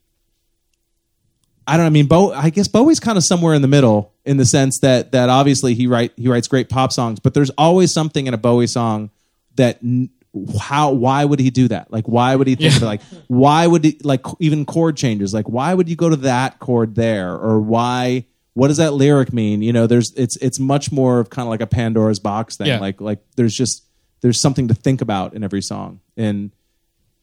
I 1.70 1.76
don't. 1.76 1.86
I 1.86 1.90
mean, 1.90 2.06
Bo. 2.06 2.32
I 2.32 2.50
guess 2.50 2.66
Bowie's 2.66 2.98
kind 2.98 3.16
of 3.16 3.22
somewhere 3.22 3.54
in 3.54 3.62
the 3.62 3.68
middle 3.68 4.12
in 4.24 4.38
the 4.38 4.44
sense 4.44 4.80
that 4.80 5.12
that 5.12 5.28
obviously 5.28 5.74
he 5.74 5.86
write 5.86 6.12
he 6.16 6.26
writes 6.26 6.48
great 6.48 6.68
pop 6.68 6.90
songs, 6.90 7.20
but 7.20 7.32
there's 7.32 7.50
always 7.50 7.92
something 7.92 8.26
in 8.26 8.34
a 8.34 8.38
Bowie 8.38 8.66
song 8.66 9.10
that 9.54 9.78
n- 9.80 10.10
how 10.58 10.92
why 10.92 11.24
would 11.24 11.40
he 11.40 11.50
do 11.50 11.68
that? 11.68 11.92
Like 11.92 12.06
why 12.06 12.36
would 12.36 12.46
he 12.46 12.54
think 12.54 12.76
of? 12.76 12.82
Like 12.82 13.02
why 13.28 13.66
would 13.66 13.84
he 13.84 13.98
like 14.02 14.24
even 14.38 14.64
chord 14.64 14.96
changes? 14.96 15.34
Like 15.34 15.48
why 15.48 15.74
would 15.74 15.88
you 15.88 15.96
go 15.96 16.08
to 16.08 16.16
that 16.16 16.58
chord 16.58 16.94
there 16.94 17.34
or 17.34 17.60
why? 17.60 18.26
What 18.54 18.68
does 18.68 18.78
that 18.78 18.92
lyric 18.94 19.32
mean? 19.32 19.62
You 19.62 19.72
know, 19.72 19.86
there's 19.86 20.12
it's 20.14 20.36
it's 20.36 20.58
much 20.58 20.92
more 20.92 21.20
of 21.20 21.30
kind 21.30 21.46
of 21.46 21.50
like 21.50 21.60
a 21.60 21.66
Pandora's 21.66 22.18
box 22.18 22.56
thing. 22.56 22.66
Yeah. 22.66 22.80
Like 22.80 23.00
like 23.00 23.20
there's 23.36 23.54
just 23.54 23.84
there's 24.20 24.40
something 24.40 24.68
to 24.68 24.74
think 24.74 25.00
about 25.00 25.34
in 25.34 25.42
every 25.42 25.62
song 25.62 26.00
and 26.16 26.50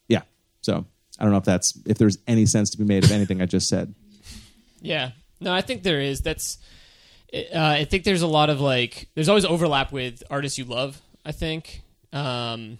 yeah. 0.07 0.21
So 0.61 0.85
I 1.19 1.23
don't 1.23 1.31
know 1.31 1.37
if 1.37 1.45
that's 1.45 1.77
if 1.85 1.97
there's 1.97 2.17
any 2.27 2.45
sense 2.45 2.69
to 2.71 2.77
be 2.77 2.83
made 2.83 3.03
of 3.03 3.11
anything 3.11 3.41
I 3.41 3.45
just 3.45 3.67
said. 3.67 3.93
Yeah. 4.81 5.11
No, 5.39 5.53
I 5.53 5.61
think 5.61 5.83
there 5.83 5.99
is. 5.99 6.21
That's. 6.21 6.57
Uh, 7.33 7.59
I 7.59 7.83
think 7.83 8.03
there's 8.03 8.21
a 8.21 8.27
lot 8.27 8.49
of 8.49 8.61
like. 8.61 9.09
There's 9.15 9.29
always 9.29 9.45
overlap 9.45 9.91
with 9.91 10.23
artists 10.29 10.57
you 10.57 10.65
love. 10.65 11.01
I 11.25 11.31
think, 11.31 11.81
um, 12.13 12.79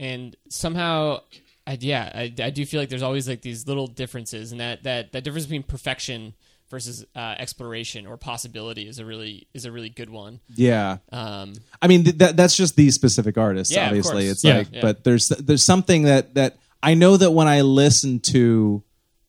and 0.00 0.34
somehow, 0.48 1.20
I, 1.66 1.76
yeah, 1.80 2.10
I, 2.12 2.34
I 2.42 2.50
do 2.50 2.66
feel 2.66 2.80
like 2.80 2.88
there's 2.88 3.02
always 3.02 3.28
like 3.28 3.42
these 3.42 3.68
little 3.68 3.86
differences, 3.86 4.50
and 4.50 4.60
that 4.60 4.82
that 4.82 5.12
that 5.12 5.22
difference 5.22 5.46
between 5.46 5.62
perfection 5.62 6.34
versus 6.70 7.04
uh, 7.16 7.34
exploration 7.38 8.06
or 8.06 8.16
possibility 8.16 8.88
is 8.88 8.98
a 8.98 9.04
really 9.04 9.46
is 9.54 9.64
a 9.64 9.72
really 9.72 9.90
good 9.90 10.08
one. 10.08 10.40
Yeah. 10.54 10.98
Um, 11.12 11.54
I 11.82 11.88
mean, 11.88 12.04
th- 12.04 12.18
that 12.18 12.36
that's 12.36 12.56
just 12.56 12.76
these 12.76 12.94
specific 12.94 13.36
artists. 13.36 13.74
Yeah, 13.74 13.86
obviously, 13.86 14.26
it's 14.26 14.42
Yeah, 14.42 14.58
like, 14.58 14.68
yeah. 14.72 14.80
but 14.80 15.04
there's 15.04 15.28
there's 15.28 15.64
something 15.64 16.04
that 16.04 16.34
that 16.34 16.58
I 16.82 16.94
know 16.94 17.16
that 17.16 17.32
when 17.32 17.46
I 17.48 17.60
listen 17.60 18.20
to, 18.30 18.82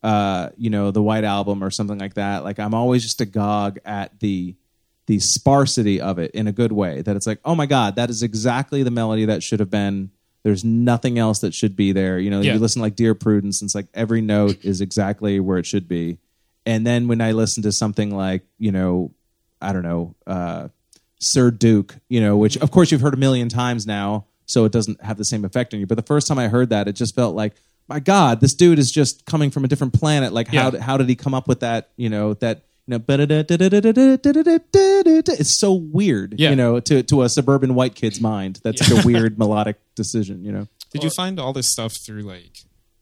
uh, 0.04 0.50
you 0.56 0.70
know, 0.70 0.92
the 0.92 1.02
White 1.02 1.24
Album 1.26 1.64
or 1.64 1.70
something 1.70 1.98
like 1.98 2.14
that, 2.14 2.44
like 2.44 2.60
I'm 2.60 2.74
always 2.74 3.04
just 3.04 3.20
agog 3.22 3.80
at 3.86 4.20
the 4.20 4.56
the 5.08 5.20
sparsity 5.20 6.00
of 6.00 6.20
it 6.20 6.32
in 6.32 6.48
a 6.48 6.52
good 6.54 6.72
way. 6.72 7.02
That 7.02 7.16
it's 7.16 7.28
like, 7.28 7.40
oh 7.44 7.56
my 7.56 7.66
god, 7.66 7.96
that 7.98 8.10
is 8.10 8.24
exactly 8.24 8.84
the 8.84 8.92
melody 8.92 9.26
that 9.26 9.44
should 9.44 9.60
have 9.60 9.70
been. 9.72 10.12
There's 10.44 10.64
nothing 10.64 11.20
else 11.20 11.40
that 11.40 11.54
should 11.54 11.76
be 11.76 11.92
there. 11.92 12.18
You 12.20 12.30
know, 12.32 12.42
Yeah. 12.42 12.54
you 12.54 12.60
listen 12.60 12.80
to, 12.80 12.84
like 12.84 12.96
Dear 12.96 13.14
Prudence, 13.16 13.62
and 13.62 13.68
it's 13.68 13.76
like 13.76 13.88
every 13.94 14.22
note 14.22 14.64
is 14.66 14.82
exactly 14.82 15.40
where 15.40 15.58
it 15.58 15.66
should 15.66 15.88
be. 15.88 16.18
And 16.66 16.86
then 16.86 17.08
when 17.08 17.22
I 17.22 17.32
listen 17.32 17.64
to 17.64 17.72
something 17.72 18.16
like, 18.16 18.44
you 18.60 18.72
know, 18.72 19.12
I 19.62 19.74
don't 19.74 19.84
know, 19.84 20.16
uh, 20.28 20.70
Sir 21.20 21.52
Duke, 21.52 21.96
you 22.10 22.20
know, 22.22 22.38
which 22.38 22.58
of 22.58 22.72
course 22.72 22.92
you've 22.92 23.02
heard 23.02 23.14
a 23.14 23.18
million 23.18 23.50
times 23.50 23.86
now, 23.86 24.26
so 24.48 24.66
it 24.66 24.72
doesn't 24.72 25.02
have 25.04 25.18
the 25.18 25.26
same 25.26 25.46
effect 25.46 25.74
on 25.74 25.80
you. 25.80 25.86
But 25.88 25.96
the 25.96 26.02
first 26.04 26.28
time 26.28 26.40
I 26.40 26.48
heard 26.48 26.70
that, 26.70 26.88
it 26.88 26.94
just 26.94 27.14
felt 27.16 27.36
like, 27.36 27.54
my 27.88 28.00
God, 28.00 28.42
this 28.42 28.54
dude 28.56 28.80
is 28.80 28.90
just 28.92 29.26
coming 29.26 29.52
from 29.52 29.64
a 29.64 29.68
different 29.68 29.94
planet. 29.94 30.34
Like, 30.34 30.48
how 30.48 30.72
Yeah. 30.72 30.80
how 30.82 30.98
did 30.98 31.10
he 31.10 31.16
come 31.16 31.34
up 31.34 31.48
with 31.48 31.60
that? 31.60 31.90
You 31.98 32.10
know, 32.10 32.34
that 32.36 32.64
you 32.88 32.98
know, 32.98 33.04
it's 35.28 35.60
so 35.60 35.74
weird. 35.74 36.36
Yeah. 36.38 36.50
You 36.50 36.56
know, 36.56 36.80
to 36.80 37.04
to 37.04 37.22
a 37.24 37.30
suburban 37.30 37.76
white 37.76 37.96
kid's 37.96 38.20
mind, 38.22 38.60
that's 38.64 38.86
such 38.86 39.04
a 39.04 39.08
weird 39.08 39.38
melodic 39.38 39.78
decision. 39.96 40.44
You 40.44 40.52
know, 40.52 40.68
Did 40.92 41.04
you 41.04 41.10
find 41.10 41.40
all 41.40 41.54
this 41.54 41.68
stuff 41.68 41.94
through 42.06 42.22
like 42.24 42.58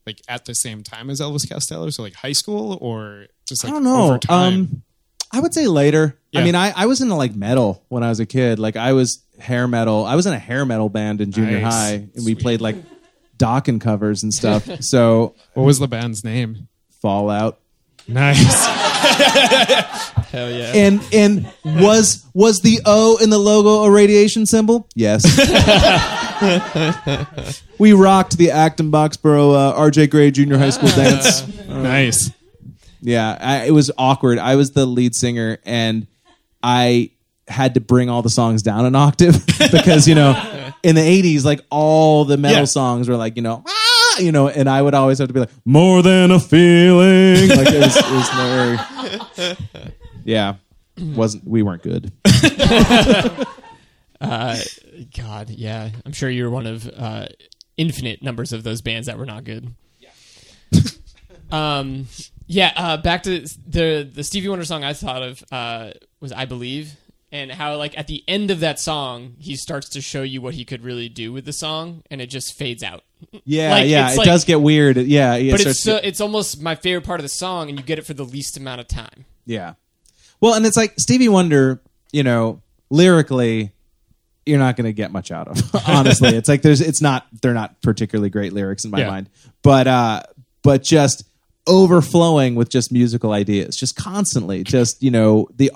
like 0.05 0.21
at 0.27 0.45
the 0.45 0.53
same 0.55 0.83
time 0.83 1.09
as 1.09 1.21
Elvis 1.21 1.49
Costello, 1.49 1.89
so 1.89 2.03
like 2.03 2.15
high 2.15 2.33
school 2.33 2.77
or 2.81 3.27
just 3.47 3.63
like 3.63 3.71
I 3.71 3.75
don't 3.75 3.83
know. 3.83 4.19
Um, 4.27 4.83
I 5.31 5.39
would 5.39 5.53
say 5.53 5.67
later. 5.67 6.17
I 6.35 6.43
mean, 6.43 6.55
I, 6.55 6.71
I 6.75 6.85
was 6.85 7.01
into 7.01 7.15
like 7.15 7.35
metal 7.35 7.83
when 7.89 8.03
I 8.03 8.09
was 8.09 8.19
a 8.19 8.25
kid. 8.25 8.59
Like 8.59 8.75
I 8.75 8.93
was 8.93 9.23
hair 9.39 9.67
metal. 9.67 10.05
I 10.05 10.15
was 10.15 10.25
in 10.25 10.33
a 10.33 10.39
hair 10.39 10.65
metal 10.65 10.89
band 10.89 11.21
in 11.21 11.31
junior 11.31 11.61
Nice. 11.61 11.73
high, 11.73 11.93
and 12.15 12.25
we 12.25 12.35
played 12.35 12.61
like 12.61 12.75
Dokken 13.37 13.79
covers 13.81 14.23
and 14.23 14.33
stuff. 14.33 14.67
so 14.83 15.35
what 15.53 15.63
was 15.63 15.79
the 15.79 15.87
band's 15.87 16.23
name? 16.23 16.67
Fallout. 17.01 17.59
Nice. 18.10 18.65
hell 20.32 20.50
yeah. 20.52 20.72
And 20.76 21.02
and 21.13 21.52
was 21.63 22.26
was 22.34 22.60
the 22.62 22.80
O 22.86 23.17
in 23.22 23.30
the 23.30 23.38
logo 23.38 23.84
a 23.84 23.91
radiation 23.91 24.45
symbol? 24.45 24.88
Yes. 24.95 25.24
we 27.80 27.93
rocked 27.93 28.38
the 28.38 28.52
Acton 28.52 28.91
Boxborough 28.91 29.56
uh, 29.56 29.80
RJ 29.80 30.10
Grey 30.10 30.32
Junior 30.32 30.58
High 30.58 30.69
School 30.72 30.89
dance. 30.89 31.48
nice. 31.67 32.32
Yeah, 33.02 33.38
I, 33.39 33.65
it 33.65 33.72
was 33.72 33.91
awkward. 33.98 34.39
I 34.39 34.56
was 34.56 34.72
the 34.72 34.86
lead 34.86 35.15
singer, 35.15 35.60
and 35.65 36.06
I 36.62 37.12
had 37.48 37.76
to 37.76 37.80
bring 37.80 38.10
all 38.10 38.22
the 38.22 38.30
songs 38.30 38.62
down 38.62 38.86
an 38.86 38.95
octave 38.95 39.45
because 39.72 40.08
you 40.08 40.15
know, 40.15 40.32
in 40.84 40.95
the 40.95 41.02
'80s, 41.02 41.45
like 41.45 41.62
all 41.69 42.26
the 42.26 42.38
metal 42.38 42.60
Yeah. 42.60 42.65
songs 42.65 43.08
were 43.08 43.15
like 43.15 43.38
you 43.38 43.41
know, 43.41 43.63
ah, 43.65 43.88
you 44.19 44.32
know, 44.32 44.47
and 44.49 44.69
I 44.69 44.82
would 44.82 44.93
always 44.93 45.17
have 45.19 45.27
to 45.27 45.34
be 45.34 45.41
like 45.41 45.51
more 45.65 46.01
than 46.01 46.32
a 46.32 46.39
feeling. 46.39 47.49
Like 47.49 47.67
it 47.67 47.79
was, 47.79 47.97
it 47.97 48.12
was 48.12 48.29
very, 49.38 49.58
yeah, 50.23 50.55
wasn't 50.97 51.47
we 51.47 51.63
weren't 51.63 51.84
good. 51.84 52.12
Uh, 54.21 54.58
God, 55.15 55.49
yeah. 55.49 55.89
I'm 56.05 56.11
sure 56.11 56.30
you're 56.30 56.49
one 56.49 56.67
of 56.67 56.89
uh, 56.95 57.28
infinite 57.78 58.22
numbers 58.22 58.51
of 58.51 58.63
those 58.63 58.82
bands 58.82 59.07
that 59.07 59.17
were 59.17 59.26
not 59.26 59.43
good. 59.43 59.74
Yeah. 59.99 60.09
um, 61.51 62.07
yeah. 62.45 62.74
Uh, 62.76 62.97
back 62.97 63.24
to 63.24 63.39
the 63.67 64.09
the 64.11 64.24
Stevie 64.24 64.49
Wonder 64.49 64.65
song 64.65 64.84
I 64.84 64.93
thought 64.93 65.24
of 65.24 65.43
uh, 65.51 65.91
was 66.20 66.32
"I 66.32 66.45
Believe," 66.45 66.95
and 67.32 67.51
how 67.51 67.75
like 67.77 67.97
at 67.97 68.07
the 68.07 68.23
end 68.27 68.49
of 68.51 68.59
that 68.61 68.80
song 68.80 69.36
he 69.39 69.55
starts 69.55 69.89
to 69.89 70.01
show 70.01 70.23
you 70.23 70.41
what 70.41 70.53
he 70.55 70.65
could 70.65 70.84
really 70.84 71.09
do 71.09 71.32
with 71.32 71.45
the 71.45 71.53
song 71.53 72.01
and 72.09 72.21
it 72.21 72.27
just 72.27 72.53
fades 72.57 72.82
out 72.84 73.03
Yeah, 73.45 73.71
Like, 73.71 73.88
yeah, 73.89 74.11
it 74.11 74.17
like- 74.17 74.25
does 74.25 74.45
get 74.45 74.61
weird. 74.61 74.97
Yeah, 74.97 75.36
yeah, 75.36 75.51
but 75.53 75.61
it 75.61 75.67
it's 75.67 75.86
it's 75.88 76.21
almost 76.21 76.61
my 76.61 76.75
favorite 76.75 77.05
part 77.05 77.19
of 77.19 77.23
the 77.23 77.30
song 77.30 77.69
and 77.69 77.77
you 77.77 77.84
get 77.86 77.99
it 77.99 78.05
for 78.05 78.13
the 78.13 78.25
least 78.25 78.57
amount 78.57 78.82
of 78.82 78.88
time 78.88 79.25
Yeah. 79.45 79.73
Well, 80.41 80.53
and 80.53 80.65
it's 80.65 80.77
like 80.77 80.93
Stevie 80.97 81.27
Wonder, 81.30 81.82
you 82.11 82.23
know, 82.23 82.61
lyrically, 82.89 83.73
you're 84.45 84.57
not 84.57 84.75
going 84.77 84.86
to 84.86 84.93
get 84.93 85.11
much 85.11 85.32
out 85.32 85.47
of. 85.49 85.61
Honestly, 85.88 86.30
it's 86.30 86.47
like 86.49 86.61
there's, 86.61 86.80
it's 86.82 87.01
not, 87.01 87.27
they're 87.41 87.53
not 87.53 87.82
particularly 87.82 88.30
great 88.30 88.53
lyrics 88.53 88.86
in 88.86 88.89
my 88.91 88.99
Yeah. 88.99 89.07
mind, 89.09 89.30
but, 89.61 89.86
uh, 89.88 90.23
but 90.63 90.82
just 90.82 91.23
overflowing 91.67 92.55
with 92.55 92.69
just 92.69 92.91
musical 92.91 93.32
ideas, 93.32 93.75
just 93.75 93.95
constantly, 93.95 94.63
just 94.63 95.03
you 95.03 95.11
know, 95.11 95.47
the, 95.55 95.71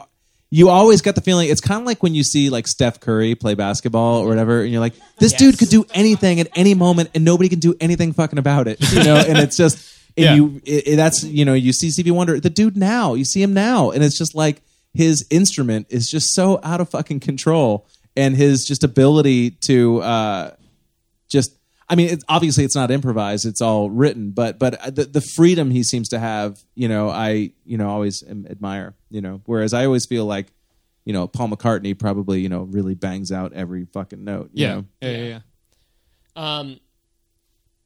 you 0.55 0.69
always 0.69 1.01
get 1.01 1.15
the 1.15 1.21
feeling 1.21 1.49
it's 1.49 1.61
kind 1.61 1.79
of 1.81 1.85
like 1.87 2.03
when 2.03 2.13
you 2.13 2.23
see 2.23 2.51
like 2.51 2.67
Steph 2.67 2.99
Curry 2.99 3.33
play 3.33 3.55
basketball 3.55 4.19
or 4.19 4.27
whatever, 4.27 4.61
and 4.61 4.71
you're 4.71 4.81
like, 4.81 4.93
this 5.17 5.33
dude 5.33 5.57
could 5.57 5.69
do 5.69 5.83
anything 5.95 6.39
at 6.39 6.47
any 6.55 6.75
moment, 6.75 7.09
and 7.15 7.25
nobody 7.25 7.49
can 7.49 7.57
do 7.59 7.73
anything 7.79 8.13
fucking 8.13 8.37
about 8.37 8.67
it, 8.67 8.77
you 8.93 9.03
know, 9.03 9.15
and 9.15 9.37
it's 9.39 9.57
just. 9.57 9.77
And 10.15 10.23
Yeah. 10.25 10.35
you 10.35 10.61
it, 10.63 10.87
it- 10.89 10.95
that's 10.95 11.23
you 11.23 11.43
know 11.43 11.55
you 11.55 11.73
see 11.73 11.89
Stevie 11.89 12.11
Wonder 12.11 12.39
the 12.39 12.51
dude 12.51 12.77
now 12.77 13.15
you 13.15 13.25
see 13.25 13.41
him 13.41 13.55
now 13.55 13.89
and 13.89 14.03
it's 14.03 14.15
just 14.15 14.35
like 14.35 14.61
his 14.93 15.25
instrument 15.31 15.87
is 15.89 16.07
just 16.07 16.35
so 16.35 16.59
out 16.61 16.79
of 16.81 16.89
fucking 16.89 17.19
control 17.19 17.87
and 18.15 18.35
his 18.35 18.63
just 18.63 18.83
ability 18.83 19.49
to 19.61 20.03
uh 20.03 20.51
just 21.29 21.55
I 21.89 21.95
mean 21.95 22.09
it's 22.09 22.23
obviously 22.29 22.63
it's 22.63 22.75
not 22.75 22.91
improvised 22.91 23.45
it's 23.45 23.61
all 23.61 23.89
written 23.89 24.31
but 24.31 24.57
but 24.59 24.95
the, 24.95 25.05
the 25.05 25.21
freedom 25.21 25.69
he 25.71 25.83
seems 25.83 26.09
to 26.09 26.19
have 26.19 26.59
you 26.75 26.87
know 26.87 27.09
I 27.09 27.51
you 27.65 27.77
know 27.77 27.89
always 27.89 28.23
am, 28.23 28.45
admire 28.49 28.93
you 29.09 29.21
know 29.21 29.41
whereas 29.45 29.73
I 29.73 29.85
always 29.85 30.05
feel 30.05 30.25
like 30.25 30.47
you 31.05 31.13
know 31.13 31.27
Paul 31.27 31.49
McCartney 31.49 31.97
probably 31.97 32.41
you 32.41 32.49
know 32.49 32.61
really 32.63 32.95
bangs 32.95 33.31
out 33.31 33.53
every 33.53 33.85
fucking 33.85 34.23
note 34.23 34.51
Yeah. 34.53 34.75
know? 34.75 34.85
yeah, 35.01 35.09
yeah, 35.11 35.23
yeah. 35.25 35.39
Um, 36.35 36.79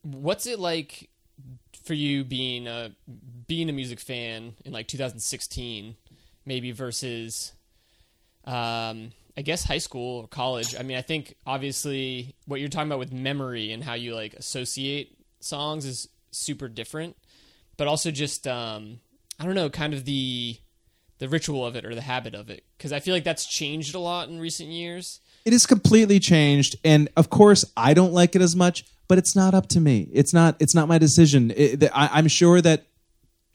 what's 0.04 0.46
it 0.48 0.60
like 0.60 1.10
for 1.84 1.94
you 1.94 2.24
being 2.24 2.68
a 2.68 2.92
being 3.48 3.70
a 3.70 3.74
music 3.74 4.00
fan 4.00 4.54
in 4.66 4.74
like 4.74 4.88
2016, 4.88 5.96
maybe 6.46 6.72
versus, 6.72 7.54
um, 8.46 9.12
I 9.38 9.42
guess 9.44 9.64
high 9.64 9.78
school 9.78 10.22
or 10.22 10.28
college? 10.28 10.76
I 10.78 10.82
mean, 10.84 10.98
I 10.98 11.02
think 11.04 11.36
obviously 11.46 12.34
what 12.48 12.60
you're 12.60 12.70
talking 12.70 12.88
about 12.88 13.00
with 13.00 13.14
memory 13.14 13.72
and 13.72 13.84
how 13.84 13.94
you 13.94 14.16
like 14.16 14.34
associate 14.34 15.16
songs 15.40 15.86
is 15.86 16.10
super 16.32 16.68
different, 16.68 17.16
but 17.78 17.88
also 17.88 18.10
just 18.12 18.48
um, 18.48 19.00
I 19.40 19.46
don't 19.46 19.56
know, 19.56 19.70
kind 19.70 19.94
of 19.94 20.06
the 20.06 20.58
the 21.20 21.28
ritual 21.30 21.66
of 21.66 21.76
it 21.76 21.84
or 21.86 21.96
the 21.96 22.02
habit 22.02 22.36
of 22.36 22.50
it 22.50 22.64
because 22.78 22.92
I 22.94 23.00
feel 23.00 23.14
like 23.14 23.24
that's 23.24 23.46
changed 23.46 23.96
a 23.96 24.00
lot 24.00 24.30
in 24.30 24.40
recent 24.40 24.70
years. 24.70 25.20
it 25.46 25.54
is 25.54 25.66
completely 25.66 26.20
changed 26.20 26.76
and 26.84 27.10
of 27.18 27.30
course 27.32 27.66
i 27.76 27.94
don't 27.96 28.14
like 28.14 28.36
it 28.36 28.42
as 28.44 28.56
much 28.56 28.86
but 29.08 29.18
it's 29.18 29.36
not 29.36 29.56
up 29.56 29.66
to 29.70 29.80
me 29.80 30.08
it's 30.14 30.32
not 30.32 30.56
it's 30.60 30.76
not 30.76 30.88
my 30.88 31.00
decision 31.00 31.52
It- 31.56 31.84
I, 31.86 32.10
i'm 32.14 32.28
sure 32.28 32.62
that 32.62 32.86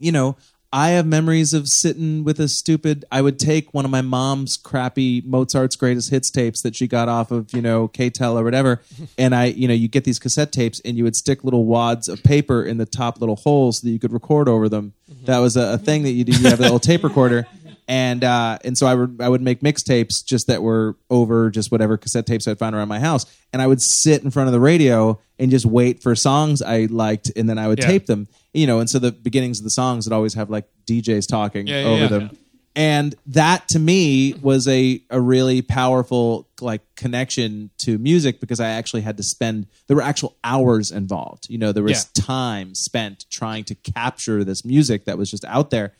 you 0.00 0.10
know 0.10 0.36
i 0.72 0.90
have 0.90 1.06
memories 1.06 1.54
of 1.54 1.68
sitting 1.68 2.24
with 2.24 2.40
a 2.40 2.48
stupid 2.48 3.04
i 3.12 3.20
would 3.20 3.38
take 3.38 3.72
one 3.74 3.84
of 3.84 3.90
my 3.90 4.00
mom's 4.00 4.56
crappy 4.56 5.22
mozart's 5.24 5.76
greatest 5.76 6.10
hits 6.10 6.30
tapes 6.30 6.62
that 6.62 6.74
she 6.74 6.86
got 6.86 7.08
off 7.08 7.30
of 7.30 7.52
you 7.52 7.62
know 7.62 7.88
KTEL 7.88 8.34
or 8.34 8.44
whatever. 8.44 8.82
And 9.18 9.34
i 9.34 9.46
you 9.46 9.68
know 9.68 9.74
you 9.74 9.88
get 9.88 10.04
these 10.04 10.18
cassette 10.18 10.52
tapes 10.52 10.80
and 10.84 10.96
you 10.96 11.04
would 11.04 11.16
stick 11.16 11.44
little 11.44 11.66
wads 11.66 12.08
of 12.08 12.22
paper 12.22 12.64
in 12.64 12.78
the 12.78 12.86
top 12.86 13.20
little 13.20 13.36
holes 13.36 13.78
so 13.80 13.86
that 13.86 13.92
you 13.92 13.98
could 13.98 14.12
record 14.12 14.48
over 14.48 14.68
them. 14.68 14.94
Mm-hmm. 15.10 15.26
That 15.26 15.38
was 15.38 15.56
a, 15.56 15.74
a 15.74 15.78
thing 15.78 16.02
that 16.04 16.12
you 16.12 16.24
did 16.24 16.40
you 16.40 16.48
have 16.48 16.58
a 16.60 16.62
little 16.62 16.78
tape 16.78 17.04
recorder 17.04 17.46
and 17.88 18.22
uh, 18.24 18.58
and 18.64 18.76
so 18.78 18.86
I 18.86 18.94
would 18.94 19.20
I 19.20 19.28
would 19.28 19.42
make 19.42 19.60
mixtapes 19.60 20.24
just 20.26 20.46
that 20.46 20.62
were 20.62 20.96
over 21.10 21.50
just 21.50 21.70
whatever 21.72 21.96
cassette 21.96 22.26
tapes 22.26 22.46
I'd 22.48 22.58
find 22.58 22.74
around 22.74 22.88
my 22.88 23.00
house, 23.00 23.24
and 23.52 23.60
I 23.60 23.66
would 23.66 23.80
sit 23.80 24.22
in 24.22 24.30
front 24.30 24.48
of 24.48 24.52
the 24.52 24.60
radio 24.60 25.18
and 25.38 25.50
just 25.50 25.66
wait 25.66 26.02
for 26.02 26.14
songs 26.14 26.62
I 26.62 26.86
liked, 26.90 27.30
and 27.36 27.48
then 27.48 27.58
I 27.58 27.68
would 27.68 27.78
Yeah. 27.80 27.86
tape 27.86 28.06
them, 28.06 28.28
you 28.54 28.66
know. 28.66 28.78
And 28.80 28.88
so 28.88 28.98
the 28.98 29.12
beginnings 29.12 29.58
of 29.58 29.64
the 29.64 29.70
songs 29.70 30.06
would 30.06 30.12
always 30.12 30.34
have 30.34 30.50
like 30.50 30.66
DJs 30.86 31.26
talking 31.28 31.66
Yeah, 31.66 31.80
yeah, 31.80 31.86
over 31.88 32.02
yeah. 32.02 32.08
them, 32.08 32.30
and 32.76 33.14
that 33.26 33.68
to 33.68 33.78
me 33.78 34.34
was 34.40 34.66
a 34.68 35.02
a 35.10 35.20
really 35.20 35.60
powerful 35.62 36.48
like 36.60 36.80
connection 36.94 37.70
to 37.78 37.98
music 37.98 38.38
because 38.40 38.60
I 38.60 38.68
actually 38.68 39.02
had 39.02 39.16
to 39.16 39.22
spend 39.24 39.66
there 39.88 39.96
were 39.96 40.02
actual 40.02 40.36
hours 40.44 40.90
involved, 40.92 41.48
you 41.50 41.58
know. 41.58 41.72
There 41.72 41.82
was 41.82 42.06
Yeah. 42.16 42.22
time 42.24 42.74
spent 42.76 43.26
trying 43.30 43.64
to 43.64 43.74
capture 43.74 44.44
this 44.44 44.64
music 44.64 45.06
that 45.06 45.18
was 45.18 45.30
just 45.30 45.44
out 45.46 45.70
there, 45.70 45.92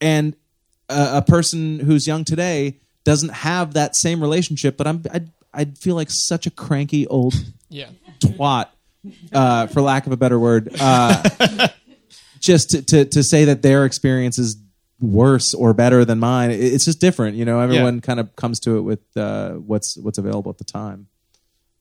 and 0.00 0.34
a, 0.90 1.18
a 1.18 1.22
person 1.22 1.78
who's 1.80 2.06
young 2.06 2.24
today 2.24 2.78
doesn't 3.04 3.32
have 3.32 3.74
that 3.74 3.96
same 3.96 4.20
relationship. 4.20 4.76
But 4.76 4.86
I'm 4.86 5.02
I'd, 5.12 5.30
I'd 5.54 5.78
feel 5.78 5.94
like 5.94 6.08
such 6.10 6.46
a 6.46 6.50
cranky 6.50 7.06
old 7.06 7.34
Yeah. 7.68 7.88
twat, 8.20 8.66
uh, 9.32 9.66
for 9.68 9.80
lack 9.80 10.06
of 10.06 10.12
a 10.12 10.16
better 10.16 10.38
word, 10.38 10.68
uh, 10.80 11.22
just 12.40 12.70
to, 12.70 12.82
to 12.82 13.04
to 13.06 13.22
say 13.22 13.44
that 13.46 13.62
their 13.62 13.84
experience 13.84 14.38
is 14.38 14.56
worse 15.00 15.54
or 15.54 15.72
better 15.72 16.04
than 16.04 16.18
mine. 16.18 16.50
It- 16.50 16.60
It's 16.60 16.84
just 16.84 17.00
different, 17.00 17.36
you 17.36 17.44
know. 17.44 17.60
Everyone 17.60 18.00
kind 18.00 18.20
of 18.20 18.34
comes 18.36 18.60
to 18.60 18.76
it 18.78 18.82
with 18.82 19.00
uh, 19.16 19.52
what's 19.52 19.96
what's 19.98 20.18
available 20.18 20.50
at 20.50 20.58
the 20.58 20.64
time. 20.64 21.06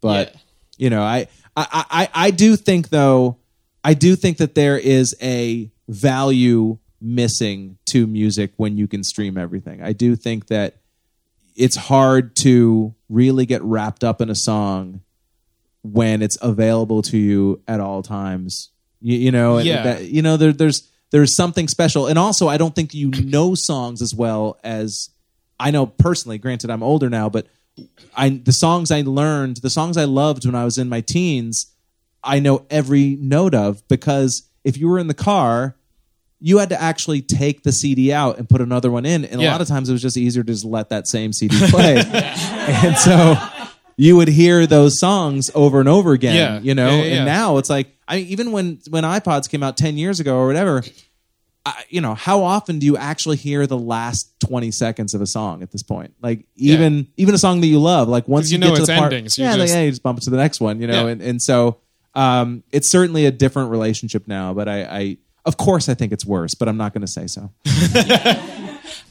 But 0.01 0.33
Yeah. 0.33 0.39
you 0.77 0.89
know, 0.89 1.01
I, 1.01 1.27
I 1.57 1.85
I 1.91 2.09
I 2.27 2.31
do 2.31 2.55
think 2.55 2.89
though, 2.89 3.37
I 3.83 3.93
do 3.93 4.15
think 4.15 4.37
that 4.37 4.55
there 4.55 4.77
is 4.77 5.15
a 5.21 5.69
value 5.87 6.77
missing 7.01 7.77
to 7.87 8.05
music 8.07 8.51
when 8.57 8.77
you 8.77 8.87
can 8.87 9.03
stream 9.03 9.37
everything. 9.37 9.81
I 9.81 9.93
do 9.93 10.15
think 10.15 10.47
that 10.47 10.77
it's 11.55 11.75
hard 11.75 12.35
to 12.37 12.93
really 13.09 13.45
get 13.45 13.61
wrapped 13.63 14.03
up 14.03 14.21
in 14.21 14.29
a 14.29 14.35
song 14.35 15.01
when 15.81 16.21
it's 16.21 16.37
available 16.41 17.01
to 17.03 17.17
you 17.17 17.61
at 17.67 17.79
all 17.79 18.01
times. 18.03 18.69
You, 19.01 19.17
you 19.17 19.31
know, 19.31 19.59
Yeah. 19.59 19.83
that, 19.83 20.05
you 20.05 20.21
know, 20.21 20.37
there, 20.37 20.51
there's 20.53 20.87
there's 21.11 21.35
something 21.35 21.67
special, 21.67 22.05
and 22.05 22.19
also 22.19 22.47
I 22.47 22.57
don't 22.57 22.75
think 22.75 22.93
you 22.93 23.09
know 23.09 23.55
songs 23.55 24.01
as 24.01 24.13
well 24.13 24.59
as 24.63 25.09
I 25.59 25.71
know 25.71 25.87
personally. 25.87 26.37
Granted, 26.37 26.69
I'm 26.69 26.83
older 26.83 27.09
now, 27.09 27.29
but 27.29 27.47
I 28.15 28.29
the 28.29 28.51
songs 28.51 28.91
I 28.91 29.01
learned, 29.01 29.57
the 29.57 29.71
songs 29.71 29.97
I 29.97 30.03
loved 30.03 30.45
when 30.45 30.53
I 30.53 30.65
was 30.65 30.77
in 30.77 30.87
my 30.87 31.01
teens, 31.01 31.73
I 32.23 32.39
know 32.39 32.65
every 32.69 33.15
note 33.19 33.55
of 33.55 33.85
because 33.87 34.43
if 34.63 34.77
you 34.77 34.87
were 34.87 34.99
in 34.99 35.07
the 35.07 35.13
car. 35.15 35.75
You 36.41 36.57
had 36.59 36.69
to 36.69 36.81
actually 36.81 37.21
take 37.21 37.63
the 37.63 37.71
CD 37.71 38.13
out 38.13 38.37
and 38.37 38.47
put 38.47 38.61
another 38.61 38.89
one 38.91 39.05
in, 39.05 39.25
and 39.25 39.41
a 39.41 39.43
Yeah. 39.43 39.51
lot 39.51 39.61
of 39.61 39.67
times 39.67 39.89
it 39.89 39.91
was 39.93 40.01
just 40.01 40.15
easier 40.17 40.43
to 40.43 40.51
just 40.53 40.63
let 40.65 40.89
that 40.89 41.07
same 41.07 41.33
CD 41.33 41.57
play. 41.69 41.97
and 42.03 42.97
so 42.97 43.35
you 43.97 44.15
would 44.15 44.29
hear 44.29 44.65
those 44.65 44.99
songs 44.99 45.51
over 45.53 45.79
and 45.81 45.89
over 45.89 46.13
again, 46.13 46.35
Yeah. 46.35 46.59
you 46.61 46.73
know. 46.75 46.89
Yeah, 46.89 46.95
yeah, 46.97 47.03
yeah. 47.03 47.15
And 47.17 47.25
now 47.25 47.57
it's 47.57 47.69
like, 47.69 47.93
I 48.07 48.17
mean, 48.17 48.27
even 48.27 48.51
when 48.53 48.79
when 48.89 49.03
iPods 49.03 49.49
came 49.49 49.63
out 49.63 49.75
ten 49.75 49.97
years 49.97 50.19
ago 50.21 50.37
or 50.37 50.47
whatever, 50.47 50.81
I, 51.65 51.83
you 51.89 51.99
know, 51.99 52.15
how 52.15 52.43
often 52.43 52.79
do 52.79 52.85
you 52.85 52.95
actually 52.95 53.35
hear 53.35 53.67
the 53.67 53.77
last 53.77 54.31
twenty 54.39 54.71
seconds 54.71 55.13
of 55.13 55.21
a 55.21 55.27
song 55.27 55.61
at 55.61 55.71
this 55.71 55.83
point? 55.83 56.13
Like 56.21 56.45
even 56.55 57.07
even 57.17 57.35
a 57.35 57.37
song 57.37 57.59
that 57.59 57.67
you 57.67 57.79
love, 57.79 58.07
like 58.07 58.29
once 58.29 58.45
'Cause 58.45 58.51
you, 58.53 58.57
know 58.59 58.67
get 58.69 58.75
to 58.75 58.81
it's 58.83 58.87
the 58.87 58.95
part, 58.95 59.11
ending, 59.13 59.29
so 59.29 59.41
you 59.41 59.47
yeah, 59.49 59.51
like, 59.55 59.61
just- 59.63 59.73
yeah, 59.75 59.81
you 59.81 59.89
just 59.91 60.03
bump 60.03 60.21
to 60.21 60.29
the 60.29 60.37
next 60.37 60.61
one, 60.61 60.79
you 60.79 60.87
know. 60.87 61.05
Yeah. 61.05 61.11
And 61.11 61.21
and 61.21 61.41
so 61.41 61.79
um, 62.15 62.63
it's 62.71 62.87
certainly 62.89 63.25
a 63.25 63.31
different 63.31 63.69
relationship 63.71 64.27
now. 64.27 64.53
But 64.53 64.67
I, 64.69 64.83
I 64.83 65.17
of 65.45 65.57
course 65.57 65.89
I 65.89 65.93
think 65.93 66.11
it's 66.11 66.25
worse, 66.25 66.53
but 66.53 66.67
I'm 66.67 66.77
not 66.77 66.93
going 66.93 67.01
to 67.01 67.07
say 67.07 67.27
so. 67.27 67.51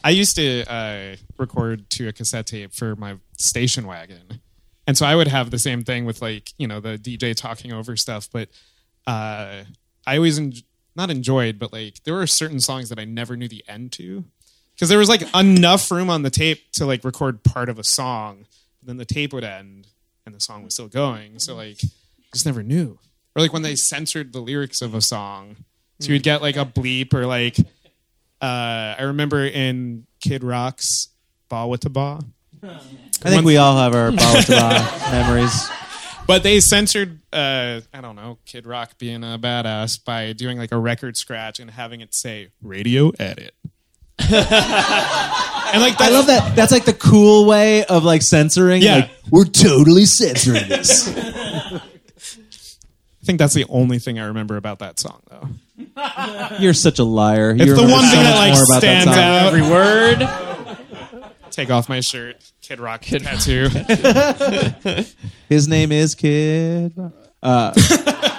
I 0.05 0.11
used 0.11 0.37
to 0.37 0.65
uh, 0.71 1.17
record 1.39 1.91
to 1.91 2.09
a 2.09 2.13
cassette 2.13 2.47
tape 2.47 2.75
for 2.75 2.97
my 2.97 3.17
station 3.37 3.87
wagon, 3.87 4.41
and 4.87 4.97
so 4.97 5.07
I 5.07 5.15
would 5.17 5.29
have 5.29 5.51
the 5.51 5.59
same 5.59 5.83
thing 5.85 6.05
with 6.05 6.23
like 6.23 6.53
you 6.59 6.67
know 6.67 6.81
the 6.81 6.99
DJ 6.99 7.35
talking 7.35 7.73
over 7.73 7.97
stuff. 7.97 8.29
But 8.33 8.49
uh, 9.07 9.65
I 10.07 10.17
always 10.17 10.39
en- 10.39 10.53
not 10.95 11.11
enjoyed, 11.11 11.59
but 11.59 11.73
like 11.73 12.05
there 12.05 12.15
were 12.15 12.27
certain 12.27 12.61
songs 12.61 12.89
that 12.89 12.99
I 12.99 13.05
never 13.05 13.37
knew 13.37 13.49
the 13.49 13.65
end 13.69 13.93
to 13.93 14.25
because 14.75 14.89
there 14.89 14.99
was 14.99 15.09
like 15.09 15.23
enough 15.35 15.91
room 15.91 16.09
on 16.09 16.23
the 16.23 16.31
tape 16.31 16.71
to 16.75 16.87
like 16.87 17.05
record 17.05 17.43
part 17.43 17.69
of 17.69 17.79
a 17.79 17.85
song, 17.85 18.47
then 18.83 18.97
the 18.97 19.05
tape 19.05 19.33
would 19.33 19.45
end 19.45 19.89
and 20.25 20.35
the 20.35 20.41
song 20.41 20.63
was 20.63 20.75
still 20.75 20.87
going. 20.89 21.41
So 21.41 21.57
like 21.57 21.81
just 22.33 22.47
never 22.47 22.63
knew. 22.63 22.99
Or 23.35 23.43
like 23.43 23.53
when 23.53 23.63
they 23.63 23.75
censored 23.75 24.33
the 24.33 24.41
lyrics 24.41 24.81
of 24.81 24.95
a 24.95 25.01
song, 25.01 25.57
so 26.01 26.13
you'd 26.13 26.23
get 26.23 26.43
like 26.43 26.57
a 26.57 26.65
bleep 26.65 27.13
or 27.15 27.27
like 27.27 27.59
uh, 28.41 28.95
I 28.99 29.03
remember 29.03 29.45
in 29.45 30.07
Kid 30.21 30.45
Rock's 30.45 31.09
Bawitdaba. 31.51 32.25
I 32.63 32.79
think 33.31 33.45
we 33.45 33.57
all 33.57 33.77
have 33.77 33.95
our 33.95 34.11
Bawitdaba 34.11 35.11
memories. 35.13 35.71
But 36.27 36.43
they 36.43 36.61
censored, 36.61 37.21
uh, 37.33 37.81
I 37.93 38.01
don't 38.03 38.15
know, 38.15 38.39
Kid 38.45 38.67
Rock 38.67 38.99
being 38.99 39.25
a 39.25 39.39
badass 39.39 40.05
by 40.05 40.35
doing 40.35 40.59
like 40.59 40.73
a 40.73 40.79
record 40.79 41.17
scratch 41.17 41.59
and 41.59 41.71
having 41.71 42.03
it 42.03 42.15
say 42.15 42.51
radio 42.63 43.11
edit. 43.19 43.55
and 44.21 44.31
like 44.31 45.99
I 46.01 46.11
love 46.11 46.27
that. 46.27 46.53
That's 46.55 46.73
like 46.73 46.85
the 46.85 46.93
cool 46.93 47.47
way 47.47 47.85
of 47.85 48.05
like 48.05 48.21
censoring. 48.23 48.83
Yeah. 48.83 48.97
Like, 48.97 49.11
we're 49.31 49.45
totally 49.47 50.05
censoring 50.05 50.69
this. 50.69 51.09
I 51.17 51.81
think 53.25 53.39
that's 53.39 53.55
the 53.55 53.67
only 53.69 53.99
thing 53.99 54.19
I 54.19 54.27
remember 54.27 54.57
about 54.57 54.81
that 54.81 55.01
song, 55.01 55.23
though. 55.31 55.49
You're 56.61 56.75
such 56.75 56.99
a 56.99 57.05
liar. 57.05 57.55
You 57.55 57.63
It's 57.65 57.73
the 57.75 57.83
one 57.89 58.05
so 58.05 58.11
thing 58.11 58.23
much 58.23 58.33
that 58.33 58.37
like 58.37 58.53
more 58.55 58.63
about 58.65 58.81
that 58.83 59.03
stands 59.03 59.05
song. 59.05 59.25
out. 59.25 59.47
Every 59.47 59.63
word. 59.63 60.29
Take 61.51 61.71
off 61.71 61.89
my 61.89 62.01
shirt. 62.01 62.37
Kid 62.63 62.79
Rock 62.81 63.03
tattoo. 63.03 63.69
His 65.49 65.67
name 65.69 65.91
is 65.93 66.15
Kid. 66.15 66.93
Rock. 66.97 67.13
Uh, 67.43 67.73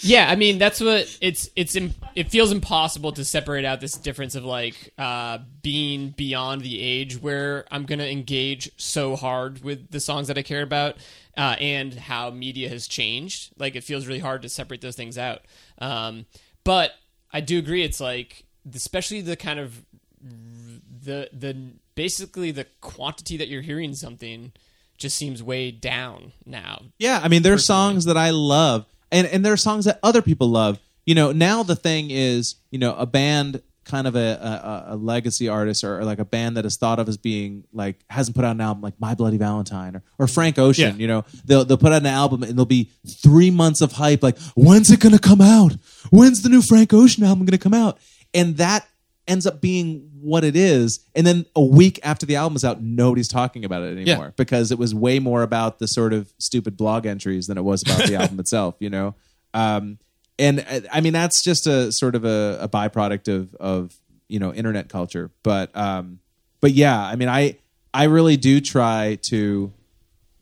Yeah, 0.00 0.30
I 0.30 0.36
mean 0.36 0.58
that's 0.58 0.80
what 0.80 1.18
it's 1.20 1.50
it's 1.56 1.74
im- 1.74 1.92
it 2.14 2.30
feels 2.30 2.52
impossible 2.52 3.10
to 3.12 3.24
separate 3.24 3.64
out 3.64 3.80
this 3.80 3.94
difference 3.94 4.36
of 4.36 4.44
like 4.44 4.92
uh, 4.96 5.38
being 5.60 6.10
beyond 6.10 6.62
the 6.62 6.80
age 6.80 7.20
where 7.20 7.64
I'm 7.72 7.84
gonna 7.84 8.04
engage 8.04 8.70
so 8.76 9.16
hard 9.16 9.64
with 9.64 9.90
the 9.90 9.98
songs 9.98 10.28
that 10.28 10.38
I 10.38 10.42
care 10.42 10.62
about, 10.62 10.98
uh, 11.38 11.54
and 11.60 11.94
how 11.94 12.30
media 12.30 12.68
has 12.68 12.88
changed. 12.88 13.52
Like 13.56 13.76
it 13.76 13.84
feels 13.84 14.06
really 14.06 14.18
hard 14.18 14.42
to 14.42 14.48
separate 14.48 14.80
those 14.80 14.96
things 14.96 15.16
out. 15.16 15.42
Um, 15.78 16.26
but 16.64 16.90
I 17.32 17.40
do 17.40 17.58
agree, 17.58 17.84
it's 17.84 18.00
like 18.00 18.44
especially 18.74 19.20
the 19.22 19.36
kind 19.36 19.60
of 19.60 19.84
the 20.20 21.30
the 21.32 21.56
basically 21.94 22.50
the 22.50 22.66
quantity 22.80 23.36
that 23.36 23.48
you're 23.48 23.62
hearing 23.62 23.94
something 23.94 24.52
just 24.98 25.16
seems 25.16 25.42
way 25.42 25.70
down 25.70 26.32
now. 26.44 26.82
Yeah, 26.98 27.20
I 27.22 27.28
mean, 27.28 27.42
there 27.42 27.54
are 27.54 27.58
songs 27.58 28.04
that 28.06 28.16
I 28.16 28.30
love, 28.30 28.84
and 29.12 29.26
and 29.28 29.46
there 29.46 29.52
are 29.52 29.58
songs 29.58 29.84
that 29.84 30.00
other 30.02 30.20
people 30.20 30.48
love. 30.48 30.80
You 31.06 31.14
know, 31.14 31.32
now 31.32 31.62
the 31.62 31.76
thing 31.76 32.10
is, 32.10 32.56
you 32.70 32.78
know, 32.78 32.94
a 32.96 33.06
band 33.06 33.62
kind 33.88 34.06
of 34.06 34.14
a, 34.14 34.84
a, 34.88 34.94
a 34.94 34.96
legacy 34.96 35.48
artist 35.48 35.82
or, 35.82 35.98
or 35.98 36.04
like 36.04 36.18
a 36.20 36.24
band 36.24 36.56
that 36.56 36.64
is 36.64 36.76
thought 36.76 36.98
of 37.00 37.08
as 37.08 37.16
being 37.16 37.64
like 37.72 37.96
hasn't 38.08 38.36
put 38.36 38.44
out 38.44 38.52
an 38.52 38.60
album 38.60 38.82
like 38.82 38.94
My 39.00 39.14
Bloody 39.14 39.38
Valentine 39.38 39.96
or, 39.96 40.02
or 40.18 40.26
Frank 40.28 40.58
Ocean. 40.58 40.94
Yeah. 40.96 41.00
You 41.00 41.06
know, 41.08 41.24
they'll 41.44 41.64
they'll 41.64 41.76
put 41.78 41.92
out 41.92 42.02
an 42.02 42.06
album 42.06 42.42
and 42.42 42.52
there'll 42.52 42.64
be 42.66 42.90
three 43.22 43.50
months 43.50 43.80
of 43.80 43.92
hype. 43.92 44.22
Like, 44.22 44.38
when's 44.54 44.90
it 44.90 45.00
gonna 45.00 45.18
come 45.18 45.40
out? 45.40 45.72
When's 46.10 46.42
the 46.42 46.48
new 46.48 46.62
Frank 46.62 46.92
Ocean 46.94 47.24
album 47.24 47.44
gonna 47.46 47.58
come 47.58 47.74
out? 47.74 47.98
And 48.34 48.56
that 48.58 48.86
ends 49.26 49.46
up 49.46 49.60
being 49.60 50.08
what 50.20 50.42
it 50.44 50.56
is. 50.56 51.00
And 51.14 51.26
then 51.26 51.44
a 51.54 51.62
week 51.62 52.00
after 52.02 52.24
the 52.26 52.36
album 52.36 52.56
is 52.56 52.64
out, 52.64 52.82
nobody's 52.82 53.28
talking 53.28 53.64
about 53.64 53.82
it 53.82 53.98
anymore 53.98 54.26
Yeah. 54.26 54.30
because 54.36 54.70
it 54.72 54.78
was 54.78 54.94
way 54.94 55.18
more 55.18 55.42
about 55.42 55.78
the 55.78 55.86
sort 55.86 56.12
of 56.12 56.32
stupid 56.38 56.76
blog 56.76 57.04
entries 57.06 57.46
than 57.46 57.58
it 57.58 57.62
was 57.62 57.82
about 57.82 58.06
the 58.06 58.14
album 58.20 58.40
itself, 58.40 58.76
you 58.80 58.88
know? 58.90 59.14
Um, 59.54 59.98
and 60.38 60.60
uh, 60.60 60.80
I 60.92 61.00
mean, 61.00 61.12
that's 61.12 61.42
just 61.42 61.66
a 61.66 61.90
sort 61.92 62.14
of 62.14 62.24
a, 62.24 62.58
a 62.62 62.68
byproduct 62.68 63.28
of, 63.34 63.54
of, 63.56 63.94
you 64.28 64.38
know, 64.38 64.52
internet 64.52 64.88
culture. 64.88 65.30
But, 65.42 65.74
um, 65.76 66.20
but 66.60 66.72
yeah, 66.72 67.00
I 67.00 67.16
mean, 67.16 67.28
I, 67.28 67.58
I 67.94 68.04
really 68.04 68.36
do 68.36 68.60
try 68.60 69.18
to, 69.22 69.72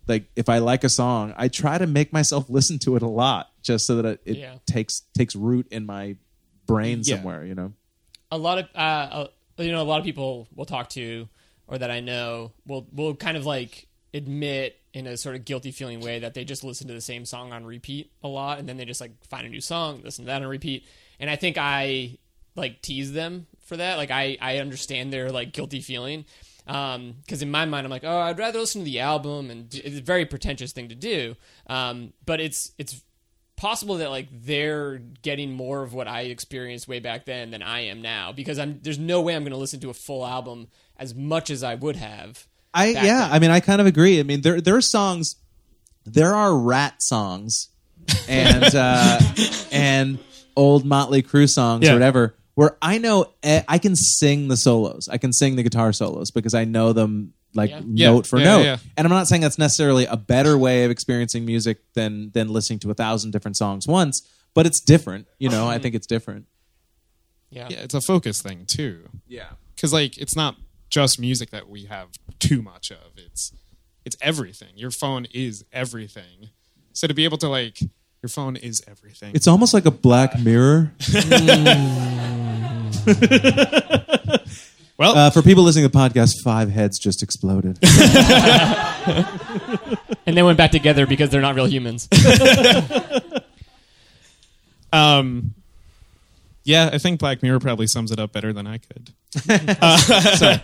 like, 0.09 0.25
if 0.37 0.49
I 0.49 0.59
like 0.59 0.85
a 0.85 0.89
song, 0.89 1.35
I 1.37 1.49
try 1.49 1.79
to 1.79 1.87
make 1.87 2.13
myself 2.13 2.47
listen 2.51 2.79
to 2.81 2.97
it 2.97 3.03
a 3.03 3.09
lot 3.09 3.51
just 3.63 3.87
so 3.87 3.97
that 3.97 4.05
it, 4.05 4.21
it 4.25 4.37
Yeah. 4.39 4.55
takes, 4.67 5.03
takes 5.17 5.35
root 5.37 5.67
in 5.71 5.87
my 5.87 6.17
brain 6.67 7.03
Yeah. 7.05 7.17
somewhere, 7.17 7.45
you 7.45 7.55
know? 7.55 7.73
a 8.33 8.37
lot 8.39 8.59
of 8.59 8.65
uh, 8.75 8.79
uh, 8.79 9.27
you 9.59 9.71
know 9.71 9.81
a 9.81 9.85
lot 9.87 10.01
of 10.01 10.05
people 10.05 10.49
will 10.53 10.65
talk 10.65 10.89
to 10.91 11.29
or 11.69 11.79
that 11.79 11.93
I 11.93 12.01
know 12.01 12.51
will 12.67 12.89
will 12.93 13.15
kind 13.15 13.37
of 13.37 13.47
like 13.47 13.87
admit 14.13 14.77
in 14.97 15.07
a 15.07 15.15
sort 15.15 15.37
of 15.37 15.45
guilty 15.45 15.71
feeling 15.71 16.01
way 16.01 16.19
that 16.19 16.33
they 16.33 16.43
just 16.43 16.65
listen 16.65 16.89
to 16.89 16.95
the 16.95 17.03
same 17.03 17.27
song 17.27 17.53
on 17.53 17.67
repeat 17.67 18.11
a 18.25 18.29
lot 18.29 18.59
and 18.59 18.67
then 18.67 18.79
they 18.79 18.85
just 18.87 19.01
like 19.01 19.13
find 19.27 19.47
a 19.47 19.51
new 19.51 19.61
song 19.61 20.01
listen 20.03 20.25
to 20.25 20.27
that 20.27 20.41
on 20.41 20.49
repeat. 20.49 20.87
And 21.21 21.29
I 21.29 21.37
think 21.37 21.59
I 21.59 22.17
like 22.55 22.81
tease 22.81 23.13
them 23.13 23.47
for 23.67 23.77
that. 23.77 23.99
Like 23.99 24.11
I 24.11 24.39
I 24.41 24.57
understand 24.57 25.13
their 25.13 25.31
like 25.31 25.53
guilty 25.53 25.83
feeling. 25.83 26.25
Um 26.67 27.17
because 27.21 27.43
in 27.43 27.51
my 27.51 27.67
mind 27.67 27.85
I'm 27.85 27.91
like 27.91 28.05
oh 28.05 28.19
I'd 28.21 28.39
rather 28.39 28.59
listen 28.59 28.81
to 28.81 28.85
the 28.87 29.01
album 29.01 29.51
and 29.51 29.75
it's 29.75 29.99
a 29.99 30.03
very 30.03 30.25
pretentious 30.25 30.73
thing 30.73 30.89
to 30.89 30.95
do. 30.95 31.37
Um 31.67 32.15
but 32.25 32.41
it's 32.41 32.73
it's 32.79 33.03
possible 33.57 33.97
that 33.97 34.09
like 34.09 34.29
they're 34.33 34.97
getting 35.21 35.53
more 35.53 35.83
of 35.83 35.93
what 35.93 36.09
I 36.09 36.23
experienced 36.23 36.89
way 36.89 37.01
back 37.01 37.27
then 37.27 37.51
than 37.51 37.63
I 37.63 37.81
am 37.81 38.01
now 38.01 38.33
because 38.33 38.59
I'm 38.59 38.81
there's 38.83 38.99
no 38.99 39.21
way 39.21 39.37
I'm 39.37 39.43
going 39.43 39.53
to 39.53 39.59
listen 39.59 39.81
to 39.81 39.91
a 39.91 39.95
full 39.95 40.25
album 40.25 40.69
as 40.97 41.15
much 41.15 41.51
as 41.51 41.63
I 41.63 41.75
would 41.75 41.97
have. 41.97 42.49
I 42.77 42.95
back 42.95 43.05
yeah, 43.05 43.19
then. 43.21 43.33
I 43.33 43.39
mean, 43.39 43.51
I 43.51 43.61
kind 43.61 43.81
of 43.81 43.87
agree. 43.87 44.21
I 44.21 44.23
mean, 44.23 44.41
there 44.43 44.61
there 44.61 44.77
are 44.77 44.81
songs, 44.81 45.37
there 46.05 46.35
are 46.35 46.57
Ratt 46.57 47.03
songs, 47.03 47.69
and 48.29 48.65
uh, 48.75 49.19
and 49.73 50.19
old 50.57 50.85
Motley 50.85 51.23
Crue 51.23 51.49
songs 51.49 51.85
Yeah. 51.85 51.91
or 51.91 51.95
whatever, 51.95 52.35
where 52.55 52.77
I 52.81 52.99
know 52.99 53.27
eh, 53.43 53.63
I 53.69 53.79
can 53.79 53.97
sing 53.97 54.49
the 54.49 54.57
solos, 54.57 55.09
I 55.09 55.19
can 55.19 55.33
sing 55.33 55.57
the 55.57 55.63
guitar 55.63 55.93
solos 55.93 56.31
because 56.31 56.55
I 56.55 56.65
know 56.65 56.93
them 56.93 57.33
like 57.55 57.71
Yeah. 57.71 57.81
Yeah. 57.87 58.11
note 58.11 58.27
for 58.27 58.39
Yeah, 58.39 58.45
note. 58.45 58.63
yeah. 58.65 58.77
And 58.97 59.07
I'm 59.07 59.13
not 59.13 59.27
saying 59.29 59.41
that's 59.43 59.59
necessarily 59.59 60.05
a 60.07 60.17
better 60.17 60.57
way 60.59 60.85
of 60.85 60.91
experiencing 60.91 61.45
music 61.47 61.79
than 61.95 62.31
than 62.33 62.49
listening 62.49 62.79
to 62.81 62.91
a 62.91 62.95
thousand 62.95 63.31
different 63.33 63.57
songs 63.57 63.87
once, 63.87 64.23
but 64.55 64.67
it's 64.67 64.81
different. 64.81 65.27
You 65.39 65.49
know, 65.49 65.67
I 65.69 65.79
think 65.79 65.95
it's 65.95 66.07
different. 66.07 66.47
Yeah. 67.51 67.69
yeah, 67.71 67.79
it's 67.81 67.95
a 67.95 68.01
focus 68.01 68.43
thing 68.43 68.67
too. 68.67 69.09
Yeah. 69.29 69.51
because 69.75 69.93
like 69.93 70.19
it's 70.19 70.37
not 70.37 70.57
just 70.89 71.19
music 71.21 71.51
that 71.51 71.69
we 71.69 71.85
have 71.85 72.09
too 72.39 72.63
much 72.63 72.91
of 72.91 73.13
it's 73.17 73.53
it's 74.05 74.17
everything 74.21 74.69
your 74.77 74.91
phone 74.91 75.27
is 75.33 75.65
everything 75.73 76.51
so 76.93 77.07
to 77.07 77.15
be 77.15 77.25
able 77.25 77.39
to 77.39 77.49
like 77.49 77.81
your 78.23 78.29
phone 78.31 78.57
is 78.57 78.83
everything 78.89 79.33
It's 79.35 79.47
almost 79.47 79.75
like 79.75 79.85
a 79.85 79.91
black 79.91 80.39
mirror. 80.41 80.93
well 84.99 85.17
Uh, 85.17 85.31
for 85.31 85.43
people 85.43 85.63
listening 85.65 85.85
to 85.85 85.89
the 85.93 85.99
podcast, 85.99 86.41
five 86.43 86.71
heads 86.71 86.99
just 86.99 87.23
exploded. 87.23 87.79
And 90.29 90.37
they 90.37 90.43
went 90.43 90.59
back 90.59 90.73
together 90.73 91.07
because 91.07 91.31
they're 91.31 91.41
not 91.41 91.55
real 91.55 91.69
humans. 91.69 92.09
um 94.93 95.55
yeah 96.67 96.91
i 96.93 96.99
think 96.99 97.19
black 97.19 97.43
mirror 97.43 97.59
probably 97.59 97.87
sums 97.87 98.11
it 98.13 98.19
up 98.21 98.33
better 98.33 98.53
than 98.53 98.67
i 98.67 98.79
could 98.79 99.11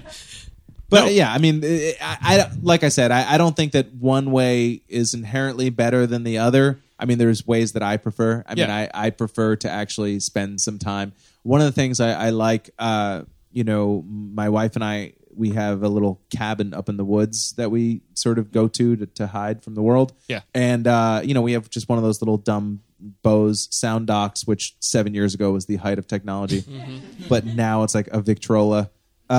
But 0.90 1.05
No. 1.05 1.09
yeah, 1.11 1.32
I 1.32 1.38
mean, 1.38 1.62
I, 1.64 2.18
I 2.20 2.50
like 2.61 2.84
I 2.84 2.90
said, 2.90 3.11
I, 3.12 3.32
I 3.32 3.38
don't 3.38 3.57
think 3.57 3.72
that 3.72 3.94
one 3.94 4.30
way 4.30 4.82
is 4.88 5.14
inherently 5.14 5.70
better 5.70 6.07
than 6.07 6.22
the 6.22 6.36
other. 6.36 6.80
I 6.98 7.07
mean, 7.07 7.16
there's 7.16 7.46
ways 7.46 7.72
that 7.72 7.82
I 7.82 7.96
prefer. 7.96 8.44
I 8.46 8.55
mean, 8.55 8.68
Yeah. 8.68 8.88
I, 8.92 9.07
I 9.07 9.09
prefer 9.09 9.57
to 9.57 9.70
actually 9.70 10.20
spend 10.20 10.61
some 10.61 10.78
time. 10.78 11.14
One 11.44 11.62
of 11.62 11.66
the 11.66 11.72
things 11.72 11.98
I, 11.98 12.26
I 12.26 12.30
like, 12.30 12.68
uh, 12.78 13.22
you 13.53 13.64
know, 13.64 14.05
my 14.07 14.50
wife 14.50 14.74
and 14.76 14.84
I, 14.84 15.14
we 15.34 15.50
have 15.50 15.82
a 15.82 15.88
little 15.88 16.20
cabin 16.28 16.74
up 16.74 16.90
in 16.90 16.98
the 16.98 17.07
woods 17.07 17.55
that 17.57 17.70
we 17.70 18.03
sort 18.12 18.38
of 18.38 18.53
go 18.53 18.68
to 18.68 18.96
to, 18.96 19.07
to 19.07 19.26
hide 19.28 19.62
from 19.64 19.74
the 19.74 19.82
world. 19.82 20.12
Yeah. 20.28 20.40
and 20.55 20.86
uh, 20.86 21.22
you 21.24 21.32
know, 21.32 21.40
we 21.40 21.53
have 21.55 21.70
just 21.70 21.88
one 21.88 21.96
of 21.96 22.05
those 22.05 22.20
little 22.20 22.36
dumb 22.36 22.80
Bose 23.22 23.68
sound 23.70 24.07
docks, 24.07 24.46
which 24.46 24.74
seven 24.80 25.14
years 25.14 25.34
ago 25.34 25.50
was 25.53 25.66
the 25.66 25.76
height 25.76 25.98
of 25.98 26.07
technology, 26.07 26.64
but 27.28 27.44
now 27.44 27.82
it's 27.82 27.94
like 27.94 28.09
a 28.09 28.20
Victrola. 28.20 28.90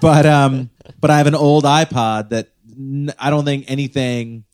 But 0.00 0.26
um 0.26 0.70
but 1.00 1.10
i 1.10 1.18
have 1.18 1.26
an 1.26 1.34
old 1.34 1.64
ipod 1.64 2.28
that 2.30 2.50
n- 2.70 3.12
i 3.18 3.30
don't 3.30 3.44
think 3.44 3.64
anything 3.68 4.44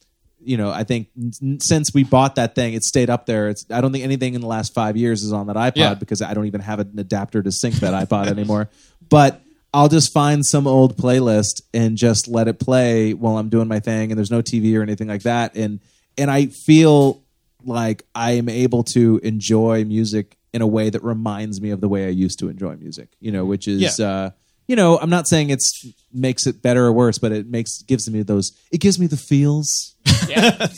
you 0.42 0.56
know 0.56 0.70
i 0.70 0.84
think 0.84 1.08
n- 1.42 1.60
since 1.60 1.92
we 1.92 2.02
bought 2.02 2.36
that 2.36 2.54
thing 2.54 2.72
it 2.74 2.82
stayed 2.82 3.10
up 3.10 3.26
there. 3.26 3.48
It's 3.50 3.66
i 3.70 3.80
don't 3.82 3.92
think 3.92 4.04
anything 4.04 4.34
in 4.34 4.40
the 4.40 4.46
last 4.46 4.72
five 4.72 4.96
years 4.96 5.22
is 5.22 5.32
on 5.32 5.46
that 5.48 5.56
ipod 5.56 5.72
Yeah. 5.76 5.94
because 5.94 6.22
i 6.22 6.32
don't 6.32 6.46
even 6.46 6.60
have 6.62 6.78
an 6.80 6.94
adapter 6.98 7.42
to 7.42 7.52
sync 7.52 7.74
that 7.76 8.08
ipod 8.08 8.28
anymore. 8.28 8.70
But 9.10 9.42
i'll 9.74 9.88
just 9.88 10.12
find 10.14 10.46
some 10.46 10.66
old 10.66 10.96
playlist 10.96 11.60
and 11.74 11.98
just 11.98 12.26
let 12.26 12.48
it 12.48 12.58
play 12.58 13.12
while 13.12 13.36
i'm 13.36 13.50
doing 13.50 13.68
my 13.68 13.80
thing 13.80 14.12
and 14.12 14.18
there's 14.18 14.30
no 14.30 14.40
tv 14.40 14.78
or 14.78 14.82
anything 14.82 15.08
like 15.08 15.22
that. 15.24 15.56
And 15.56 15.80
and 16.16 16.30
i 16.30 16.46
feel 16.46 17.22
like 17.66 18.04
i 18.14 18.32
am 18.32 18.48
able 18.48 18.82
to 18.84 19.20
enjoy 19.22 19.84
music 19.84 20.36
in 20.52 20.62
a 20.62 20.66
way 20.66 20.90
that 20.90 21.02
reminds 21.02 21.60
me 21.60 21.70
of 21.70 21.80
the 21.80 21.88
way 21.88 22.06
i 22.06 22.08
used 22.10 22.38
to 22.38 22.48
enjoy 22.48 22.74
music 22.76 23.08
you 23.20 23.30
know 23.32 23.44
which 23.44 23.66
is 23.68 23.98
Yeah. 23.98 24.06
uh 24.08 24.30
you 24.66 24.76
know, 24.76 24.98
I'm 24.98 25.10
not 25.10 25.28
saying 25.28 25.50
it's 25.50 25.84
makes 26.10 26.46
it 26.46 26.62
better 26.62 26.86
or 26.86 26.92
worse, 26.94 27.18
but 27.18 27.32
it 27.32 27.46
makes 27.46 27.82
gives 27.82 28.08
me 28.08 28.22
those. 28.22 28.52
It 28.72 28.80
gives 28.80 28.98
me 28.98 29.06
the 29.06 29.18
feels. 29.18 29.94
yeah. 30.26 30.68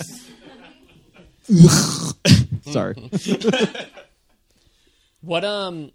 Sorry. 2.73 2.97
What 5.21 5.45
um 5.45 5.91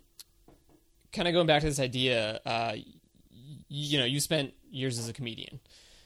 kind 1.13 1.27
of 1.27 1.33
going 1.33 1.47
back 1.47 1.61
to 1.61 1.67
this 1.67 1.79
idea 1.79 2.35
uh 2.45 2.73
y- 2.75 2.83
you 3.67 3.99
know, 3.99 4.05
you 4.05 4.19
spent 4.19 4.53
years 4.69 4.97
as 4.99 5.07
a 5.09 5.13
comedian. 5.13 5.59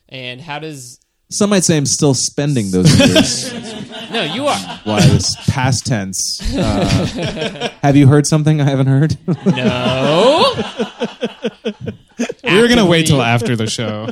And 0.10 0.40
how 0.42 0.58
does 0.60 1.00
Some 1.30 1.50
might 1.50 1.64
say 1.64 1.78
I'm 1.78 1.86
still 1.86 2.14
spending 2.14 2.72
those 2.72 3.00
years. 3.00 3.54
No, 4.12 4.22
you 4.24 4.46
are. 4.48 4.80
Why 4.86 5.02
this 5.02 5.36
past 5.50 5.88
tense? 5.88 6.40
Uh, 6.56 7.70
have 7.82 7.98
you 7.98 8.08
heard 8.08 8.26
something 8.26 8.62
I 8.62 8.64
haven't 8.64 8.88
heard? 8.88 9.18
No. 9.46 10.54
we 12.44 12.62
were 12.62 12.70
gonna 12.70 12.86
wait 12.86 13.08
till 13.08 13.22
after 13.22 13.58
the 13.58 13.68
show 13.68 14.08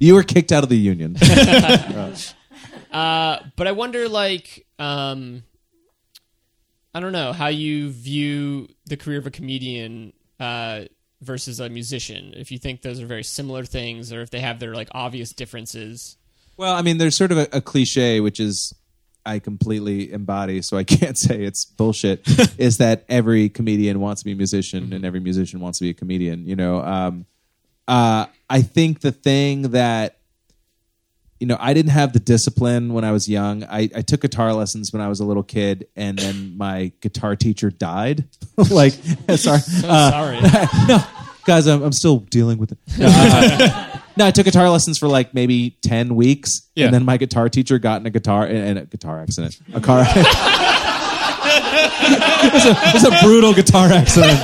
you 0.00 0.14
were 0.14 0.22
kicked 0.22 0.52
out 0.52 0.62
of 0.62 0.68
the 0.68 0.76
union. 0.76 1.16
Uh, 2.92 3.40
but 3.56 3.66
I 3.66 3.72
wonder, 3.72 4.08
like, 4.08 4.66
um, 4.78 5.42
I 6.94 7.00
don't 7.00 7.12
know 7.12 7.32
how 7.32 7.48
you 7.48 7.90
view 7.90 8.68
the 8.86 8.96
career 8.96 9.18
of 9.18 9.26
a 9.26 9.30
comedian 9.30 10.12
uh, 10.40 10.84
versus 11.20 11.60
a 11.60 11.68
musician. 11.68 12.32
If 12.36 12.50
you 12.50 12.58
think 12.58 12.82
those 12.82 13.00
are 13.00 13.06
very 13.06 13.24
similar 13.24 13.64
things, 13.64 14.12
or 14.12 14.22
if 14.22 14.30
they 14.30 14.40
have 14.40 14.58
their 14.58 14.74
like 14.74 14.88
obvious 14.92 15.32
differences. 15.32 16.16
Well, 16.56 16.74
I 16.74 16.82
mean, 16.82 16.98
there's 16.98 17.16
sort 17.16 17.32
of 17.32 17.38
a, 17.38 17.48
a 17.52 17.60
cliche, 17.60 18.20
which 18.20 18.40
is 18.40 18.74
I 19.24 19.40
completely 19.40 20.12
embody, 20.12 20.62
so 20.62 20.76
I 20.76 20.84
can't 20.84 21.18
say 21.18 21.42
it's 21.42 21.64
bullshit. 21.64 22.22
is 22.58 22.78
that 22.78 23.04
every 23.08 23.48
comedian 23.48 24.00
wants 24.00 24.22
to 24.22 24.24
be 24.26 24.32
a 24.32 24.36
musician, 24.36 24.92
and 24.92 25.04
every 25.04 25.20
musician 25.20 25.60
wants 25.60 25.78
to 25.78 25.84
be 25.84 25.90
a 25.90 25.94
comedian? 25.94 26.46
You 26.46 26.56
know, 26.56 26.80
um, 26.82 27.26
uh, 27.88 28.26
I 28.48 28.62
think 28.62 29.00
the 29.00 29.12
thing 29.12 29.62
that 29.72 30.15
you 31.40 31.46
know, 31.46 31.56
I 31.60 31.74
didn't 31.74 31.90
have 31.92 32.12
the 32.12 32.18
discipline 32.20 32.92
when 32.94 33.04
I 33.04 33.12
was 33.12 33.28
young. 33.28 33.62
I, 33.64 33.88
I 33.94 34.02
took 34.02 34.20
guitar 34.22 34.52
lessons 34.54 34.92
when 34.92 35.02
I 35.02 35.08
was 35.08 35.20
a 35.20 35.24
little 35.24 35.42
kid, 35.42 35.86
and 35.96 36.18
then 36.18 36.56
my 36.56 36.92
guitar 37.00 37.36
teacher 37.36 37.70
died. 37.70 38.24
like, 38.70 38.92
sorry, 39.36 39.60
Uh, 39.84 40.10
Sorry. 40.10 40.40
no, 40.88 40.98
guys, 41.44 41.66
I'm, 41.66 41.82
I'm 41.82 41.92
still 41.92 42.20
dealing 42.20 42.56
with 42.58 42.72
it. 42.72 42.78
No, 42.98 43.06
uh, 43.10 43.98
no, 44.16 44.26
I 44.26 44.30
took 44.30 44.46
guitar 44.46 44.70
lessons 44.70 44.96
for 44.98 45.08
like 45.08 45.34
maybe 45.34 45.76
ten 45.82 46.14
weeks, 46.16 46.62
Yeah. 46.74 46.86
and 46.86 46.94
then 46.94 47.04
my 47.04 47.18
guitar 47.18 47.48
teacher 47.50 47.78
got 47.78 48.00
in 48.00 48.06
a 48.06 48.10
guitar 48.10 48.46
in, 48.46 48.56
in 48.56 48.76
a 48.78 48.84
guitar 48.86 49.20
accident, 49.20 49.58
a 49.74 49.80
car. 49.80 50.04
it, 50.08 50.16
was 52.52 52.64
a, 52.66 52.70
it 52.70 52.94
was 52.94 53.04
a 53.04 53.10
brutal 53.24 53.52
guitar 53.52 53.92
accident. 53.92 54.38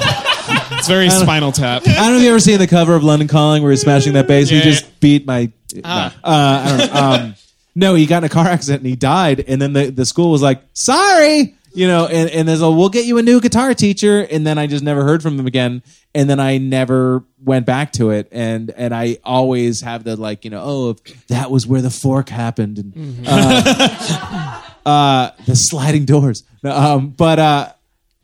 It's 0.82 0.88
very 0.88 1.10
Spinal 1.10 1.52
Tap. 1.52 1.86
I 1.86 1.94
don't 1.94 2.10
know 2.10 2.16
if 2.16 2.22
you 2.24 2.30
ever 2.30 2.40
seen 2.40 2.58
the 2.58 2.66
cover 2.66 2.96
of 2.96 3.04
London 3.04 3.28
Calling 3.28 3.62
where 3.62 3.70
he's 3.70 3.82
smashing 3.82 4.14
that 4.14 4.26
bass. 4.26 4.50
Yeah, 4.50 4.58
he 4.58 4.64
just 4.64 4.82
yeah. 4.82 4.90
beat 4.98 5.24
my. 5.24 5.52
Ah. 5.84 6.12
Uh, 6.24 6.24
I 6.24 6.76
don't 6.76 6.92
know. 6.92 7.00
Um, 7.00 7.34
no, 7.76 7.94
he 7.94 8.04
got 8.04 8.24
in 8.24 8.24
a 8.24 8.28
car 8.28 8.48
accident 8.48 8.80
and 8.80 8.88
he 8.88 8.96
died. 8.96 9.44
And 9.46 9.62
then 9.62 9.74
the, 9.74 9.92
the 9.92 10.04
school 10.04 10.32
was 10.32 10.42
like, 10.42 10.60
sorry. 10.72 11.54
You 11.72 11.86
know, 11.86 12.08
and, 12.08 12.28
and 12.30 12.48
there's 12.48 12.62
a, 12.62 12.68
we'll 12.68 12.88
get 12.88 13.04
you 13.04 13.18
a 13.18 13.22
new 13.22 13.40
guitar 13.40 13.74
teacher. 13.74 14.26
And 14.28 14.44
then 14.44 14.58
I 14.58 14.66
just 14.66 14.82
never 14.82 15.04
heard 15.04 15.22
from 15.22 15.38
him 15.38 15.46
again. 15.46 15.84
And 16.16 16.28
then 16.28 16.40
I 16.40 16.58
never 16.58 17.22
went 17.40 17.64
back 17.64 17.92
to 17.92 18.10
it. 18.10 18.26
And, 18.32 18.70
and 18.70 18.92
I 18.92 19.18
always 19.22 19.82
have 19.82 20.02
the 20.02 20.16
like, 20.16 20.44
you 20.44 20.50
know, 20.50 20.62
oh, 20.64 20.96
that 21.28 21.52
was 21.52 21.64
where 21.64 21.80
the 21.80 21.90
fork 21.90 22.28
happened. 22.28 22.78
And, 22.78 23.24
uh, 23.24 24.62
uh, 24.84 25.30
the 25.46 25.54
sliding 25.54 26.06
doors. 26.06 26.42
Um, 26.64 27.10
but, 27.10 27.38
uh, 27.38 27.72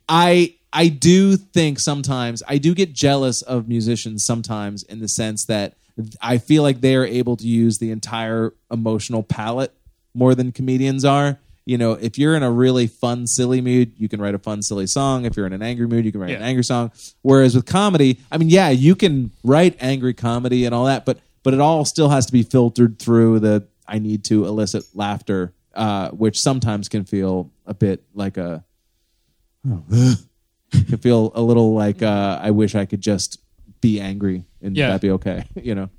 I 0.08 0.54
I 0.78 0.86
do 0.88 1.36
think 1.36 1.80
sometimes 1.80 2.40
I 2.46 2.58
do 2.58 2.72
get 2.74 2.92
jealous 2.92 3.42
of 3.42 3.66
musicians 3.66 4.24
sometimes 4.24 4.84
in 4.84 5.00
the 5.00 5.08
sense 5.08 5.44
that 5.46 5.74
I 6.22 6.38
feel 6.38 6.62
like 6.62 6.80
they 6.80 6.94
are 6.94 7.04
able 7.04 7.36
to 7.36 7.46
use 7.46 7.78
the 7.78 7.90
entire 7.90 8.52
emotional 8.70 9.24
palette 9.24 9.72
more 10.14 10.34
than 10.36 10.52
comedians 10.52 11.04
are. 11.04 11.38
You 11.66 11.78
know, 11.78 11.92
if 11.92 12.16
you're 12.16 12.36
in 12.36 12.44
a 12.44 12.50
really 12.50 12.86
fun, 12.86 13.26
silly 13.26 13.60
mood, 13.60 13.92
you 13.98 14.08
can 14.08 14.20
write 14.20 14.36
a 14.36 14.38
fun, 14.38 14.62
silly 14.62 14.86
song. 14.86 15.24
If 15.24 15.36
you're 15.36 15.46
in 15.46 15.52
an 15.52 15.62
angry 15.62 15.88
mood, 15.88 16.04
you 16.04 16.12
can 16.12 16.20
write 16.20 16.30
an 16.34 16.40
Yeah. 16.40 16.46
angry 16.46 16.64
song. 16.64 16.92
Whereas 17.22 17.56
with 17.56 17.66
comedy, 17.66 18.20
I 18.30 18.38
mean, 18.38 18.48
yeah, 18.48 18.68
you 18.70 18.94
can 18.94 19.32
write 19.42 19.76
angry 19.80 20.14
comedy 20.14 20.64
and 20.64 20.72
all 20.74 20.84
that, 20.86 21.04
but 21.04 21.18
but 21.42 21.54
it 21.54 21.60
all 21.60 21.84
still 21.84 22.08
has 22.10 22.24
to 22.26 22.32
be 22.32 22.42
filtered 22.44 22.98
through 23.00 23.40
the 23.40 23.64
I 23.86 23.98
need 23.98 24.22
to 24.30 24.44
elicit 24.46 24.84
laughter, 24.94 25.52
uh, 25.74 26.10
which 26.10 26.38
sometimes 26.38 26.88
can 26.88 27.04
feel 27.04 27.50
a 27.66 27.74
bit 27.74 28.04
like 28.14 28.36
a 28.36 28.64
can 30.88 30.98
feel 30.98 31.32
a 31.34 31.42
little 31.42 31.74
like 31.74 32.02
uh, 32.02 32.38
I 32.42 32.50
wish 32.50 32.74
I 32.74 32.84
could 32.86 33.00
just 33.00 33.38
be 33.80 34.00
angry 34.00 34.44
and 34.62 34.76
Yeah. 34.76 34.88
that'd 34.88 35.00
be 35.02 35.10
okay. 35.12 35.44
You 35.62 35.74
know, 35.74 35.90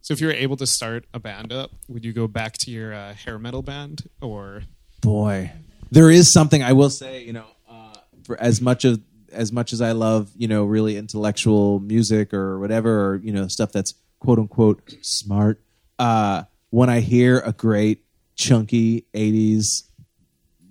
So 0.00 0.12
if 0.14 0.20
you 0.20 0.26
were 0.28 0.32
able 0.32 0.56
to 0.56 0.66
start 0.66 1.04
a 1.14 1.18
band 1.18 1.52
up, 1.52 1.70
would 1.88 2.04
you 2.04 2.12
go 2.12 2.26
back 2.28 2.56
to 2.58 2.70
your 2.70 2.94
uh, 2.94 3.14
hair 3.14 3.38
metal 3.38 3.62
band 3.62 4.08
or? 4.20 4.62
boy, 5.02 5.52
there 5.90 6.10
is 6.10 6.32
something 6.32 6.62
I 6.62 6.72
will 6.72 6.90
say. 6.90 7.22
You 7.24 7.32
know, 7.34 7.44
uh, 7.70 7.94
for 8.24 8.40
as 8.40 8.60
much 8.60 8.84
of 8.84 9.00
as 9.32 9.52
much 9.52 9.72
as 9.72 9.80
I 9.80 9.92
love, 9.92 10.30
you 10.36 10.48
know, 10.48 10.64
really 10.64 10.96
intellectual 10.96 11.78
music 11.80 12.32
or 12.34 12.58
whatever, 12.58 13.06
or 13.10 13.16
you 13.16 13.32
know, 13.32 13.46
stuff 13.48 13.70
that's 13.72 13.94
quote 14.18 14.38
unquote 14.38 14.96
smart. 15.02 15.60
Uh, 15.98 16.44
when 16.70 16.88
I 16.90 17.00
hear 17.00 17.38
a 17.40 17.52
great 17.52 18.04
chunky 18.34 19.04
'80s 19.14 19.84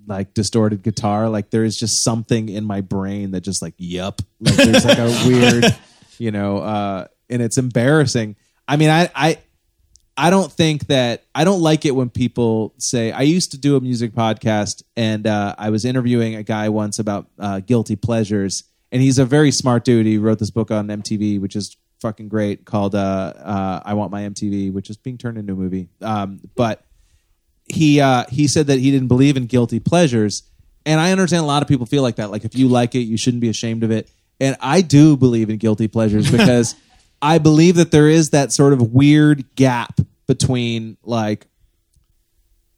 like 0.08 0.34
distorted 0.34 0.84
guitar, 0.84 1.30
like 1.30 1.50
there 1.50 1.64
is 1.64 1.78
just 1.78 2.04
something 2.04 2.50
in 2.50 2.64
my 2.64 2.82
brain 2.82 3.32
that 3.32 3.42
just 3.42 3.62
like, 3.62 3.74
yup, 3.78 4.22
like 4.40 4.56
there's 4.56 4.86
like 4.86 4.98
a 4.98 5.24
weird, 5.28 5.66
you 6.18 6.32
know, 6.32 6.58
uh, 6.58 7.08
and 7.30 7.42
it's 7.42 7.58
embarrassing. 7.58 8.36
I 8.68 8.78
mean, 8.78 8.90
I, 8.90 9.10
I, 9.16 9.38
I 10.18 10.30
don't 10.30 10.52
think 10.52 10.88
that 10.88 11.24
I 11.34 11.44
don't 11.44 11.62
like 11.62 11.86
it 11.86 11.92
when 11.92 12.10
people 12.10 12.74
say 12.78 13.12
I 13.12 13.22
used 13.22 13.52
to 13.52 13.58
do 13.58 13.76
a 13.76 13.82
music 13.82 14.14
podcast 14.14 14.84
and 14.96 15.28
uh, 15.28 15.56
I 15.58 15.70
was 15.70 15.84
interviewing 15.84 16.36
a 16.36 16.44
guy 16.44 16.70
once 16.70 17.00
about 17.00 17.28
uh, 17.38 17.60
guilty 17.60 17.96
pleasures 17.96 18.64
and 18.92 19.02
he's 19.02 19.20
a 19.20 19.26
very 19.26 19.52
smart 19.52 19.84
dude. 19.84 20.06
He 20.06 20.18
wrote 20.18 20.40
this 20.40 20.52
book 20.52 20.72
on 20.72 20.88
MTV, 20.88 21.42
which 21.42 21.58
is 21.58 21.76
fucking 22.02 22.30
great, 22.30 22.64
called 22.64 22.96
uh, 22.96 23.34
uh, 23.36 23.82
"I 23.84 23.94
Want 23.94 24.10
My 24.10 24.22
MTV," 24.22 24.72
which 24.72 24.90
is 24.90 24.96
being 24.96 25.18
turned 25.18 25.38
into 25.38 25.52
a 25.52 25.56
movie. 25.56 25.90
Um, 26.02 26.40
but 26.56 26.86
he 27.66 28.00
uh, 28.02 28.26
he 28.30 28.48
said 28.48 28.68
that 28.68 28.80
he 28.80 28.92
didn't 28.92 29.08
believe 29.08 29.38
in 29.38 29.46
guilty 29.48 29.80
pleasures, 29.80 30.44
and 30.86 31.00
I 31.00 31.12
understand 31.12 31.44
a 31.44 31.48
lot 31.48 31.62
of 31.62 31.68
people 31.68 31.86
feel 31.86 32.04
like 32.04 32.18
that. 32.18 32.32
Like 32.32 32.46
if 32.46 32.56
you 32.56 32.68
like 32.68 32.96
it, 32.96 33.00
you 33.02 33.18
shouldn't 33.18 33.42
be 33.42 33.50
ashamed 33.50 33.84
of 33.84 33.92
it. 33.92 34.10
And 34.40 34.56
I 34.60 34.82
do 34.82 35.16
believe 35.18 35.50
in 35.50 35.58
guilty 35.58 35.88
pleasures 35.88 36.30
because 36.38 36.76
I 37.22 37.38
believe 37.38 37.76
that 37.78 37.92
there 37.92 38.08
is 38.10 38.32
that 38.32 38.52
sort 38.52 38.74
of 38.74 38.94
weird 38.94 39.46
gap 39.56 40.00
between 40.28 40.98
like 41.04 41.48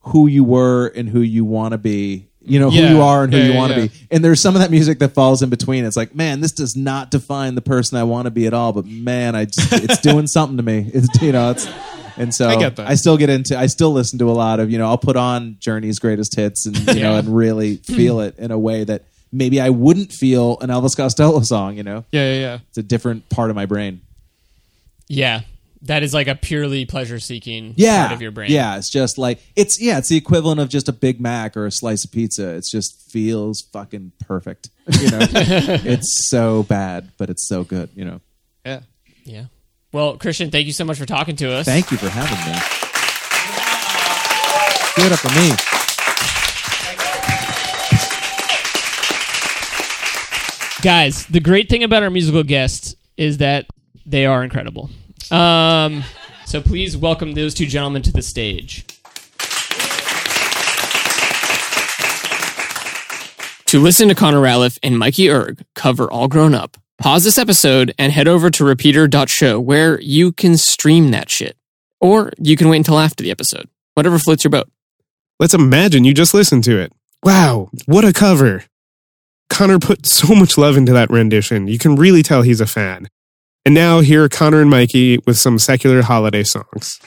who 0.01 0.27
you 0.27 0.43
were 0.43 0.87
and 0.87 1.09
who 1.09 1.21
you 1.21 1.43
want 1.45 1.73
to 1.73 1.77
be. 1.77 2.27
You 2.41 2.61
know 2.61 2.69
who 2.69 2.77
you 2.77 3.01
are 3.01 3.25
and 3.25 3.33
who 3.33 3.39
Yeah, 3.39 3.47
you 3.47 3.53
want 3.55 3.73
to 3.73 3.81
yeah. 3.81 3.87
be. 3.87 3.93
And 4.09 4.23
there's 4.23 4.39
some 4.39 4.55
of 4.55 4.61
that 4.61 4.71
music 4.71 4.99
that 4.99 5.09
falls 5.09 5.41
in 5.41 5.49
between. 5.49 5.83
It's 5.83 5.97
like, 5.97 6.15
man, 6.15 6.39
this 6.39 6.53
does 6.53 6.77
not 6.77 7.11
define 7.11 7.55
the 7.55 7.61
person 7.61 7.97
I 7.97 8.03
want 8.03 8.25
to 8.25 8.31
be 8.31 8.47
at 8.47 8.53
all. 8.53 8.71
But 8.71 8.85
man, 8.85 9.35
I 9.35 9.43
just, 9.45 9.73
it's 9.73 9.99
doing 9.99 10.27
something 10.27 10.55
to 10.55 10.63
me. 10.63 10.89
It's 10.93 11.21
you 11.21 11.33
know, 11.33 11.51
it's 11.51 11.67
and 12.17 12.33
so 12.33 12.49
I 12.49 12.55
get 12.57 12.75
that. 12.77 12.87
I 12.87 12.95
still 12.95 13.17
get 13.17 13.29
into. 13.29 13.57
I 13.57 13.67
still 13.67 13.91
listen 13.91 14.19
to 14.19 14.29
a 14.29 14.33
lot 14.33 14.59
of 14.59 14.69
you 14.71 14.77
know. 14.77 14.87
I'll 14.87 14.97
put 14.97 15.15
on 15.15 15.57
Journey's 15.59 15.99
greatest 15.99 16.35
hits 16.35 16.65
and 16.65 16.77
you 16.95 17.01
know 17.01 17.15
and 17.15 17.35
really 17.35 17.75
feel 17.83 18.19
it 18.21 18.37
in 18.37 18.51
a 18.51 18.59
way 18.59 18.83
that 18.83 19.03
maybe 19.31 19.59
I 19.61 19.69
wouldn't 19.69 20.11
feel 20.11 20.57
an 20.59 20.69
Elvis 20.69 20.95
Costello 20.97 21.41
song. 21.41 21.77
You 21.77 21.83
know, 21.83 22.05
Yeah, 22.11 22.33
yeah, 22.33 22.39
yeah. 22.39 22.57
it's 22.69 22.77
a 22.77 22.83
different 22.83 23.29
part 23.29 23.49
of 23.49 23.55
my 23.55 23.65
brain. 23.65 24.01
Yeah. 25.07 25.41
That 25.83 26.01
is 26.01 26.11
like 26.13 26.27
a 26.27 26.33
purely 26.33 26.85
pleasure 26.85 27.19
seeking 27.19 27.73
Yeah, 27.77 28.07
part 28.07 28.15
of 28.15 28.21
your 28.21 28.31
brain. 28.31 28.49
Yeah, 28.51 28.77
it's 28.77 28.89
just 28.89 29.19
like 29.19 29.39
it's 29.55 29.79
yeah, 29.79 29.99
it's 29.99 30.09
the 30.09 30.17
equivalent 30.17 30.59
of 30.59 30.69
just 30.69 30.89
a 30.89 30.91
Big 30.91 31.21
Mac 31.21 31.55
or 31.55 31.67
a 31.67 31.71
slice 31.71 32.03
of 32.03 32.11
pizza. 32.11 32.55
It 32.55 32.65
just 32.69 33.11
feels 33.11 33.61
fucking 33.61 34.11
perfect. 34.27 34.69
You 34.99 35.11
know, 35.11 35.19
it's 35.21 36.29
so 36.29 36.63
bad, 36.63 37.11
but 37.19 37.29
it's 37.29 37.47
so 37.47 37.63
good. 37.63 37.89
You 37.95 38.05
know. 38.05 38.21
Yeah. 38.65 38.79
Yeah. 39.23 39.45
Well, 39.93 40.17
Christian, 40.17 40.51
thank 40.51 40.67
you 40.67 40.73
so 40.73 40.83
much 40.85 40.97
for 40.97 41.05
talking 41.05 41.35
to 41.37 41.51
us. 41.53 41.65
Thank 41.65 41.91
you 41.91 41.97
for 41.97 42.09
having 42.09 42.37
me. 42.51 42.59
Give 44.97 45.05
it 45.05 45.11
up 45.13 45.19
for 45.19 45.29
me. 45.39 45.51
Guys, 50.81 51.25
the 51.27 51.39
great 51.39 51.69
thing 51.69 51.83
about 51.83 52.03
our 52.03 52.09
musical 52.09 52.43
guests 52.43 52.95
is 53.15 53.37
that 53.39 53.65
they 54.05 54.25
are 54.25 54.43
incredible. 54.43 54.89
Um, 55.31 56.03
so 56.45 56.61
please 56.61 56.95
welcome 56.95 57.33
those 57.33 57.53
two 57.53 57.65
gentlemen 57.65 58.01
to 58.03 58.11
the 58.11 58.21
stage. 58.21 58.85
To 63.65 63.79
listen 63.81 64.07
to 64.07 64.15
Connor 64.15 64.39
Ratliff 64.39 64.79
and 64.81 64.97
Mikey 64.97 65.29
Erg 65.29 65.63
cover 65.75 66.09
All 66.09 66.27
Grown 66.27 66.53
Up, 66.53 66.77
pause 66.97 67.23
this 67.23 67.37
episode 67.37 67.93
and 67.97 68.11
head 68.11 68.27
over 68.27 68.49
to 68.49 68.65
repeater.show 68.65 69.59
where 69.59 69.99
you 70.01 70.31
can 70.31 70.57
stream 70.57 71.11
that 71.11 71.29
shit. 71.29 71.57
Or 71.99 72.31
you 72.37 72.55
can 72.55 72.69
wait 72.69 72.77
until 72.77 72.99
after 72.99 73.23
the 73.23 73.31
episode. 73.31 73.69
Whatever 73.95 74.19
floats 74.19 74.43
your 74.43 74.51
boat. 74.51 74.69
Let's 75.39 75.53
imagine 75.53 76.03
you 76.03 76.13
just 76.13 76.33
listened 76.33 76.63
to 76.65 76.79
it. 76.79 76.91
Wow, 77.23 77.69
what 77.85 78.05
a 78.05 78.13
cover. 78.13 78.65
Connor 79.49 79.79
put 79.79 80.05
so 80.07 80.33
much 80.35 80.57
love 80.57 80.77
into 80.77 80.93
that 80.93 81.09
rendition. 81.09 81.67
You 81.67 81.77
can 81.77 81.95
really 81.95 82.23
tell 82.23 82.41
he's 82.41 82.61
a 82.61 82.67
fan. 82.67 83.07
And 83.65 83.75
now 83.75 83.99
here 83.99 84.23
are 84.23 84.29
Connor 84.29 84.61
and 84.61 84.69
Mikey 84.69 85.17
with 85.25 85.37
some 85.37 85.59
secular 85.59 86.01
holiday 86.01 86.43
songs. 86.43 86.99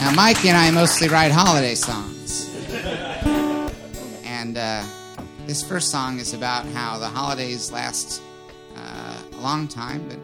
Now, 0.00 0.10
Mikey 0.16 0.48
and 0.48 0.56
I 0.58 0.70
mostly 0.72 1.08
write 1.08 1.30
holiday 1.30 1.76
songs. 1.76 2.09
And 4.40 4.56
uh, 4.56 4.82
this 5.44 5.62
first 5.62 5.90
song 5.90 6.18
is 6.18 6.32
about 6.32 6.64
how 6.68 6.98
the 6.98 7.08
holidays 7.08 7.70
last 7.70 8.22
uh, 8.74 9.18
a 9.34 9.40
long 9.42 9.68
time, 9.68 10.08
but 10.08 10.16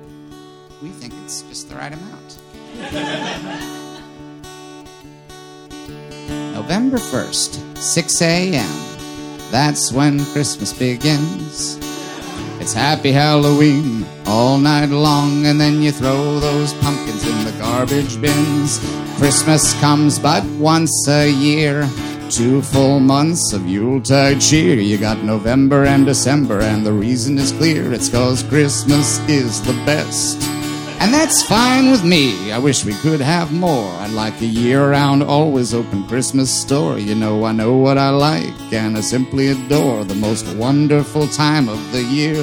we 0.82 0.88
think 0.88 1.12
it's 1.22 1.42
just 1.42 1.68
the 1.68 1.74
right 1.74 1.92
amount. 1.92 2.38
November 6.54 6.96
1st, 6.96 7.76
6 7.76 8.22
a.m. 8.22 8.66
That's 9.50 9.92
when 9.92 10.24
Christmas 10.32 10.72
begins. 10.72 11.76
It's 12.58 12.72
happy 12.72 13.12
Halloween 13.12 14.06
all 14.24 14.56
night 14.56 14.88
long, 14.88 15.44
and 15.44 15.60
then 15.60 15.82
you 15.82 15.92
throw 15.92 16.40
those 16.40 16.72
pumpkins 16.72 17.28
in 17.28 17.44
the 17.44 17.52
garbage 17.58 18.18
bins. 18.18 18.78
Christmas 19.18 19.78
comes 19.78 20.18
but 20.18 20.42
once 20.58 21.06
a 21.06 21.30
year. 21.30 21.86
Two 22.30 22.60
full 22.60 22.98
months 22.98 23.52
of 23.52 23.66
Yuletide 23.66 24.40
cheer. 24.40 24.74
You 24.74 24.98
got 24.98 25.22
November 25.22 25.84
and 25.84 26.04
December, 26.04 26.60
and 26.60 26.84
the 26.84 26.92
reason 26.92 27.38
is 27.38 27.52
clear. 27.52 27.92
It's 27.92 28.08
cause 28.08 28.42
Christmas 28.42 29.18
is 29.28 29.62
the 29.62 29.72
best. 29.86 30.42
And 31.00 31.14
that's 31.14 31.42
fine 31.42 31.90
with 31.90 32.04
me. 32.04 32.52
I 32.52 32.58
wish 32.58 32.84
we 32.84 32.94
could 32.94 33.20
have 33.20 33.52
more. 33.52 33.90
I'd 34.00 34.10
like 34.10 34.40
a 34.40 34.46
year 34.46 34.90
round, 34.90 35.22
always 35.22 35.72
open 35.72 36.06
Christmas 36.08 36.50
store. 36.52 36.98
You 36.98 37.14
know, 37.14 37.44
I 37.44 37.52
know 37.52 37.76
what 37.76 37.96
I 37.96 38.10
like, 38.10 38.72
and 38.72 38.96
I 38.96 39.02
simply 39.02 39.48
adore 39.48 40.04
the 40.04 40.14
most 40.16 40.46
wonderful 40.56 41.28
time 41.28 41.68
of 41.68 41.92
the 41.92 42.02
year. 42.02 42.42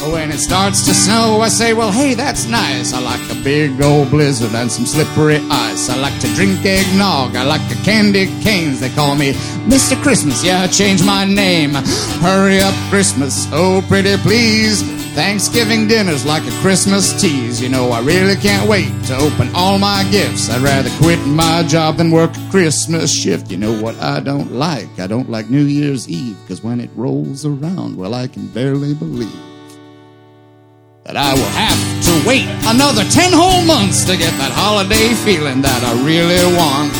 When 0.00 0.30
it 0.30 0.38
starts 0.38 0.86
to 0.86 0.94
snow, 0.94 1.40
I 1.40 1.48
say, 1.48 1.74
well, 1.74 1.90
hey, 1.90 2.14
that's 2.14 2.46
nice. 2.46 2.92
I 2.92 3.00
like 3.00 3.20
a 3.30 3.42
big 3.42 3.80
old 3.82 4.10
blizzard 4.10 4.54
and 4.54 4.70
some 4.70 4.86
slippery 4.86 5.36
ice. 5.50 5.90
I 5.90 5.96
like 5.96 6.18
to 6.20 6.34
drink 6.34 6.64
eggnog. 6.64 7.36
I 7.36 7.44
like 7.44 7.66
the 7.68 7.74
candy 7.84 8.26
canes. 8.42 8.80
They 8.80 8.90
call 8.90 9.16
me 9.16 9.32
Mr. 9.66 10.00
Christmas. 10.02 10.44
Yeah, 10.44 10.62
I 10.62 10.66
changed 10.68 11.04
my 11.04 11.24
name. 11.24 11.74
Hurry 12.20 12.60
up, 12.60 12.74
Christmas. 12.90 13.46
Oh, 13.52 13.84
pretty 13.88 14.16
please. 14.18 14.82
Thanksgiving 15.14 15.88
dinner's 15.88 16.24
like 16.24 16.46
a 16.46 16.60
Christmas 16.62 17.20
tease. 17.20 17.60
You 17.60 17.68
know, 17.68 17.90
I 17.90 18.00
really 18.00 18.36
can't 18.36 18.68
wait 18.68 18.88
to 19.06 19.16
open 19.16 19.50
all 19.54 19.78
my 19.78 20.06
gifts. 20.10 20.48
I'd 20.48 20.62
rather 20.62 20.90
quit 21.02 21.18
my 21.26 21.64
job 21.64 21.96
than 21.96 22.10
work 22.10 22.36
a 22.36 22.50
Christmas 22.50 23.12
shift. 23.12 23.50
You 23.50 23.56
know 23.56 23.82
what 23.82 23.96
I 24.00 24.20
don't 24.20 24.52
like? 24.52 25.00
I 25.00 25.06
don't 25.08 25.28
like 25.28 25.50
New 25.50 25.64
Year's 25.64 26.08
Eve, 26.08 26.38
because 26.42 26.62
when 26.62 26.80
it 26.80 26.90
rolls 26.94 27.44
around, 27.44 27.96
well, 27.96 28.14
I 28.14 28.28
can 28.28 28.46
barely 28.48 28.94
believe 28.94 29.47
that 31.08 31.16
I 31.16 31.32
will 31.32 31.54
have 31.56 31.80
to 32.04 32.28
wait 32.28 32.44
another 32.68 33.02
10 33.02 33.32
whole 33.32 33.64
months 33.64 34.04
to 34.04 34.16
get 34.16 34.30
that 34.36 34.52
holiday 34.52 35.16
feeling 35.24 35.62
that 35.62 35.80
I 35.80 35.96
really 36.04 36.36
want. 36.52 36.92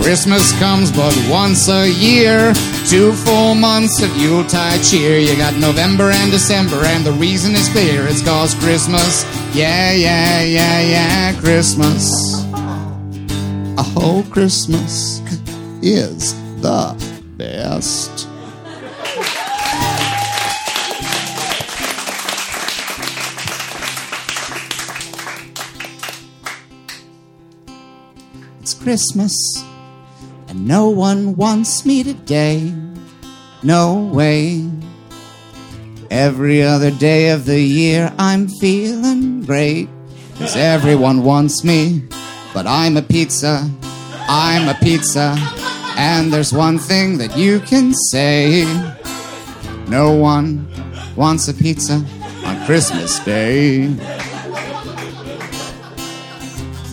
Christmas 0.00 0.56
comes 0.60 0.92
but 0.92 1.10
once 1.28 1.68
a 1.68 1.90
year. 1.90 2.54
Two 2.86 3.10
full 3.12 3.56
months 3.56 4.00
of 4.02 4.16
Yuletide 4.16 4.84
cheer. 4.84 5.18
You 5.18 5.36
got 5.36 5.58
November 5.58 6.14
and 6.14 6.30
December, 6.30 6.76
and 6.86 7.04
the 7.04 7.10
reason 7.12 7.56
is 7.56 7.68
clear. 7.70 8.06
It's 8.06 8.22
cause 8.22 8.54
Christmas. 8.54 9.24
Yeah, 9.52 9.90
yeah, 9.90 10.42
yeah, 10.42 10.80
yeah, 10.80 11.40
Christmas. 11.40 12.06
Oh, 13.98 14.24
Christmas 14.30 15.18
is 15.82 16.34
the 16.62 16.94
best. 17.36 18.25
Christmas, 28.86 29.34
and 30.46 30.64
no 30.64 30.88
one 30.88 31.34
wants 31.34 31.84
me 31.84 32.04
today. 32.04 32.72
No 33.64 33.96
way. 34.14 34.70
Every 36.08 36.62
other 36.62 36.92
day 36.92 37.30
of 37.30 37.46
the 37.46 37.60
year, 37.60 38.14
I'm 38.16 38.46
feeling 38.46 39.42
great. 39.42 39.88
Cause 40.38 40.54
everyone 40.54 41.24
wants 41.24 41.64
me, 41.64 42.04
but 42.54 42.68
I'm 42.68 42.96
a 42.96 43.02
pizza. 43.02 43.68
I'm 44.28 44.68
a 44.68 44.78
pizza. 44.80 45.34
And 45.98 46.32
there's 46.32 46.52
one 46.52 46.78
thing 46.78 47.18
that 47.18 47.36
you 47.36 47.58
can 47.58 47.92
say 48.12 48.62
no 49.88 50.12
one 50.12 50.64
wants 51.16 51.48
a 51.48 51.54
pizza 51.54 52.04
on 52.44 52.64
Christmas 52.66 53.18
Day. 53.24 53.88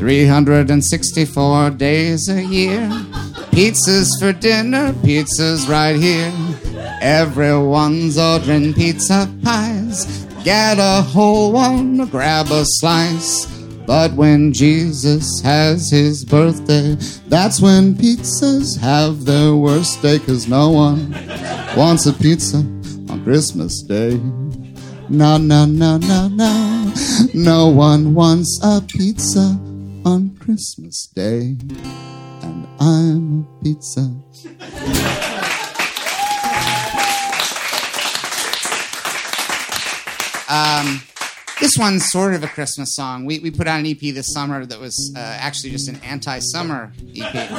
364 0.04 1.70
days 1.70 2.28
a 2.28 2.44
year. 2.44 2.90
Pizzas 3.56 4.10
for 4.20 4.34
dinner, 4.34 4.92
pizzas 4.96 5.70
right 5.70 5.96
here. 5.96 6.30
Everyone's 7.00 8.18
ordering 8.18 8.74
pizza 8.74 9.34
pies. 9.46 10.26
Get 10.44 10.78
a 10.78 11.02
whole 11.02 11.54
one, 11.54 12.06
grab 12.08 12.48
a 12.52 12.66
slice. 12.66 13.46
But 13.88 14.12
when 14.12 14.52
Jesus 14.52 15.40
has 15.40 15.90
his 15.90 16.26
birthday, 16.26 16.96
that's 17.30 17.62
when 17.62 17.96
pizzas 17.96 18.78
have 18.82 19.24
their 19.24 19.56
worst 19.56 20.02
day, 20.02 20.20
cause 20.20 20.50
no 20.50 20.70
one 20.70 21.14
wants 21.78 22.08
a 22.08 22.12
pizza 22.12 22.58
on 22.58 23.22
Christmas 23.24 23.82
Day. 23.82 24.20
No, 25.08 25.38
no, 25.38 25.64
no, 25.64 25.98
no, 25.98 26.28
no. 26.28 26.94
No 27.34 27.68
one 27.70 28.14
wants 28.14 28.60
a 28.64 28.82
pizza 28.82 29.58
on 30.06 30.36
Christmas 30.38 31.08
Day. 31.08 31.56
And 32.42 32.68
I'm 32.80 33.42
a 33.44 33.64
pizza. 33.64 34.02
Um, 40.50 41.02
this 41.60 41.78
one's 41.80 42.12
sort 42.12 42.34
of 42.34 42.44
a 42.44 42.48
Christmas 42.48 42.96
song. 42.96 43.26
We, 43.26 43.40
we 43.40 43.50
put 43.50 43.68
out 43.68 43.80
an 43.80 43.86
EP 43.86 44.00
this 44.00 44.34
summer 44.34 44.66
that 44.66 44.80
was 44.80 45.14
uh, 45.16 45.20
actually 45.20 45.72
just 45.72 45.88
an 45.88 45.96
anti 46.04 46.40
summer 46.40 46.92
EP. 47.16 47.52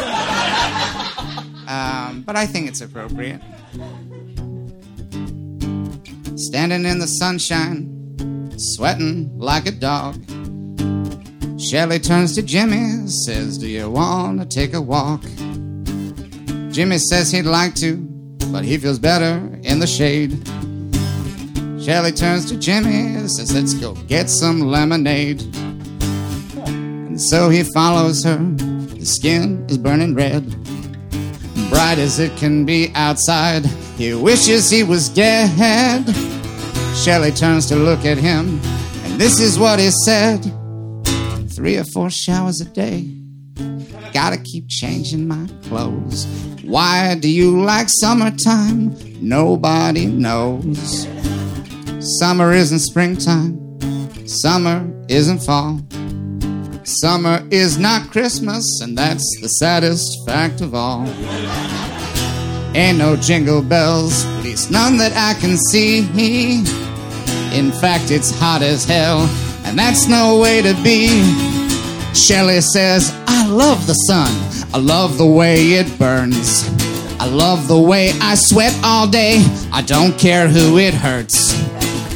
um, 1.68 2.22
but 2.22 2.36
I 2.36 2.46
think 2.46 2.68
it's 2.68 2.80
appropriate. 2.82 3.40
Standing 6.36 6.84
in 6.84 6.98
the 6.98 7.06
sunshine, 7.06 8.52
sweating 8.58 9.38
like 9.38 9.66
a 9.66 9.72
dog. 9.72 10.16
Shelley 11.70 11.98
turns 11.98 12.34
to 12.34 12.42
Jimmy, 12.42 13.08
says, 13.08 13.56
Do 13.56 13.66
you 13.66 13.90
want 13.90 14.38
to 14.38 14.46
take 14.46 14.74
a 14.74 14.80
walk? 14.82 15.22
Jimmy 16.70 16.98
says 16.98 17.30
he'd 17.32 17.46
like 17.46 17.74
to, 17.76 17.96
but 18.52 18.64
he 18.66 18.76
feels 18.76 18.98
better 18.98 19.36
in 19.62 19.78
the 19.78 19.86
shade. 19.86 20.46
Shelly 21.82 22.12
turns 22.12 22.44
to 22.50 22.58
Jimmy, 22.58 23.26
says, 23.28 23.54
Let's 23.54 23.72
go 23.72 23.94
get 24.08 24.28
some 24.28 24.60
lemonade. 24.60 25.42
And 26.56 27.18
so 27.18 27.48
he 27.48 27.62
follows 27.62 28.22
her. 28.24 28.36
His 28.94 29.14
skin 29.14 29.64
is 29.70 29.78
burning 29.78 30.14
red, 30.14 30.44
bright 31.70 31.98
as 31.98 32.18
it 32.18 32.36
can 32.36 32.66
be 32.66 32.92
outside. 32.94 33.64
He 33.96 34.12
wishes 34.12 34.68
he 34.68 34.82
was 34.82 35.08
dead. 35.08 36.04
Shelly 36.94 37.32
turns 37.32 37.64
to 37.66 37.76
look 37.76 38.04
at 38.04 38.18
him, 38.18 38.60
and 39.04 39.18
this 39.18 39.40
is 39.40 39.58
what 39.58 39.78
he 39.78 39.90
said 40.04 40.44
Three 41.54 41.76
or 41.76 41.84
four 41.84 42.10
showers 42.10 42.60
a 42.60 42.64
day. 42.64 43.08
Gotta 44.12 44.38
keep 44.38 44.68
changing 44.68 45.28
my 45.28 45.48
clothes. 45.62 46.26
Why 46.62 47.14
do 47.14 47.28
you 47.28 47.62
like 47.62 47.88
summertime? 47.88 48.96
Nobody 49.20 50.06
knows. 50.06 51.06
Summer 52.18 52.52
isn't 52.52 52.80
springtime. 52.80 53.60
Summer 54.26 54.84
isn't 55.08 55.44
fall. 55.44 55.80
Summer 56.82 57.46
is 57.50 57.78
not 57.78 58.10
Christmas, 58.10 58.80
and 58.82 58.98
that's 58.98 59.24
the 59.40 59.48
saddest 59.48 60.26
fact 60.26 60.60
of 60.60 60.74
all. 60.74 61.06
Ain't 62.74 62.98
no 62.98 63.14
jingle 63.16 63.62
bells, 63.62 64.24
at 64.26 64.42
least 64.42 64.70
none 64.70 64.96
that 64.96 65.12
I 65.14 65.38
can 65.40 65.56
see. 65.56 66.00
In 67.56 67.70
fact, 67.70 68.10
it's 68.10 68.36
hot 68.38 68.62
as 68.62 68.84
hell, 68.84 69.28
and 69.64 69.78
that's 69.78 70.06
no 70.06 70.38
way 70.38 70.62
to 70.62 70.74
be. 70.82 71.08
Shelley 72.14 72.60
says, 72.60 73.12
I 73.26 73.46
love 73.48 73.86
the 73.86 73.94
sun, 73.94 74.30
I 74.72 74.78
love 74.78 75.18
the 75.18 75.26
way 75.26 75.72
it 75.72 75.98
burns. 75.98 76.68
I 77.18 77.26
love 77.26 77.68
the 77.68 77.80
way 77.80 78.12
I 78.20 78.34
sweat 78.34 78.78
all 78.84 79.06
day, 79.06 79.44
I 79.72 79.82
don't 79.82 80.18
care 80.18 80.48
who 80.48 80.78
it 80.78 80.94
hurts. 80.94 81.54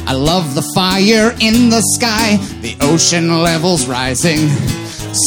I 0.07 0.13
love 0.13 0.55
the 0.55 0.61
fire 0.73 1.35
in 1.39 1.69
the 1.69 1.81
sky, 1.81 2.37
the 2.61 2.75
ocean 2.81 3.41
levels 3.43 3.87
rising. 3.87 4.47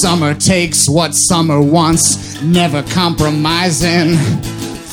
Summer 0.00 0.34
takes 0.34 0.88
what 0.88 1.12
summer 1.12 1.60
wants, 1.60 2.40
never 2.42 2.82
compromising. 2.82 4.16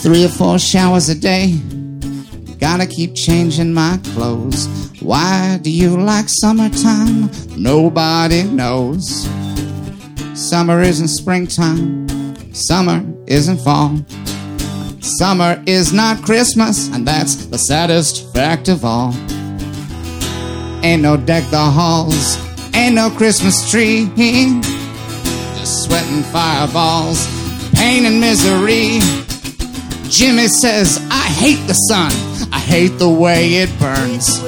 Three 0.02 0.26
or 0.26 0.30
four 0.30 0.60
showers 0.60 1.10
a 1.10 1.16
day, 1.16 1.60
gotta 2.60 2.86
keep 2.86 3.16
changing 3.16 3.74
my 3.74 4.00
clothes. 4.14 4.89
Why 5.02 5.60
do 5.62 5.72
you 5.72 5.96
like 5.96 6.26
summertime? 6.28 7.32
Nobody 7.56 8.44
knows. 8.44 9.28
Summer 10.36 10.82
isn't 10.82 11.08
springtime, 11.08 12.54
summer 12.54 13.04
isn't 13.26 13.60
fall. 13.60 13.98
Summer 15.00 15.64
is 15.66 15.94
not 15.94 16.22
Christmas, 16.24 16.90
and 16.94 17.08
that's 17.08 17.46
the 17.46 17.58
saddest 17.58 18.34
fact 18.34 18.68
of 18.68 18.84
all. 18.84 19.14
Ain't 20.84 21.02
no 21.02 21.16
deck 21.16 21.50
the 21.50 21.58
halls, 21.58 22.38
ain't 22.76 22.96
no 22.96 23.10
Christmas 23.10 23.70
tree. 23.72 24.10
Just 25.56 25.84
sweating 25.86 26.24
fireballs, 26.24 27.26
pain 27.74 28.06
and 28.06 28.20
misery. 28.20 29.00
Jimmy 30.10 30.48
says, 30.48 31.00
I 31.10 31.28
hate 31.28 31.66
the 31.68 31.74
sun, 31.74 32.12
I 32.52 32.60
hate 32.60 32.98
the 32.98 33.10
way 33.10 33.56
it 33.56 33.70
burns. 33.80 34.42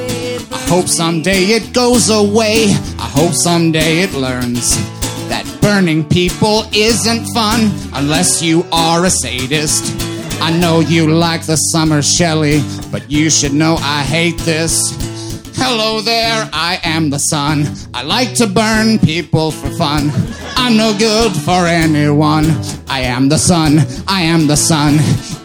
I 0.72 0.76
hope 0.76 0.88
someday 0.88 1.48
it 1.48 1.74
goes 1.74 2.10
away, 2.10 2.68
I 2.98 3.10
hope 3.14 3.34
someday 3.34 4.04
it 4.04 4.14
learns 4.14 4.78
that 5.28 5.46
burning 5.62 6.08
people 6.08 6.64
isn't 6.74 7.26
fun 7.34 7.70
unless 7.94 8.42
you 8.42 8.66
are 8.72 9.04
a 9.04 9.10
sadist. 9.10 9.84
I 10.42 10.58
know 10.58 10.80
you 10.80 11.12
like 11.12 11.46
the 11.46 11.58
summer 11.58 12.02
Shelley, 12.02 12.62
but 12.90 13.12
you 13.12 13.30
should 13.30 13.52
know 13.52 13.76
I 13.82 14.04
hate 14.04 14.38
this. 14.38 14.96
Hello 15.58 16.00
there, 16.00 16.50
I 16.54 16.80
am 16.86 17.10
the 17.10 17.20
sun. 17.20 17.66
I 17.94 18.04
like 18.04 18.34
to 18.36 18.48
burn 18.48 18.98
people 18.98 19.52
for 19.52 19.72
fun. 19.72 20.10
I'm 20.56 20.78
no 20.78 20.98
good 20.98 21.34
for 21.34 21.68
anyone. 21.68 22.46
I 22.88 23.02
am 23.02 23.28
the 23.28 23.38
sun, 23.38 23.80
I 24.08 24.22
am 24.22 24.48
the 24.48 24.56
sun. 24.56 24.94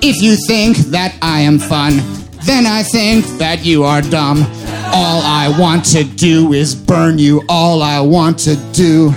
If 0.00 0.22
you 0.22 0.36
think 0.46 0.76
that 0.94 1.18
I 1.20 1.40
am 1.40 1.58
fun, 1.58 2.00
then 2.44 2.64
I 2.64 2.84
think 2.84 3.24
that 3.38 3.64
you 3.64 3.82
are 3.82 4.02
dumb. 4.02 4.46
All 4.92 5.20
I 5.22 5.54
want 5.58 5.84
to 5.86 6.04
do 6.04 6.52
is 6.52 6.74
burn 6.74 7.18
you. 7.18 7.42
All 7.48 7.82
I 7.82 8.00
want 8.00 8.38
to 8.40 8.56
do. 8.72 9.12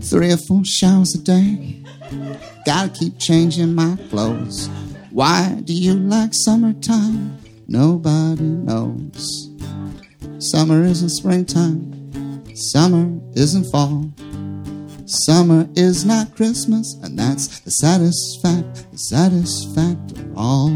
Three 0.00 0.32
or 0.32 0.36
four 0.36 0.64
showers 0.64 1.14
a 1.14 1.18
day. 1.18 1.82
Gotta 2.66 2.88
keep 2.88 3.18
changing 3.18 3.74
my 3.74 3.96
clothes. 4.10 4.68
Why 5.10 5.60
do 5.64 5.72
you 5.72 5.94
like 5.94 6.30
summertime? 6.32 7.38
Nobody 7.68 8.42
knows. 8.42 9.50
Summer 10.38 10.82
isn't 10.84 11.10
springtime. 11.10 12.44
Summer 12.54 13.20
isn't 13.34 13.64
fall. 13.70 14.10
Summer 15.06 15.68
is 15.76 16.04
not 16.04 16.34
Christmas, 16.34 16.96
and 17.02 17.18
that's 17.18 17.60
the 17.60 17.70
saddest 17.70 18.40
fact, 18.42 18.90
the 18.90 18.98
saddest 18.98 19.74
fact 19.74 20.12
of 20.12 20.36
all. 20.36 20.70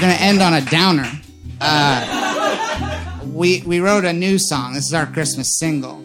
We're 0.00 0.08
gonna 0.08 0.20
end 0.20 0.40
on 0.40 0.54
a 0.54 0.62
downer. 0.62 1.12
Uh, 1.60 3.20
we 3.34 3.60
we 3.66 3.80
wrote 3.80 4.06
a 4.06 4.14
new 4.14 4.38
song. 4.38 4.72
This 4.72 4.86
is 4.86 4.94
our 4.94 5.04
Christmas 5.04 5.58
single, 5.58 6.02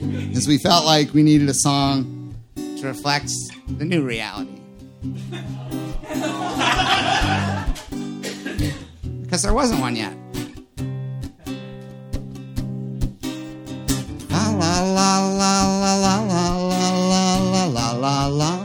because 0.00 0.48
we 0.48 0.56
felt 0.56 0.86
like 0.86 1.12
we 1.12 1.22
needed 1.22 1.46
a 1.50 1.52
song 1.52 2.34
to 2.56 2.86
reflect 2.86 3.30
the 3.76 3.84
new 3.84 4.02
reality. 4.02 4.58
Because 9.20 9.42
there 9.42 9.52
wasn't 9.52 9.82
one 9.82 9.94
yet. 9.94 10.14
La 14.30 14.48
la 14.48 14.80
la 14.80 15.28
la 15.28 15.66
la 15.82 15.94
la 16.00 16.20
la 16.22 16.56
la 17.36 17.66
la 17.66 17.92
la 17.92 18.26
la. 18.28 18.57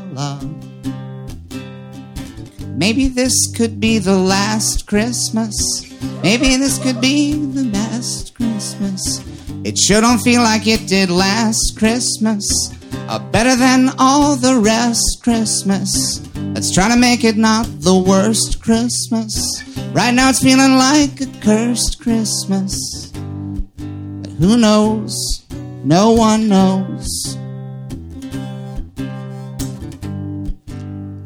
Maybe 2.84 3.07
this 3.07 3.49
could 3.55 3.79
be 3.79 3.97
the 3.97 4.17
last 4.17 4.88
Christmas. 4.88 5.55
Maybe 6.21 6.57
this 6.57 6.77
could 6.84 6.99
be 6.99 7.31
the 7.31 7.63
last 7.71 8.36
Christmas. 8.36 9.23
It 9.63 9.77
sure 9.77 10.01
don't 10.01 10.19
feel 10.19 10.41
like 10.41 10.67
it 10.67 10.86
did 10.86 11.09
last 11.09 11.77
Christmas. 11.77 12.45
Uh, 13.07 13.19
better 13.31 13.55
than 13.55 13.91
all 13.99 14.36
the 14.36 14.59
rest 14.59 15.21
Christmas. 15.23 16.19
Let's 16.36 16.73
try 16.73 16.89
to 16.89 16.97
make 16.97 17.23
it 17.23 17.38
not 17.38 17.67
the 17.79 17.95
worst 17.95 18.61
Christmas. 18.61 19.63
Right 19.93 20.13
now 20.13 20.29
it's 20.29 20.43
feeling 20.43 20.73
like 20.73 21.21
a 21.21 21.27
cursed 21.39 22.01
Christmas. 22.01 22.75
But 23.13 24.31
who 24.39 24.57
knows? 24.57 25.45
No 25.86 26.11
one 26.11 26.49
knows. 26.49 27.38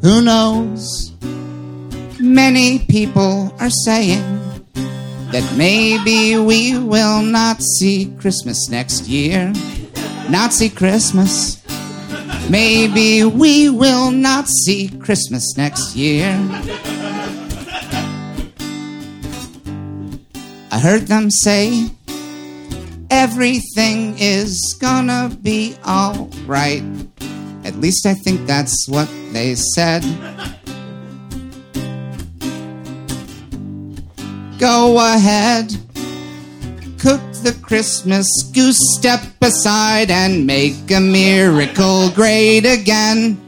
Who 0.02 0.22
knows? 0.22 1.07
Many 2.28 2.80
people 2.80 3.54
are 3.58 3.70
saying 3.70 4.20
that 5.32 5.50
maybe 5.56 6.36
we 6.36 6.76
will 6.76 7.22
not 7.22 7.62
see 7.62 8.14
Christmas 8.20 8.68
next 8.68 9.08
year. 9.08 9.50
Not 10.28 10.52
see 10.52 10.68
Christmas. 10.68 11.56
Maybe 12.50 13.24
we 13.24 13.70
will 13.70 14.10
not 14.10 14.46
see 14.46 14.90
Christmas 15.00 15.56
next 15.56 15.96
year. 15.96 16.28
I 20.70 20.78
heard 20.78 21.06
them 21.06 21.30
say 21.30 21.88
everything 23.10 24.16
is 24.18 24.76
gonna 24.78 25.34
be 25.40 25.76
alright. 25.86 26.84
At 27.64 27.76
least 27.76 28.04
I 28.04 28.12
think 28.12 28.46
that's 28.46 28.86
what 28.86 29.08
they 29.32 29.54
said. 29.54 30.04
Go 34.58 34.98
ahead, 34.98 35.72
cook 36.98 37.20
the 37.44 37.56
Christmas 37.62 38.26
goose, 38.52 38.78
step 38.96 39.20
aside 39.40 40.10
and 40.10 40.44
make 40.46 40.90
a 40.90 41.00
miracle 41.00 42.10
great 42.10 42.66
again. 42.66 43.40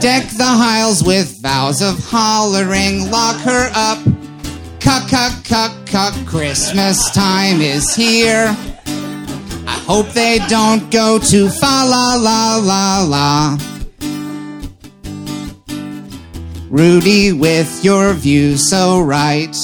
Deck 0.00 0.28
the 0.36 0.44
Hiles 0.44 1.04
with 1.04 1.40
vows 1.40 1.80
of 1.80 1.96
hollering, 2.04 3.08
lock 3.08 3.36
her 3.42 3.70
up. 3.74 3.98
Cuck, 4.80 5.08
cuck, 5.08 5.44
cuck, 5.44 5.86
cuck, 5.86 6.26
Christmas 6.26 7.08
time 7.12 7.60
is 7.60 7.94
here. 7.94 8.46
I 9.64 9.78
hope 9.86 10.08
they 10.08 10.40
don't 10.48 10.90
go 10.90 11.20
too 11.20 11.48
fa 11.50 11.86
la 11.86 12.16
la 12.16 12.56
la 12.56 13.04
la. 13.04 13.58
Rudy, 16.68 17.32
with 17.32 17.84
your 17.84 18.12
view 18.14 18.56
so 18.56 19.00
right, 19.00 19.54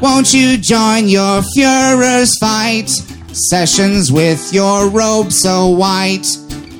won't 0.00 0.32
you 0.32 0.56
join 0.56 1.08
your 1.08 1.42
Fuhrer's 1.56 2.36
fight? 2.38 2.90
Sessions 3.32 4.12
with 4.12 4.52
your 4.52 4.88
robe 4.88 5.32
so 5.32 5.68
white, 5.68 6.26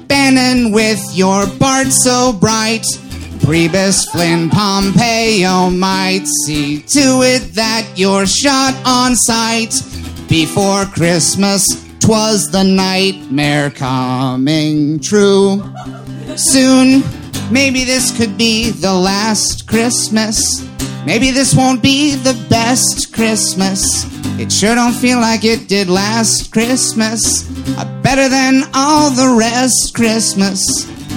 Bannon 0.06 0.72
with 0.72 1.02
your 1.14 1.46
Bart 1.58 1.88
so 1.88 2.32
bright. 2.32 2.84
Priebus, 3.40 4.08
Flynn, 4.10 4.48
Pompeo 4.48 5.68
might 5.70 6.24
see 6.46 6.80
to 6.80 7.22
it 7.22 7.54
that 7.54 7.86
you're 7.94 8.26
shot 8.26 8.74
on 8.86 9.14
sight. 9.16 9.74
Before 10.28 10.86
Christmas, 10.86 11.66
twas 12.00 12.50
the 12.50 12.62
nightmare 12.62 13.70
coming 13.70 14.98
true. 15.00 15.62
Soon, 16.36 17.02
maybe 17.50 17.84
this 17.84 18.16
could 18.16 18.38
be 18.38 18.70
the 18.70 18.94
last 18.94 19.68
Christmas. 19.68 20.66
Maybe 21.07 21.30
this 21.30 21.55
won't 21.55 21.82
be 21.82 22.14
the 22.14 22.34
best 22.48 23.12
Christmas. 23.12 24.07
It 24.40 24.50
sure 24.50 24.74
don't 24.74 24.94
feel 24.94 25.20
like 25.20 25.44
it 25.44 25.68
did 25.68 25.88
last 25.88 26.50
Christmas. 26.50 27.44
Uh, 27.76 27.84
better 28.02 28.28
than 28.28 28.64
all 28.72 29.11
the 29.11 29.36
rest 29.38 29.94
Christmas. 29.94 30.64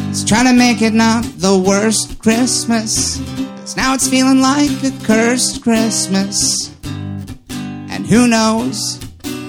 Let's 0.08 0.26
try 0.26 0.44
to 0.44 0.54
make 0.54 0.82
it 0.82 0.94
not 0.94 1.24
the 1.40 1.58
worst 1.58 2.20
Christmas. 2.20 3.18
'Cause 3.18 3.78
now 3.78 3.94
it's 3.94 4.08
feeling 4.08 4.42
like 4.42 4.84
a 4.84 4.92
cursed 5.04 5.62
Christmas. 5.62 6.70
And 7.90 8.06
who 8.06 8.28
knows? 8.28 9.00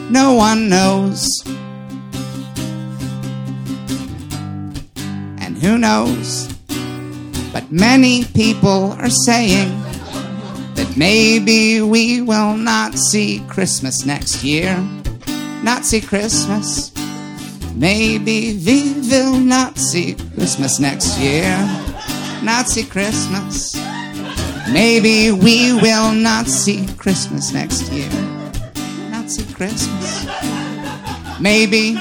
No 0.09 0.35
one 0.35 0.69
knows. 0.69 1.27
And 5.39 5.59
who 5.59 5.79
knows? 5.79 6.49
But 7.53 7.73
many 7.73 8.25
people 8.25 8.97
are 8.99 9.11
saying 9.11 9.73
that 10.79 10.97
maybe 10.97 11.81
we 11.81 12.23
will 12.23 12.57
not 12.57 12.95
see 12.95 13.43
Christmas 13.49 14.07
next 14.07 14.45
year. 14.45 14.79
Not 15.65 15.85
see 15.85 16.01
Christmas. 16.01 16.93
Maybe 17.75 18.63
we 18.65 18.95
will 19.11 19.41
not 19.41 19.77
see 19.77 20.15
Christmas 20.35 20.79
next 20.79 21.19
year. 21.19 21.51
Not 22.45 22.69
see 22.69 22.85
Christmas. 22.85 23.75
Maybe 24.71 25.33
we 25.33 25.73
will 25.73 26.13
not 26.13 26.47
see 26.47 26.87
Christmas 26.97 27.53
next 27.53 27.91
year. 27.91 28.11
Not 29.11 29.29
see 29.29 29.53
Christmas. 29.53 30.27
Maybe 31.41 31.99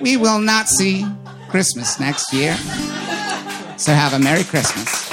we 0.00 0.16
will 0.16 0.40
not 0.40 0.66
see 0.66 1.06
Christmas 1.48 2.00
next 2.00 2.32
year. 2.32 2.56
So 3.78 3.92
have 3.92 4.14
a 4.14 4.18
Merry 4.18 4.42
Christmas. 4.42 5.05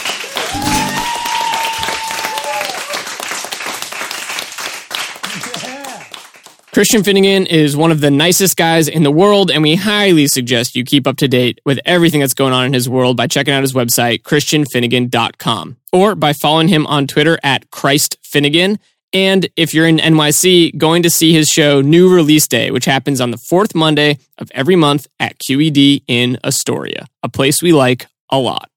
Christian 6.73 7.03
Finnegan 7.03 7.45
is 7.45 7.77
one 7.77 7.91
of 7.91 8.01
the 8.01 8.09
nicest 8.09 8.57
guys 8.57 8.87
in 8.87 9.03
the 9.03 9.11
world, 9.11 9.51
and 9.51 9.61
we 9.61 9.75
highly 9.75 10.25
suggest 10.25 10.75
you 10.75 10.83
keep 10.83 11.05
up 11.05 11.17
to 11.17 11.27
date 11.27 11.61
with 11.65 11.79
everything 11.85 12.19
that's 12.19 12.33
going 12.33 12.51
on 12.51 12.65
in 12.65 12.73
his 12.73 12.89
world 12.89 13.15
by 13.15 13.27
checking 13.27 13.53
out 13.53 13.61
his 13.61 13.73
website, 13.73 14.23
christianfinnegan.com, 14.23 15.77
or 15.91 16.15
by 16.15 16.33
following 16.33 16.69
him 16.69 16.87
on 16.87 17.05
Twitter 17.05 17.37
at 17.43 17.69
Christ 17.69 18.17
Finnegan. 18.23 18.79
And 19.13 19.47
if 19.55 19.75
you're 19.75 19.85
in 19.85 19.97
NYC, 19.97 20.75
going 20.75 21.03
to 21.03 21.11
see 21.11 21.31
his 21.31 21.47
show 21.47 21.81
New 21.81 22.11
Release 22.11 22.47
Day, 22.47 22.71
which 22.71 22.85
happens 22.85 23.21
on 23.21 23.29
the 23.29 23.37
fourth 23.37 23.75
Monday 23.75 24.17
of 24.39 24.49
every 24.55 24.75
month 24.75 25.05
at 25.19 25.37
QED 25.37 26.01
in 26.07 26.39
Astoria, 26.43 27.05
a 27.21 27.29
place 27.29 27.61
we 27.61 27.71
like 27.71 28.07
a 28.31 28.39
lot. 28.39 28.71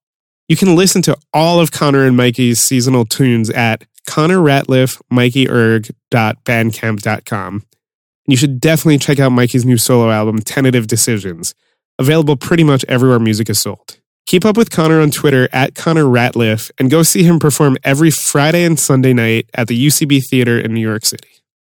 You 0.49 0.57
can 0.57 0.76
listen 0.76 1.01
to 1.01 1.16
all 1.32 1.61
of 1.61 1.72
Connor 1.72 2.05
and 2.05 2.14
Mikey's 2.14 2.61
seasonal 2.61 3.07
tunes 3.07 3.49
at 3.49 3.86
connorratliff, 4.07 5.01
And 8.27 8.33
you 8.33 8.37
should 8.37 8.61
definitely 8.61 8.99
check 8.99 9.20
out 9.20 9.31
Mikey's 9.31 9.64
new 9.64 9.79
solo 9.79 10.11
album, 10.11 10.41
Tentative 10.41 10.89
Decisions, 10.89 11.55
available 11.99 12.37
pretty 12.37 12.64
much 12.64 12.85
everywhere 12.89 13.20
music 13.20 13.49
is 13.49 13.61
sold. 13.61 13.99
Keep 14.27 14.45
up 14.45 14.57
with 14.57 14.70
Connor 14.70 15.01
on 15.01 15.12
Twitter 15.12 15.49
at 15.53 15.77
Connor 15.77 16.05
Ratliff 16.05 16.72
and 16.79 16.91
go 16.91 17.05
see 17.05 17.22
him 17.22 17.39
perform 17.39 17.77
every 17.85 18.11
Friday 18.11 18.64
and 18.64 18.79
Sunday 18.79 19.12
night 19.12 19.49
at 19.55 19.68
the 19.68 19.87
UCB 19.87 20.24
Theater 20.29 20.59
in 20.59 20.74
New 20.74 20.81
York 20.81 21.07
City. 21.07 21.29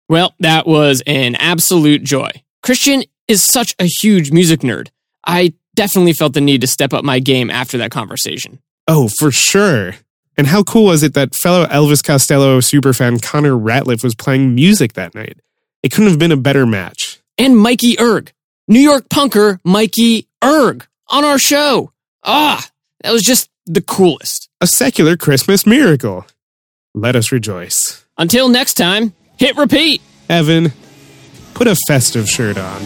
Well, 0.08 0.34
that 0.40 0.66
was 0.66 1.04
an 1.06 1.36
absolute 1.36 2.04
joy. 2.04 2.32
Christian 2.64 3.04
is 3.28 3.44
such 3.44 3.76
a 3.78 3.86
huge 3.86 4.32
music 4.32 4.62
nerd. 4.62 4.90
I 5.28 5.54
definitely 5.76 6.14
felt 6.14 6.34
the 6.34 6.42
need 6.42 6.62
to 6.62 6.68
step 6.68 6.92
up 6.92 7.06
my 7.06 7.20
game 7.20 7.52
after 7.52 7.78
that 7.78 7.92
conversation. 7.92 8.60
Oh, 8.88 9.10
for 9.20 9.30
sure. 9.30 9.94
And 10.36 10.48
how 10.48 10.64
cool 10.64 10.86
was 10.86 11.04
it 11.04 11.14
that 11.14 11.36
fellow 11.36 11.68
Elvis 11.68 12.04
Costello 12.04 12.60
superfan 12.62 13.22
Connor 13.22 13.52
Ratliff 13.52 14.04
was 14.04 14.16
playing 14.16 14.56
music 14.56 14.94
that 14.94 15.14
night? 15.14 15.38
It 15.84 15.92
couldn't 15.92 16.10
have 16.10 16.20
been 16.20 16.32
a 16.32 16.38
better 16.38 16.66
match. 16.66 17.20
And 17.38 17.58
Mikey 17.58 18.00
Erg, 18.00 18.32
New 18.68 18.80
York 18.80 19.08
punker 19.10 19.60
Mikey 19.64 20.28
Erg 20.44 20.86
on 21.08 21.24
our 21.24 21.40
show. 21.40 21.92
Ah, 22.24 22.66
that 23.02 23.14
was 23.14 23.24
just 23.24 23.50
the 23.66 23.82
coolest. 23.82 24.50
A 24.62 24.68
secular 24.68 25.16
Christmas 25.16 25.66
miracle. 25.66 26.26
Let 26.94 27.16
us 27.16 27.32
rejoice. 27.32 28.04
Until 28.18 28.50
next 28.50 28.74
time, 28.74 29.14
hit 29.38 29.56
repeat. 29.56 30.02
Evan, 30.28 30.74
put 31.54 31.68
a 31.68 31.76
festive 31.88 32.28
shirt 32.28 32.58
on. 32.58 32.82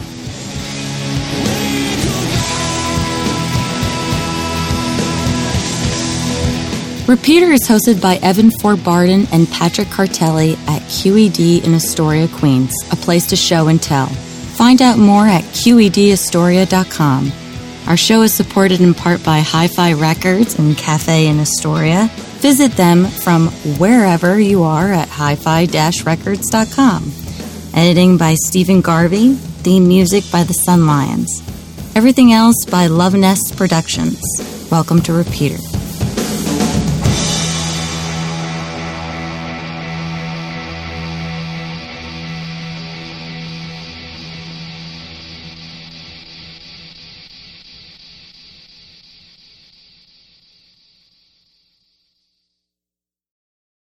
Repeater 7.07 7.51
is 7.51 7.67
hosted 7.67 8.01
by 8.01 8.15
Evan 8.23 8.49
Ford 8.49 8.81
Barden 8.81 9.27
and 9.33 9.45
Patrick 9.49 9.89
Cartelli 9.89 10.53
at 10.69 10.81
QED 10.83 11.61
in 11.65 11.73
Astoria, 11.73 12.29
Queens, 12.29 12.73
a 12.93 12.95
place 12.95 13.27
to 13.27 13.35
show 13.35 13.67
and 13.67 13.81
tell. 13.81 14.07
Find 14.07 14.81
out 14.81 14.97
more 14.97 15.27
at 15.27 15.43
QEDAstoria.com. 15.43 17.31
Our 17.87 17.97
show 17.97 18.21
is 18.21 18.33
supported 18.33 18.79
in 18.79 18.93
part 18.93 19.21
by 19.21 19.41
Hi 19.41 19.67
Fi 19.67 19.91
Records 19.91 20.57
and 20.57 20.77
Cafe 20.77 21.27
in 21.27 21.41
Astoria. 21.41 22.09
Visit 22.39 22.71
them 22.71 23.05
from 23.05 23.47
wherever 23.77 24.39
you 24.39 24.63
are 24.63 24.93
at 24.93 25.09
hi 25.09 25.35
fi 25.35 25.65
records.com. 26.05 27.11
Editing 27.73 28.17
by 28.17 28.35
Stephen 28.35 28.79
Garvey, 28.79 29.33
theme 29.33 29.89
music 29.89 30.23
by 30.31 30.43
the 30.43 30.53
Sun 30.53 30.87
Lions. 30.87 31.41
Everything 31.95 32.31
else 32.31 32.63
by 32.63 32.87
Love 32.87 33.13
Nest 33.13 33.57
Productions. 33.57 34.21
Welcome 34.71 35.01
to 35.01 35.11
Repeater. 35.11 35.57